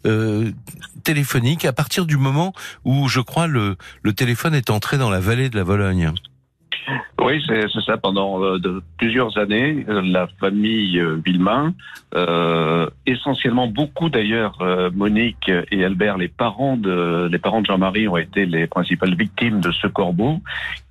Euh, 0.06 0.51
téléphoniques 1.03 1.66
à 1.66 1.74
partir 1.74 2.06
du 2.06 2.18
moment 2.18 2.53
où 2.84 3.08
je 3.08 3.22
crois 3.22 3.47
le, 3.47 3.76
téléphone 4.16 4.53
est 4.53 4.70
entré 4.70 4.99
dans 4.99 5.10
la 5.10 5.20
vallée 5.20 5.49
de 5.49 5.56
la 5.56 5.64
Vologne. 5.64 6.12
Oui, 7.20 7.43
c'est 7.47 7.68
ça. 7.84 7.97
Pendant 7.97 8.43
euh, 8.43 8.60
plusieurs 8.99 9.36
années, 9.39 9.84
la 9.88 10.28
famille 10.39 10.99
euh, 10.99 11.20
Villemain, 11.26 11.74
essentiellement 13.08 13.68
beaucoup 13.68 14.10
d'ailleurs, 14.10 14.60
Monique 14.93 15.49
et 15.72 15.84
Albert, 15.84 16.18
les 16.18 16.28
parents 16.28 16.78
de 16.78 17.28
les 17.32 17.39
parents 17.39 17.62
de 17.62 17.66
Jean-Marie, 17.66 18.08
ont 18.08 18.18
été 18.18 18.45
les 18.45 18.68
principales 18.68 19.16
victimes 19.16 19.60
de 19.60 19.72
ce 19.72 19.88
corbeau 19.88 20.39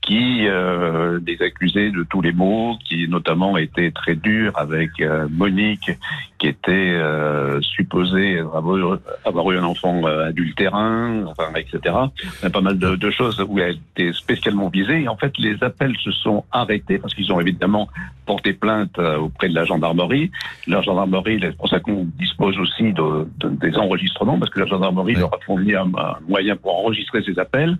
qui 0.04 0.46
euh, 0.46 1.18
les 1.26 1.40
accusait 1.40 1.90
de 1.90 2.02
tous 2.02 2.20
les 2.20 2.32
maux, 2.32 2.76
qui 2.86 3.08
notamment 3.08 3.56
était 3.56 3.90
très 3.90 4.14
dur 4.14 4.52
avec 4.54 4.90
euh, 5.00 5.26
Monique, 5.30 5.90
qui 6.38 6.48
était 6.48 6.72
euh, 6.72 7.58
supposée 7.62 8.38
avoir, 8.38 8.98
avoir, 9.24 9.50
eu 9.50 9.58
un 9.58 9.64
enfant 9.64 10.06
euh, 10.06 10.28
adultérin, 10.28 11.24
enfin, 11.26 11.50
etc. 11.56 11.78
Il 11.84 12.42
y 12.42 12.46
a 12.46 12.50
pas 12.50 12.60
mal 12.60 12.78
de, 12.78 12.96
de, 12.96 13.10
choses 13.10 13.42
où 13.48 13.58
elle 13.58 13.78
était 13.96 14.12
spécialement 14.12 14.68
visée. 14.68 15.02
Et 15.02 15.08
en 15.08 15.16
fait, 15.16 15.32
les 15.38 15.56
appels 15.62 15.96
se 15.96 16.10
sont 16.12 16.44
arrêtés 16.52 16.98
parce 16.98 17.14
qu'ils 17.14 17.32
ont 17.32 17.40
évidemment 17.40 17.88
porté 18.26 18.52
plainte 18.52 18.98
euh, 18.98 19.16
auprès 19.16 19.48
de 19.48 19.54
la 19.54 19.64
gendarmerie. 19.64 20.30
La 20.66 20.82
gendarmerie, 20.82 21.38
c'est 21.40 21.56
pour 21.56 21.68
ça 21.68 21.80
qu'on 21.80 22.06
dispose 22.18 22.58
aussi 22.58 22.92
de, 22.92 23.26
de, 23.38 23.48
des 23.48 23.76
enregistrements, 23.78 24.38
parce 24.38 24.50
que 24.50 24.60
la 24.60 24.66
gendarmerie 24.66 25.14
leur 25.14 25.32
a 25.32 25.38
fourni 25.46 25.74
un, 25.74 25.90
un 25.96 26.16
moyen 26.28 26.56
pour 26.56 26.78
enregistrer 26.78 27.22
ces 27.22 27.38
appels. 27.38 27.78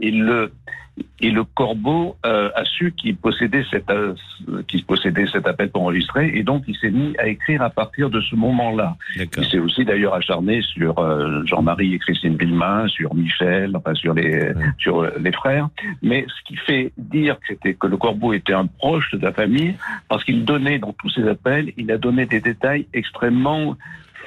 Et 0.00 0.10
le, 0.10 0.52
et 1.20 1.30
le 1.30 1.44
corbeau 1.44 2.16
euh, 2.24 2.50
a 2.54 2.64
su 2.64 2.92
qu'il 2.92 3.16
possédait, 3.16 3.64
cette, 3.70 3.90
euh, 3.90 4.14
qu'il 4.68 4.84
possédait 4.84 5.26
cet 5.26 5.46
appel 5.46 5.70
pour 5.70 5.82
enregistrer, 5.82 6.32
et 6.34 6.42
donc 6.42 6.64
il 6.68 6.76
s'est 6.76 6.90
mis 6.90 7.16
à 7.18 7.26
écrire 7.26 7.62
à 7.62 7.70
partir 7.70 8.10
de 8.10 8.20
ce 8.20 8.34
moment-là. 8.36 8.96
Il 9.16 9.44
s'est 9.46 9.58
aussi 9.58 9.84
d'ailleurs 9.84 10.14
acharné 10.14 10.62
sur 10.62 10.98
euh, 10.98 11.44
Jean-Marie 11.44 11.94
et 11.94 11.98
Christine 11.98 12.36
Villemain, 12.36 12.88
sur 12.88 13.14
Michel, 13.14 13.76
enfin 13.76 13.94
sur 13.94 14.14
les, 14.14 14.52
sur 14.78 15.06
les 15.18 15.32
frères. 15.32 15.68
Mais 16.02 16.26
ce 16.28 16.48
qui 16.48 16.56
fait 16.56 16.92
dire 16.96 17.36
que, 17.40 17.46
c'était, 17.48 17.74
que 17.74 17.86
le 17.86 17.96
corbeau 17.96 18.32
était 18.32 18.54
un 18.54 18.66
proche 18.66 19.10
de 19.12 19.22
la 19.22 19.32
famille, 19.32 19.74
parce 20.08 20.24
qu'il 20.24 20.44
donnait 20.44 20.78
dans 20.78 20.92
tous 20.92 21.10
ses 21.10 21.28
appels, 21.28 21.72
il 21.76 21.90
a 21.90 21.98
donné 21.98 22.26
des 22.26 22.40
détails 22.40 22.86
extrêmement 22.92 23.76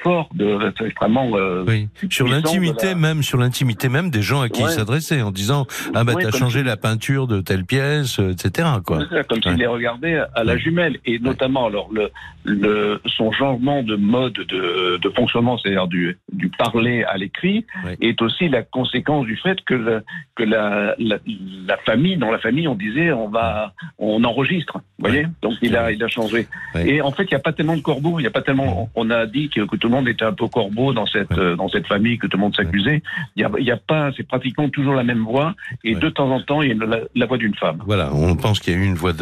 fort, 0.02 0.28
de, 0.34 0.72
extrêmement. 0.84 1.30
Euh, 1.34 1.64
oui. 1.66 1.88
Sur 2.10 2.28
l'intimité 2.28 2.94
même, 2.94 3.22
sur 3.22 3.38
l'intimité 3.38 3.88
même 3.88 4.10
des 4.10 4.22
gens 4.22 4.40
à 4.40 4.48
qui 4.48 4.62
il 4.62 4.68
s'adressait, 4.68 5.22
en 5.22 5.30
disant 5.30 5.66
ah 5.94 6.04
bah 6.04 6.14
t'as 6.20 6.30
changé 6.30 6.62
la 6.62 6.76
peinture 6.76 7.26
de 7.26 7.40
telle 7.40 7.64
pièce, 7.64 8.18
euh, 8.18 8.32
etc. 8.32 8.68
Quoi. 8.84 9.00
comme 9.28 9.42
s'il 9.42 9.54
les 9.54 9.66
regardait 9.66 10.20
à 10.34 10.44
la 10.44 10.56
jumelle, 10.56 10.98
et 11.04 11.18
notamment 11.18 11.66
alors 11.66 11.88
le, 11.92 12.10
le 12.44 13.00
son 13.06 13.32
changement 13.32 13.82
de 13.82 13.96
mode 13.96 14.34
de, 14.34 14.98
de 14.98 15.10
fonctionnement, 15.10 15.58
c'est-à-dire 15.58 15.86
du, 15.86 16.18
du 16.32 16.48
parler 16.48 17.04
à 17.04 17.16
l'écrit, 17.16 17.66
est 18.00 18.20
aussi 18.22 18.48
la 18.48 18.62
conséquence 18.62 19.26
du 19.26 19.36
fait 19.36 19.60
que 19.64 19.74
le, 19.74 20.02
que 20.36 20.42
la, 20.42 20.94
la, 20.98 21.18
la, 21.66 21.76
famille, 21.78 22.16
dans 22.16 22.30
la 22.30 22.38
famille, 22.38 22.68
on 22.68 22.74
disait 22.74 23.12
on 23.12 23.28
va 23.28 23.72
on 23.98 24.24
enregistre, 24.24 24.78
vous 24.98 25.08
voyez? 25.08 25.26
Donc 25.42 25.54
il 25.62 25.76
a 25.76 25.92
il 25.92 26.02
a 26.02 26.08
changé. 26.08 26.46
Et 26.74 27.00
en 27.00 27.10
fait, 27.10 27.24
il 27.24 27.30
n'y 27.30 27.36
a 27.36 27.40
pas 27.40 27.52
tellement 27.52 27.76
de 27.76 27.82
corbeaux, 27.82 28.18
il 28.18 28.24
y 28.24 28.26
a 28.26 28.30
pas 28.30 28.42
tellement. 28.42 28.90
On 28.94 29.10
a 29.10 29.26
dit 29.26 29.48
que, 29.48 29.60
tout 29.76 29.88
le 29.90 29.96
monde 29.96 30.08
était 30.08 30.24
un 30.24 30.32
peu 30.32 30.46
corbeau 30.48 30.92
dans 30.92 31.06
cette 31.06 31.32
dans 31.32 31.68
cette 31.68 31.86
famille, 31.86 32.18
que 32.18 32.26
tout 32.26 32.36
le 32.36 32.42
monde 32.42 32.56
s'accusait. 32.56 33.02
Il 33.36 33.42
y 33.42 33.70
a, 33.70 33.76
pas, 33.76 34.10
c'est 34.16 34.26
pratiquement 34.26 34.68
toujours 34.68 34.94
la 34.94 35.04
même 35.04 35.24
voix, 35.24 35.54
et 35.84 35.94
de 35.94 36.08
temps 36.08 36.30
en 36.30 36.40
temps, 36.40 36.62
il 36.62 36.68
y 36.68 36.72
a 36.72 36.86
la, 36.86 37.00
la 37.14 37.26
voix 37.26 37.38
d'une 37.38 37.54
femme. 37.54 37.82
Voilà, 37.86 38.12
on 38.12 38.36
pense 38.36 38.60
qu'il 38.60 38.72
y 38.72 38.76
a 38.76 38.78
eu 38.78 38.84
une 38.84 38.94
voix 38.94 39.12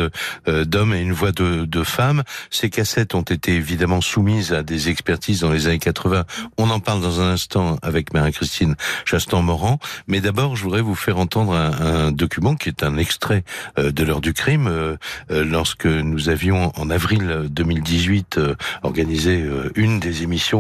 euh, 0.49 0.65
d'homme 0.65 0.95
et 0.95 1.01
une 1.01 1.13
voix 1.13 1.33
de, 1.33 1.65
de 1.65 1.83
femme. 1.83 2.23
Ces 2.51 2.71
cassettes 2.71 3.15
ont 3.15 3.23
été 3.23 3.55
évidemment 3.55 4.01
soumises 4.01 4.53
à 4.53 4.63
des 4.63 4.89
expertises 4.89 5.41
dans 5.41 5.53
les 5.53 5.67
années 5.67 5.79
80. 5.79 6.25
On 6.59 6.71
en 6.71 6.81
parle 6.81 7.01
dans 7.01 7.21
un 7.21 7.33
instant 7.33 7.77
avec 7.83 8.13
Marie-Christine 8.13 8.75
Chastan-Morand, 9.05 9.79
mais 10.07 10.21
d'abord, 10.21 10.57
je 10.57 10.65
voudrais 10.65 10.83
vous 10.83 10.95
faire 10.95 11.19
entendre 11.19 11.55
un, 11.55 12.09
un, 12.09 12.13
document 12.13 12.55
qui 12.55 12.69
est 12.69 12.83
un 12.83 12.97
extrait 12.97 13.45
euh, 13.79 13.93
de 13.93 14.05
l'heure 14.05 14.21
du 14.21 14.33
crime. 14.33 14.67
Euh, 14.69 14.97
lorsque 15.31 15.87
nous 15.87 16.29
avions 16.29 16.73
en 16.77 16.91
avril 16.91 17.47
2018 17.51 18.41
organisé 18.83 19.45
une 19.77 20.01
des 20.01 20.23
émissions 20.23 20.58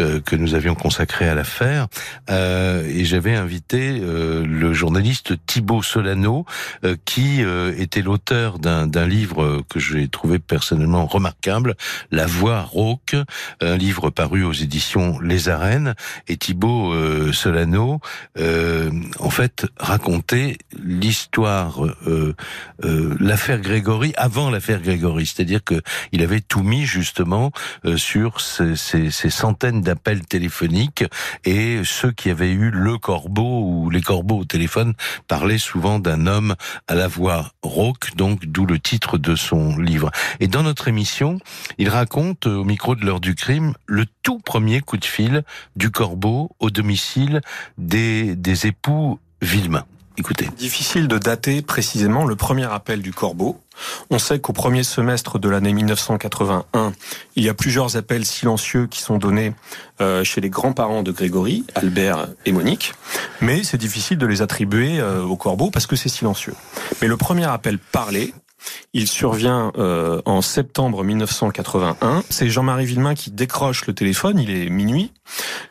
euh, 0.00 0.20
que 0.20 0.36
nous 0.36 0.54
avions 0.54 0.74
consacré 0.74 1.28
à 1.28 1.34
l'affaire. 1.34 1.86
Euh, 2.30 2.86
et 2.86 3.04
j'avais 3.04 3.34
invité 3.34 3.98
euh, 4.00 4.44
le 4.46 4.72
journaliste 4.72 5.34
Thibaut 5.46 5.82
Solano, 5.82 6.44
qui 7.04 7.42
était 7.76 8.02
l'auteur 8.02 8.58
d'un 8.58 9.06
livre 9.06 9.62
que 9.68 9.80
j'ai 9.80 10.08
trouvé 10.08 10.38
personnellement 10.38 11.06
remarquable, 11.06 11.74
La 12.10 12.26
Voix 12.26 12.62
rauque, 12.62 13.16
un 13.60 13.76
livre 13.76 14.10
paru 14.10 14.44
aux 14.44 14.52
éditions 14.52 15.18
Les 15.20 15.48
Arènes. 15.48 15.94
Et 16.28 16.36
Thibaut 16.36 16.94
Solano, 17.32 18.00
en 18.38 19.30
fait, 19.30 19.66
racontait 19.78 20.58
l'histoire, 20.82 21.80
l'affaire 22.80 23.60
Grégory 23.60 24.12
avant 24.16 24.50
l'affaire 24.50 24.80
Grégory. 24.80 25.26
C'est-à-dire 25.26 25.64
que 25.64 25.80
il 26.12 26.22
avait 26.22 26.40
tout 26.40 26.62
mis 26.62 26.84
justement 26.86 27.52
sur 27.96 28.40
ces 28.40 29.25
centaines 29.30 29.80
d'appels 29.80 30.24
téléphoniques 30.26 31.04
et 31.44 31.80
ceux 31.84 32.12
qui 32.12 32.30
avaient 32.30 32.50
eu 32.50 32.70
le 32.70 32.98
corbeau 32.98 33.62
ou 33.62 33.90
les 33.90 34.00
corbeaux 34.00 34.38
au 34.38 34.44
téléphone 34.44 34.94
parlaient 35.28 35.58
souvent 35.58 35.98
d'un 35.98 36.26
homme 36.26 36.54
à 36.88 36.94
la 36.94 37.08
voix 37.08 37.52
rauque, 37.62 38.14
donc 38.16 38.46
d'où 38.46 38.66
le 38.66 38.78
titre 38.78 39.18
de 39.18 39.36
son 39.36 39.76
livre. 39.78 40.10
Et 40.40 40.48
dans 40.48 40.62
notre 40.62 40.88
émission, 40.88 41.38
il 41.78 41.88
raconte 41.88 42.46
au 42.46 42.64
micro 42.64 42.94
de 42.94 43.04
l'heure 43.04 43.20
du 43.20 43.34
crime 43.34 43.74
le 43.86 44.06
tout 44.22 44.38
premier 44.38 44.80
coup 44.80 44.96
de 44.96 45.04
fil 45.04 45.42
du 45.76 45.90
corbeau 45.90 46.50
au 46.58 46.70
domicile 46.70 47.40
des, 47.78 48.36
des 48.36 48.66
époux 48.66 49.18
Villemain. 49.42 49.84
Écoutez. 50.18 50.48
Difficile 50.56 51.08
de 51.08 51.18
dater 51.18 51.60
précisément 51.60 52.24
le 52.24 52.36
premier 52.36 52.64
appel 52.64 53.02
du 53.02 53.12
corbeau. 53.12 53.60
On 54.08 54.18
sait 54.18 54.38
qu'au 54.38 54.54
premier 54.54 54.82
semestre 54.82 55.38
de 55.38 55.48
l'année 55.48 55.74
1981, 55.74 56.92
il 57.36 57.44
y 57.44 57.48
a 57.50 57.54
plusieurs 57.54 57.96
appels 57.96 58.24
silencieux 58.24 58.86
qui 58.86 59.00
sont 59.00 59.18
donnés 59.18 59.52
euh, 60.00 60.24
chez 60.24 60.40
les 60.40 60.48
grands-parents 60.48 61.02
de 61.02 61.12
Grégory, 61.12 61.64
Albert 61.74 62.28
et 62.46 62.52
Monique, 62.52 62.94
mais 63.42 63.62
c'est 63.62 63.76
difficile 63.76 64.16
de 64.16 64.26
les 64.26 64.40
attribuer 64.40 65.00
euh, 65.00 65.22
au 65.22 65.36
corbeau 65.36 65.70
parce 65.70 65.86
que 65.86 65.96
c'est 65.96 66.08
silencieux. 66.08 66.54
Mais 67.02 67.08
le 67.08 67.18
premier 67.18 67.44
appel 67.44 67.78
parlé, 67.78 68.32
il 68.92 69.08
survient 69.08 69.72
euh, 69.78 70.20
en 70.24 70.42
septembre 70.42 71.04
1981. 71.04 72.22
C'est 72.30 72.48
Jean-Marie 72.48 72.86
Villemain 72.86 73.14
qui 73.14 73.30
décroche 73.30 73.86
le 73.86 73.94
téléphone, 73.94 74.38
il 74.38 74.50
est 74.50 74.70
minuit, 74.70 75.12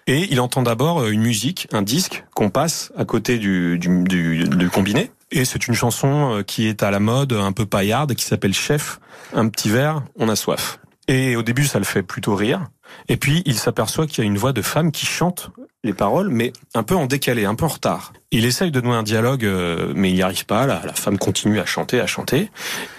et 0.08 0.28
il 0.32 0.39
entend 0.39 0.64
d'abord 0.64 1.02
euh, 1.02 1.10
une 1.12 1.22
musique, 1.22 1.68
un 1.72 1.82
disque 1.82 2.24
qu'on 2.34 2.50
passe 2.50 2.91
à 2.98 3.06
côté 3.06 3.38
du, 3.38 3.80
du, 3.80 4.04
du, 4.04 4.43
du 4.48 4.70
combiné. 4.70 5.12
Et 5.32 5.46
c'est 5.46 5.68
une 5.68 5.74
chanson 5.74 6.36
euh, 6.36 6.43
qui 6.43 6.68
est 6.68 6.84
à 6.84 6.91
la 6.91 7.00
mode, 7.00 7.34
un 7.34 7.52
peu 7.52 7.66
paillarde, 7.66 8.14
qui 8.14 8.26
s'appelle 8.26 8.54
Chef, 8.54 9.00
un 9.34 9.50
petit 9.50 9.70
verre, 9.70 10.04
on 10.18 10.30
a 10.30 10.36
soif. 10.36 10.80
Et 11.08 11.36
au 11.36 11.43
début, 11.43 11.66
ça 11.66 11.80
le 11.80 11.86
fait 11.86 12.04
plutôt 12.04 12.36
rire. 12.36 12.66
Et 13.10 13.18
puis, 13.18 13.43
il 13.46 13.56
s'aperçoit 13.56 14.08
qu'il 14.08 14.24
y 14.24 14.28
a 14.28 14.30
une 14.30 14.38
voix 14.38 14.54
de 14.54 14.62
femme 14.62 14.91
qui 14.91 15.06
chante 15.06 15.52
les 15.86 15.94
paroles, 15.94 16.30
mais 16.30 16.52
un 16.74 16.84
peu 16.84 16.96
en 16.96 17.06
décalé, 17.06 17.46
un 17.46 17.56
peu 17.56 17.66
en 17.66 17.70
retard. 17.70 18.14
Il 18.32 18.46
essaye 18.46 18.72
de 18.72 18.82
nouer 18.82 18.96
un 18.96 19.04
dialogue, 19.04 19.46
euh, 19.46 19.94
mais 19.96 20.10
il 20.10 20.16
n'y 20.16 20.22
arrive 20.22 20.46
pas. 20.46 20.66
La, 20.66 20.82
la, 20.86 20.94
femme 20.94 21.18
continue 21.18 21.60
à 21.60 21.66
chanter, 21.66 22.02
à 22.02 22.08
chanter. 22.08 22.52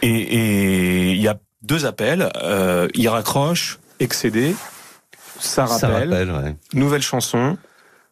Et 0.02 1.12
il 1.12 1.20
y 1.20 1.28
a 1.28 1.38
deux 1.62 1.84
appels. 1.84 2.30
Euh, 2.42 2.88
il 2.94 3.08
raccroche, 3.08 3.78
excédé. 4.00 4.54
Ça 5.38 5.66
rappelle. 5.66 5.80
Ça 5.80 5.88
rappelle 5.88 6.30
ouais. 6.30 6.56
Nouvelle 6.72 7.02
chanson 7.02 7.58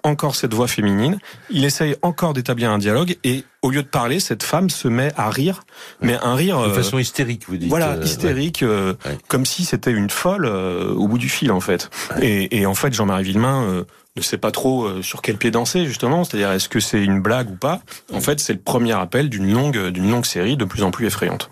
encore 0.04 0.36
cette 0.36 0.54
voix 0.54 0.68
féminine. 0.68 1.18
Il 1.50 1.64
essaye 1.64 1.96
encore 2.02 2.34
d'établir 2.34 2.70
un 2.70 2.78
dialogue 2.78 3.16
et 3.24 3.44
au 3.62 3.70
lieu 3.70 3.82
de 3.82 3.88
parler, 3.88 4.20
cette 4.20 4.42
femme 4.42 4.68
se 4.68 4.86
met 4.86 5.10
à 5.16 5.30
rire, 5.30 5.64
mais 6.02 6.18
un 6.22 6.34
rire 6.34 6.62
de 6.62 6.72
façon 6.72 6.98
hystérique, 6.98 7.48
vous 7.48 7.56
dites. 7.56 7.70
Voilà, 7.70 7.92
euh, 7.92 8.04
hystérique, 8.04 8.58
ouais. 8.60 8.68
euh, 8.68 8.94
ouais. 9.06 9.18
comme 9.28 9.46
si 9.46 9.64
c'était 9.64 9.90
une 9.90 10.10
folle 10.10 10.44
euh, 10.44 10.92
au 10.92 11.08
bout 11.08 11.18
du 11.18 11.30
fil 11.30 11.50
en 11.50 11.60
fait. 11.60 11.90
Et, 12.20 12.58
et, 12.58 12.66
en 12.66 12.74
fait, 12.74 12.92
Jean-Marie 12.92 13.24
Villemain 13.24 13.64
euh, 13.64 13.84
ne 14.16 14.22
sait 14.22 14.38
pas 14.38 14.50
trop 14.50 15.02
sur 15.02 15.22
quel 15.22 15.38
pied 15.38 15.50
danser 15.50 15.86
justement, 15.86 16.22
c'est-à-dire 16.22 16.52
est-ce 16.52 16.68
que 16.68 16.78
c'est 16.78 17.02
une 17.02 17.20
blague 17.20 17.50
ou 17.50 17.56
pas? 17.56 17.80
En 18.12 18.20
fait, 18.20 18.38
c'est 18.38 18.52
le 18.52 18.60
premier 18.60 18.92
appel 18.92 19.30
d'une 19.30 19.50
longue 19.52 19.88
d'une 19.88 20.10
longue 20.10 20.26
série 20.26 20.56
de 20.56 20.64
plus 20.64 20.82
en 20.82 20.90
plus 20.90 21.06
effrayante. 21.06 21.50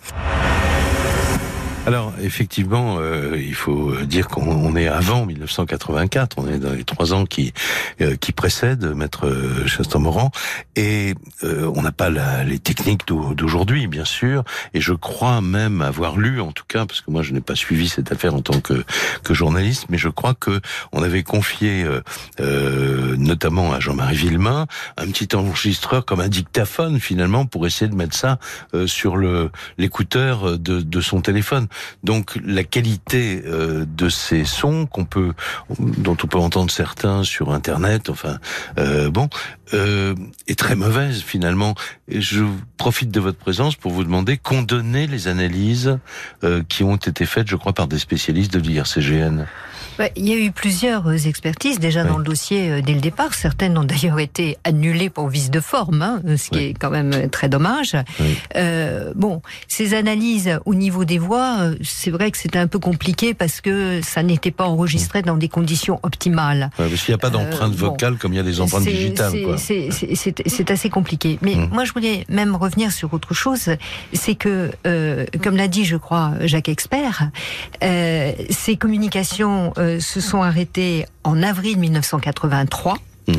Alors 1.85 2.13
effectivement, 2.23 2.99
euh, 3.01 3.37
il 3.37 3.57
faut 3.57 3.93
dire 4.03 4.29
qu'on 4.29 4.77
est 4.77 4.87
avant 4.87 5.27
1984, 5.27 6.37
on 6.39 6.47
est 6.47 6.59
dans 6.59 6.71
les 6.71 6.85
trois 6.85 7.13
ans 7.13 7.27
qui 7.27 7.53
euh, 8.01 8.15
qui 8.15 8.31
précèdent 8.31 8.95
Maître 8.95 9.29
Chastan-Morand, 9.67 10.31
et 10.77 11.15
euh, 11.43 11.69
on 11.75 11.83
n'a 11.83 11.91
pas 11.91 12.09
la, 12.09 12.45
les 12.45 12.61
techniques 12.61 13.09
d'aujourd'hui, 13.09 13.89
bien 13.89 14.05
sûr. 14.05 14.45
Et 14.75 14.81
je 14.81 14.93
crois 14.93 15.41
même 15.41 15.83
avoir 15.83 16.17
lu, 16.17 16.41
en 16.41 16.53
tout 16.53 16.63
cas, 16.69 16.87
parce 16.87 17.01
que 17.01 17.11
moi 17.11 17.23
je 17.23 17.33
n'ai 17.33 17.41
pas 17.41 17.57
suivi 17.57 17.89
cette 17.89 18.13
affaire 18.13 18.37
en 18.37 18.43
tant 18.43 18.61
que 18.61 18.85
que 19.25 19.35
journaliste, 19.35 19.87
mais 19.89 19.99
je 19.99 20.09
crois 20.09 20.35
que 20.35 20.61
on 20.93 21.03
avait 21.03 21.25
confié, 21.25 21.85
euh, 22.39 23.17
notamment 23.17 23.73
à 23.73 23.81
Jean-Marie 23.81 24.17
Villemain, 24.17 24.69
un 24.97 25.07
petit 25.09 25.35
enregistreur 25.35 26.05
comme 26.05 26.21
un 26.21 26.29
dictaphone 26.29 27.01
finalement 27.01 27.45
pour 27.45 27.67
essayer 27.67 27.91
de 27.91 27.97
mettre 27.97 28.17
ça 28.17 28.39
sur 28.87 29.17
le 29.17 29.51
l'écouteur 29.79 30.61
de, 30.61 30.81
de 30.81 31.01
son 31.01 31.21
téléphone. 31.21 31.67
Donc 32.03 32.39
la 32.45 32.65
qualité 32.65 33.43
euh, 33.47 33.85
de 33.87 34.09
ces 34.09 34.45
sons 34.45 34.87
qu'on 34.87 35.05
peut, 35.05 35.33
dont 35.79 36.17
on 36.23 36.27
peut 36.27 36.39
entendre 36.39 36.71
certains 36.71 37.25
sur 37.25 37.53
Internet, 37.53 38.11
enfin 38.11 38.39
euh, 38.79 39.11
bon, 39.11 39.29
euh, 39.75 40.15
est 40.49 40.59
très 40.59 40.75
mauvaise 40.75 41.23
finalement. 41.23 41.75
Je 42.09 42.45
profite 42.77 43.11
de 43.11 43.21
votre 43.21 43.39
présence 43.39 43.77
pour 43.77 43.93
vous 43.93 44.05
demander 44.05 44.37
qu'ont 44.37 44.63
donné 44.63 45.07
les 45.07 45.29
analyses 45.29 45.99
euh, 46.45 46.63
qui 46.69 46.85
ont 46.85 46.97
été 46.97 47.25
faites, 47.25 47.49
je 47.49 47.57
crois, 47.57 47.73
par 47.73 47.89
des 47.89 47.99
spécialistes 47.99 48.53
de 48.53 48.59
l'IRCGN. 48.59 49.47
Il 50.17 50.29
y 50.29 50.33
a 50.33 50.37
eu 50.37 50.51
plusieurs 50.51 51.07
euh, 51.07 51.17
expertises 51.17 51.79
déjà 51.79 52.05
dans 52.05 52.19
le 52.19 52.25
dossier 52.25 52.71
euh, 52.71 52.81
dès 52.81 52.95
le 52.95 53.01
départ. 53.01 53.35
Certaines 53.35 53.77
ont 53.77 53.85
d'ailleurs 53.85 54.19
été 54.19 54.57
annulées 54.65 55.11
pour 55.11 55.29
vice 55.29 55.51
de 55.51 55.61
forme, 55.61 56.03
hein, 56.03 56.21
ce 56.37 56.51
qui 56.51 56.59
est 56.59 56.75
quand 56.75 56.91
même 56.91 57.29
très 57.31 57.49
dommage. 57.49 57.97
Euh, 58.57 59.13
bon, 59.15 59.43
ces 59.69 59.95
analyses 59.95 60.59
au 60.65 60.75
niveau 60.75 61.05
des 61.05 61.19
voix, 61.19 61.59
c'est 61.83 62.11
vrai 62.11 62.31
que 62.31 62.39
c'était 62.39 62.59
un 62.59 62.67
peu 62.67 62.79
compliqué 62.79 63.35
parce 63.35 63.61
que 63.61 64.01
ça 64.03 64.23
n'était 64.23 64.51
pas 64.51 64.65
enregistré 64.65 65.23
dans 65.23 65.37
des 65.37 65.49
conditions 65.49 66.01
optimales. 66.03 66.71
parce 66.77 66.91
qu'il 67.05 67.13
n'y 67.13 67.17
a 67.17 67.19
pas 67.19 67.31
d'empreinte 67.31 67.75
vocale 67.75 68.17
comme 68.17 68.33
il 68.33 68.37
y 68.37 68.41
a 68.41 68.45
des 68.45 68.61
empreintes 68.61 68.85
digitales. 68.85 69.33
C'est 69.59 70.71
assez 70.71 70.91
compliqué. 70.91 71.39
Mais 71.43 71.55
hum. 71.55 71.69
moi, 71.73 71.85
je 71.85 71.93
voulais 71.93 72.25
même 72.29 72.57
revenir 72.57 72.93
sur 72.93 73.13
autre 73.15 73.35
chose. 73.35 73.71
C'est 74.13 74.35
que, 74.35 74.71
comme 75.43 75.57
l'a 75.57 75.69
dit, 75.69 75.85
je 75.85 75.97
crois, 75.97 76.33
Jacques 76.43 76.69
Expert, 76.69 77.31
ces 77.81 78.77
communications 78.77 79.73
euh, 79.82 79.82
se 80.01 80.21
sont 80.21 80.43
arrêtés 80.43 81.07
en 81.25 81.43
avril 81.43 81.79
1983. 81.79 82.99
Mhm. 83.29 83.37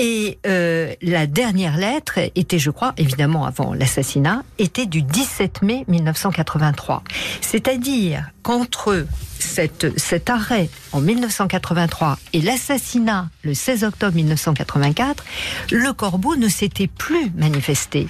Et 0.00 0.38
euh, 0.46 0.94
la 1.02 1.26
dernière 1.26 1.76
lettre 1.76 2.20
était, 2.36 2.60
je 2.60 2.70
crois, 2.70 2.94
évidemment 2.98 3.46
avant 3.46 3.74
l'assassinat, 3.74 4.44
était 4.60 4.86
du 4.86 5.02
17 5.02 5.62
mai 5.62 5.84
1983. 5.88 7.02
C'est-à-dire 7.40 8.30
qu'entre 8.44 9.04
cet 9.38 10.30
arrêt 10.30 10.68
en 10.92 11.00
1983 11.00 12.18
et 12.32 12.40
l'assassinat 12.40 13.28
le 13.42 13.54
16 13.54 13.84
octobre 13.84 14.14
1984, 14.14 15.24
le 15.70 15.92
corbeau 15.92 16.36
ne 16.36 16.48
s'était 16.48 16.86
plus 16.86 17.30
manifesté. 17.36 18.08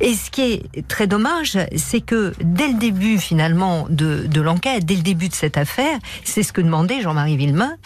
Et 0.00 0.14
ce 0.14 0.30
qui 0.30 0.42
est 0.42 0.88
très 0.88 1.06
dommage, 1.06 1.58
c'est 1.76 2.00
que 2.00 2.34
dès 2.42 2.68
le 2.68 2.74
début 2.74 3.18
finalement 3.18 3.86
de, 3.88 4.40
l'enquête, 4.40 4.84
dès 4.84 4.96
le 4.96 5.02
début 5.02 5.28
de 5.28 5.34
cette 5.34 5.56
affaire, 5.56 5.98
c'est 6.24 6.42
ce 6.42 6.52
que 6.52 6.60
demandait 6.60 7.00
Jean-Marie 7.00 7.36
Villemain, 7.36 7.76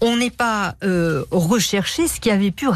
on 0.00 0.16
n'est 0.16 0.30
pas 0.30 0.74
euh, 0.82 1.24
recherché 1.30 2.08
ce 2.08 2.20
qui 2.20 2.30
avait 2.30 2.50
pu 2.50 2.66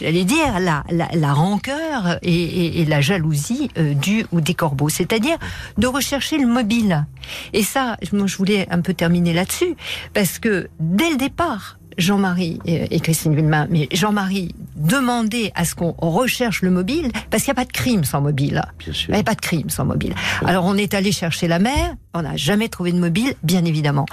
j'allais 0.00 0.24
dire, 0.24 0.58
la, 0.60 0.84
la, 0.90 1.32
rancœur 1.32 2.18
et, 2.22 2.84
la 2.84 3.00
jalousie 3.00 3.70
euh, 3.78 3.94
du 3.94 4.26
ou 4.32 4.40
des 4.40 4.54
corbeaux, 4.54 4.88
c'est-à-dire 4.88 5.38
de 5.78 5.86
rechercher 5.86 6.38
le 6.38 6.46
mobile. 6.46 7.06
Et 7.52 7.62
ça, 7.62 7.96
moi, 8.12 8.26
je 8.26 8.36
voulais 8.36 8.66
un 8.70 8.80
peu 8.80 8.94
terminer 8.94 9.32
là-dessus, 9.32 9.76
parce 10.12 10.38
que 10.38 10.68
dès 10.80 11.10
le 11.10 11.16
départ, 11.16 11.78
Jean-Marie 11.98 12.58
et 12.66 13.00
Christine 13.00 13.34
Villemain, 13.34 13.66
mais 13.70 13.88
Jean-Marie 13.92 14.54
demandait 14.76 15.52
à 15.54 15.64
ce 15.64 15.74
qu'on 15.74 15.94
recherche 15.98 16.62
le 16.62 16.70
mobile, 16.70 17.10
parce 17.30 17.42
qu'il 17.44 17.52
n'y 17.52 17.58
a 17.58 17.62
pas 17.62 17.66
de 17.66 17.72
crime 17.72 18.04
sans 18.04 18.20
mobile. 18.20 18.62
Bien 18.78 18.92
sûr. 18.92 19.10
Il 19.10 19.14
n'y 19.14 19.20
a 19.20 19.24
pas 19.24 19.34
de 19.34 19.40
crime 19.40 19.70
sans 19.70 19.84
mobile. 19.84 20.14
Alors 20.44 20.64
on 20.64 20.76
est 20.76 20.94
allé 20.94 21.12
chercher 21.12 21.48
la 21.48 21.58
mère, 21.58 21.94
on 22.12 22.22
n'a 22.22 22.36
jamais 22.36 22.68
trouvé 22.68 22.92
de 22.92 22.98
mobile, 22.98 23.34
bien 23.42 23.64
évidemment. 23.64 24.06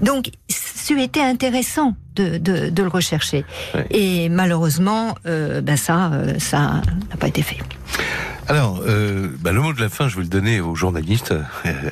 Donc, 0.00 0.30
ce 0.48 0.94
était 1.00 1.22
intéressant 1.22 1.94
de, 2.16 2.38
de, 2.38 2.82
le 2.82 2.88
rechercher. 2.88 3.44
Et 3.90 4.28
malheureusement, 4.28 5.16
euh, 5.26 5.60
ben 5.60 5.76
ça, 5.76 6.12
euh, 6.12 6.34
ça 6.38 6.82
n'a 7.10 7.16
pas 7.18 7.28
été 7.28 7.42
fait. 7.42 7.58
Alors, 8.48 8.82
euh, 8.86 9.28
bah, 9.40 9.52
le 9.52 9.60
mot 9.60 9.72
de 9.72 9.80
la 9.80 9.88
fin, 9.88 10.08
je 10.08 10.16
vais 10.16 10.22
le 10.22 10.28
donner 10.28 10.60
au 10.60 10.74
journaliste, 10.74 11.32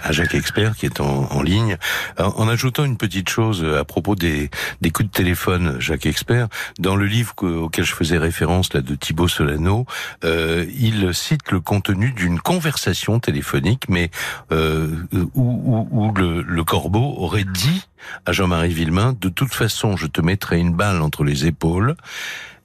à 0.02 0.12
Jacques 0.12 0.34
Expert, 0.34 0.76
qui 0.76 0.86
est 0.86 1.00
en, 1.00 1.28
en 1.30 1.42
ligne, 1.42 1.76
en, 2.18 2.48
ajoutant 2.48 2.84
une 2.84 2.96
petite 2.96 3.28
chose 3.28 3.64
à 3.64 3.84
propos 3.84 4.16
des, 4.16 4.50
des 4.80 4.90
coups 4.90 5.08
de 5.08 5.14
téléphone, 5.14 5.29
Jacques 5.78 6.06
Expert. 6.06 6.48
Dans 6.78 6.96
le 6.96 7.06
livre 7.06 7.34
auquel 7.42 7.84
je 7.84 7.94
faisais 7.94 8.18
référence, 8.18 8.72
là, 8.72 8.80
de 8.80 8.94
Thibaut 8.94 9.28
Solano, 9.28 9.86
euh, 10.24 10.66
il 10.78 11.14
cite 11.14 11.50
le 11.50 11.60
contenu 11.60 12.12
d'une 12.12 12.40
conversation 12.40 13.20
téléphonique, 13.20 13.88
mais 13.88 14.10
euh, 14.52 14.88
où, 15.12 15.28
où, 15.34 15.88
où 15.90 16.14
le, 16.14 16.42
le 16.42 16.64
corbeau 16.64 17.14
aurait 17.18 17.44
dit 17.44 17.86
à 18.26 18.32
Jean-Marie 18.32 18.72
Villemain, 18.72 19.14
de 19.20 19.28
toute 19.28 19.52
façon, 19.54 19.96
je 19.96 20.06
te 20.06 20.20
mettrai 20.20 20.58
une 20.58 20.74
balle 20.74 21.02
entre 21.02 21.24
les 21.24 21.46
épaules. 21.46 21.96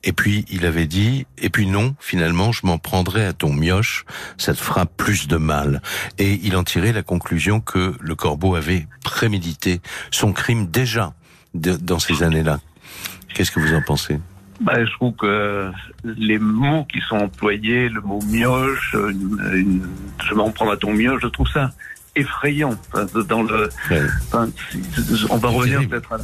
Et 0.06 0.14
puis 0.14 0.46
il 0.50 0.66
avait 0.66 0.86
dit, 0.86 1.26
et 1.40 1.50
puis 1.50 1.66
non, 1.66 1.96
finalement, 2.00 2.52
je 2.52 2.66
m'en 2.66 2.78
prendrai 2.78 3.26
à 3.26 3.34
ton 3.34 3.52
mioche, 3.52 4.06
ça 4.38 4.54
te 4.54 4.60
fera 4.60 4.86
plus 4.86 5.28
de 5.28 5.38
mal. 5.38 5.82
Et 6.20 6.40
il 6.44 6.56
en 6.56 6.64
tirait 6.64 6.94
la 6.94 7.02
conclusion 7.02 7.60
que 7.60 7.96
le 8.00 8.16
corbeau 8.16 8.56
avait 8.56 8.88
prémédité 9.04 9.82
son 10.12 10.32
crime 10.32 10.68
déjà 10.68 11.14
dans 11.56 12.00
ces 12.00 12.24
années-là. 12.24 12.60
Qu'est-ce 13.34 13.52
que 13.52 13.60
vous 13.60 13.74
en 13.74 13.82
pensez? 13.82 14.20
Bah, 14.62 14.86
je 14.86 14.92
trouve 14.94 15.14
que 15.16 15.70
les 16.04 16.40
mots 16.40 16.86
qui 16.86 17.02
sont 17.02 17.18
employés, 17.18 17.90
le 17.90 18.02
mot 18.02 18.22
mioche, 18.28 18.96
je 18.96 20.34
m'en 20.34 20.52
prends 20.52 20.70
à 20.70 20.78
ton 20.78 20.94
mioche, 20.94 21.22
je 21.22 21.28
trouve 21.28 21.50
ça 21.50 21.72
effrayant. 22.16 22.76
Dans 23.28 23.44
le, 23.44 23.70
on 25.30 25.38
va 25.38 25.50
revenir 25.50 25.88
peut-être 25.88 26.14
à, 26.14 26.18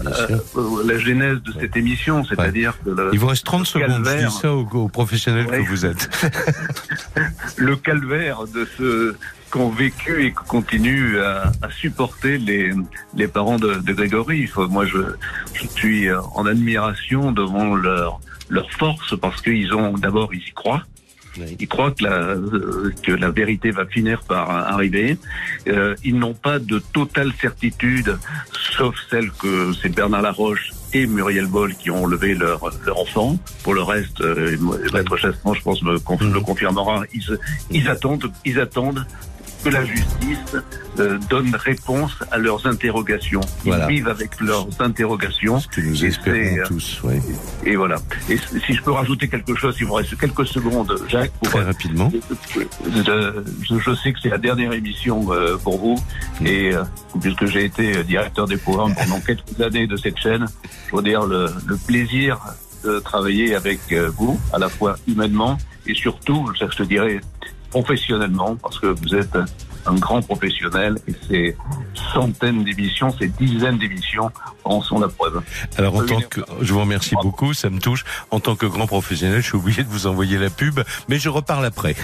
la, 0.85 0.97
genèse 0.97 1.41
de 1.41 1.51
cette 1.59 1.75
émission, 1.75 2.23
c'est-à-dire 2.23 2.77
que 2.83 3.09
il 3.11 3.19
vous 3.19 3.27
reste 3.27 3.45
30 3.45 3.65
secondes. 3.65 4.05
je 4.05 4.25
dis 4.25 4.33
ça 4.33 4.53
aux, 4.53 4.87
professionnels 4.87 5.47
que 5.47 5.67
vous 5.67 5.85
êtes. 5.85 6.09
le 7.57 7.75
calvaire 7.75 8.45
de 8.53 8.67
ce 8.77 9.15
qu'ont 9.51 9.69
vécu 9.69 10.25
et 10.25 10.31
continuent 10.31 11.19
à, 11.19 11.51
à, 11.61 11.69
supporter 11.69 12.37
les, 12.37 12.71
les 13.15 13.27
parents 13.27 13.59
de, 13.59 13.75
de 13.75 13.93
Grégory. 13.93 14.49
Moi, 14.69 14.85
je, 14.85 14.99
je 15.53 15.67
suis 15.67 16.11
en 16.11 16.45
admiration 16.45 17.31
devant 17.31 17.75
leur 17.75 18.19
leur 18.49 18.69
force 18.71 19.17
parce 19.17 19.41
qu'ils 19.41 19.73
ont 19.73 19.93
d'abord 19.97 20.33
ils 20.33 20.45
y 20.45 20.51
croient 20.51 20.83
ils 21.59 21.67
croient 21.67 21.91
que 21.91 22.03
la, 22.03 22.13
euh, 22.13 22.93
que 23.03 23.11
la 23.11 23.31
vérité 23.31 23.71
va 23.71 23.85
finir 23.85 24.21
par 24.23 24.49
arriver. 24.49 25.17
Euh, 25.67 25.95
ils 26.03 26.17
n'ont 26.17 26.33
pas 26.33 26.59
de 26.59 26.79
totale 26.79 27.31
certitude, 27.39 28.17
sauf 28.77 28.95
celle 29.09 29.31
que 29.31 29.71
c'est 29.81 29.89
Bernard 29.89 30.23
Laroche 30.23 30.71
et 30.93 31.07
Muriel 31.07 31.47
Boll 31.47 31.73
qui 31.75 31.89
ont 31.89 32.03
enlevé 32.03 32.35
leur, 32.35 32.69
leur 32.85 32.99
enfant. 32.99 33.37
Pour 33.63 33.73
le 33.73 33.81
reste, 33.81 34.21
euh, 34.21 34.57
Maître 34.93 35.15
Chastement, 35.17 35.53
je 35.53 35.61
pense, 35.61 35.81
me, 35.83 35.93
le 35.93 36.39
confirmera. 36.41 37.03
Ils, 37.13 37.39
ils 37.69 37.87
attendent, 37.87 38.31
ils 38.45 38.59
attendent 38.59 39.05
que 39.63 39.69
la 39.69 39.85
justice 39.85 40.55
euh, 40.99 41.17
donne 41.29 41.55
réponse 41.55 42.11
à 42.31 42.37
leurs 42.37 42.65
interrogations. 42.65 43.41
Ils 43.65 43.85
vivent 43.87 44.07
avec 44.07 44.39
leurs 44.39 44.67
interrogations. 44.79 45.59
Ce 45.59 45.67
que 45.67 45.81
nous 45.81 46.05
espérons 46.05 46.57
euh, 46.57 46.63
tous, 46.67 47.01
oui. 47.03 47.15
Et, 47.65 47.75
voilà. 47.75 47.97
Et 48.29 48.37
si 48.37 48.73
je 48.73 48.81
peux 48.81 48.91
rajouter 48.91 49.27
quelque 49.27 49.55
chose, 49.55 49.75
il 49.79 49.85
vous 49.85 49.93
reste 49.93 50.17
quelques 50.17 50.47
secondes, 50.47 50.93
Jacques. 51.07 51.31
Pour, 51.31 51.49
Très 51.49 51.63
rapidement. 51.63 52.11
je, 52.91 53.95
sais 53.95 54.13
que 54.13 54.19
c'est 54.21 54.29
la 54.29 54.37
dernière 54.37 54.73
émission 54.73 55.31
euh, 55.31 55.57
pour 55.57 55.77
vous, 55.77 55.95
mm. 56.41 56.47
et 56.47 56.71
puisque 57.21 57.45
j'ai 57.45 57.65
été 57.65 58.03
directeur 58.03 58.47
des 58.47 58.57
programmes 58.57 58.95
pendant 58.95 59.19
quelques 59.25 59.59
années 59.61 59.87
de 59.87 59.97
cette 59.97 60.17
chaîne, 60.17 60.45
je 60.89 60.95
veux 60.95 61.03
dire 61.03 61.25
le, 61.25 61.47
le 61.67 61.77
plaisir 61.77 62.39
de 62.83 62.99
travailler 62.99 63.55
avec 63.55 63.93
vous, 64.17 64.39
à 64.53 64.57
la 64.57 64.69
fois 64.69 64.97
humainement 65.07 65.57
et 65.87 65.95
surtout, 65.95 66.51
je 66.59 66.65
te 66.65 66.83
dirais, 66.83 67.19
professionnellement, 67.71 68.55
parce 68.55 68.77
que 68.79 68.87
vous 68.87 69.15
êtes 69.15 69.35
un 69.85 69.95
grand 69.95 70.21
professionnel 70.21 70.97
et 71.07 71.15
ces 71.27 71.57
centaines 72.13 72.63
d'émissions, 72.63 73.11
ces 73.17 73.27
dizaines 73.27 73.79
d'émissions 73.79 74.29
en 74.63 74.81
sont 74.81 74.99
la 74.99 75.07
preuve. 75.07 75.41
Alors 75.77 75.95
en 75.95 76.05
tant 76.05 76.21
que, 76.21 76.41
je 76.61 76.73
vous 76.73 76.81
remercie 76.81 77.15
beaucoup, 77.21 77.53
ça 77.53 77.69
me 77.69 77.79
touche. 77.79 78.05
En 78.29 78.39
tant 78.39 78.55
que 78.55 78.67
grand 78.67 78.85
professionnel, 78.87 79.41
je 79.41 79.47
suis 79.47 79.57
obligé 79.57 79.83
de 79.83 79.89
vous 79.89 80.05
envoyer 80.05 80.37
la 80.37 80.49
pub, 80.49 80.81
mais 81.09 81.17
je 81.17 81.29
reparle 81.29 81.65
après. 81.65 81.95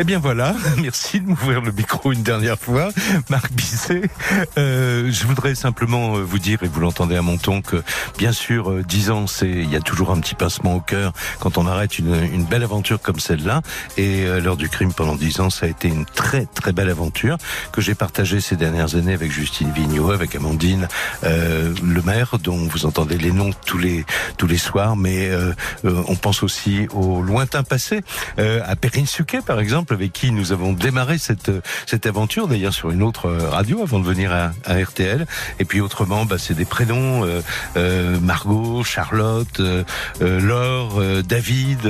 Eh 0.00 0.04
bien 0.04 0.20
voilà, 0.20 0.54
merci 0.78 1.20
de 1.20 1.26
m'ouvrir 1.26 1.60
le 1.60 1.72
micro 1.72 2.12
une 2.12 2.22
dernière 2.22 2.56
fois, 2.56 2.90
Marc 3.30 3.50
Bisset. 3.50 4.02
Euh, 4.56 5.10
je 5.10 5.26
voudrais 5.26 5.56
simplement 5.56 6.14
euh, 6.14 6.20
vous 6.20 6.38
dire, 6.38 6.62
et 6.62 6.68
vous 6.68 6.78
l'entendez 6.78 7.16
à 7.16 7.22
mon 7.22 7.36
ton, 7.36 7.62
que 7.62 7.82
bien 8.16 8.30
sûr, 8.30 8.70
euh, 8.70 8.84
dix 8.86 9.10
ans, 9.10 9.26
c'est 9.26 9.50
il 9.50 9.68
y 9.68 9.74
a 9.74 9.80
toujours 9.80 10.12
un 10.12 10.20
petit 10.20 10.36
pincement 10.36 10.76
au 10.76 10.80
cœur 10.80 11.12
quand 11.40 11.58
on 11.58 11.66
arrête 11.66 11.98
une, 11.98 12.14
une 12.32 12.44
belle 12.44 12.62
aventure 12.62 13.00
comme 13.00 13.18
celle-là. 13.18 13.62
Et 13.96 14.24
euh, 14.24 14.40
l'heure 14.40 14.56
du 14.56 14.68
crime 14.68 14.92
pendant 14.92 15.16
dix 15.16 15.40
ans, 15.40 15.50
ça 15.50 15.66
a 15.66 15.68
été 15.68 15.88
une 15.88 16.04
très 16.04 16.46
très 16.46 16.70
belle 16.70 16.90
aventure 16.90 17.36
que 17.72 17.80
j'ai 17.80 17.96
partagée 17.96 18.40
ces 18.40 18.54
dernières 18.54 18.94
années 18.94 19.14
avec 19.14 19.32
Justine 19.32 19.72
Vignot, 19.72 20.12
avec 20.12 20.36
Amandine 20.36 20.86
euh, 21.24 21.74
le 21.82 22.02
maire, 22.02 22.38
dont 22.40 22.68
vous 22.68 22.86
entendez 22.86 23.18
les 23.18 23.32
noms 23.32 23.50
tous 23.66 23.78
les 23.78 24.04
tous 24.36 24.46
les 24.46 24.58
soirs, 24.58 24.94
mais 24.94 25.28
on 25.82 26.14
pense 26.14 26.44
aussi 26.44 26.86
au 26.92 27.20
lointain 27.20 27.64
passé, 27.64 28.02
à 28.36 28.76
Perrine 28.76 29.06
Suquet 29.06 29.40
par 29.40 29.58
exemple 29.58 29.87
avec 29.94 30.12
qui 30.12 30.30
nous 30.30 30.52
avons 30.52 30.72
démarré 30.72 31.18
cette 31.18 32.06
aventure, 32.06 32.48
d'ailleurs 32.48 32.74
sur 32.74 32.90
une 32.90 33.02
autre 33.02 33.30
radio 33.30 33.82
avant 33.82 33.98
de 33.98 34.04
venir 34.04 34.32
à, 34.32 34.52
RTL. 34.66 35.26
Et 35.58 35.64
puis 35.64 35.80
autrement, 35.80 36.24
bah, 36.24 36.36
c'est 36.38 36.54
des 36.54 36.64
prénoms 36.64 37.24
euh, 37.24 37.40
euh, 37.76 38.18
Margot, 38.20 38.82
Charlotte, 38.84 39.60
euh, 39.60 39.84
euh 40.22 40.40
Laure, 40.40 41.00
euh, 41.00 41.22
David, 41.22 41.80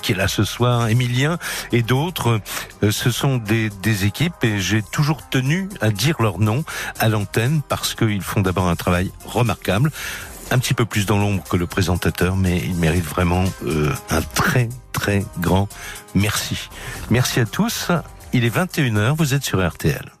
qui 0.00 0.12
est 0.12 0.14
là 0.14 0.28
ce 0.28 0.44
soir, 0.44 0.88
Emilien 0.88 1.38
et 1.72 1.82
d'autres. 1.82 2.40
ce 2.88 3.10
sont 3.10 3.36
des, 3.36 3.70
des 3.82 4.04
équipes 4.04 4.42
et 4.42 4.58
j'ai 4.58 4.82
toujours 4.82 5.28
tenu 5.28 5.68
à 5.80 5.90
dire 5.90 6.16
leur 6.20 6.38
nom 6.38 6.64
à 6.98 7.08
l'antenne 7.08 7.62
parce 7.68 7.94
qu'ils 7.94 8.22
font 8.22 8.40
d'abord 8.40 8.68
un 8.68 8.76
travail 8.76 9.10
remarquable 9.24 9.90
un 10.50 10.58
petit 10.58 10.74
peu 10.74 10.84
plus 10.84 11.06
dans 11.06 11.18
l'ombre 11.18 11.42
que 11.44 11.56
le 11.56 11.66
présentateur, 11.66 12.36
mais 12.36 12.58
il 12.58 12.74
mérite 12.76 13.04
vraiment 13.04 13.44
euh, 13.64 13.92
un 14.10 14.22
très 14.22 14.68
très 14.92 15.24
grand 15.40 15.68
merci. 16.14 16.68
Merci 17.10 17.40
à 17.40 17.46
tous. 17.46 17.90
Il 18.32 18.44
est 18.44 18.54
21h, 18.54 19.14
vous 19.16 19.34
êtes 19.34 19.44
sur 19.44 19.66
RTL. 19.66 20.14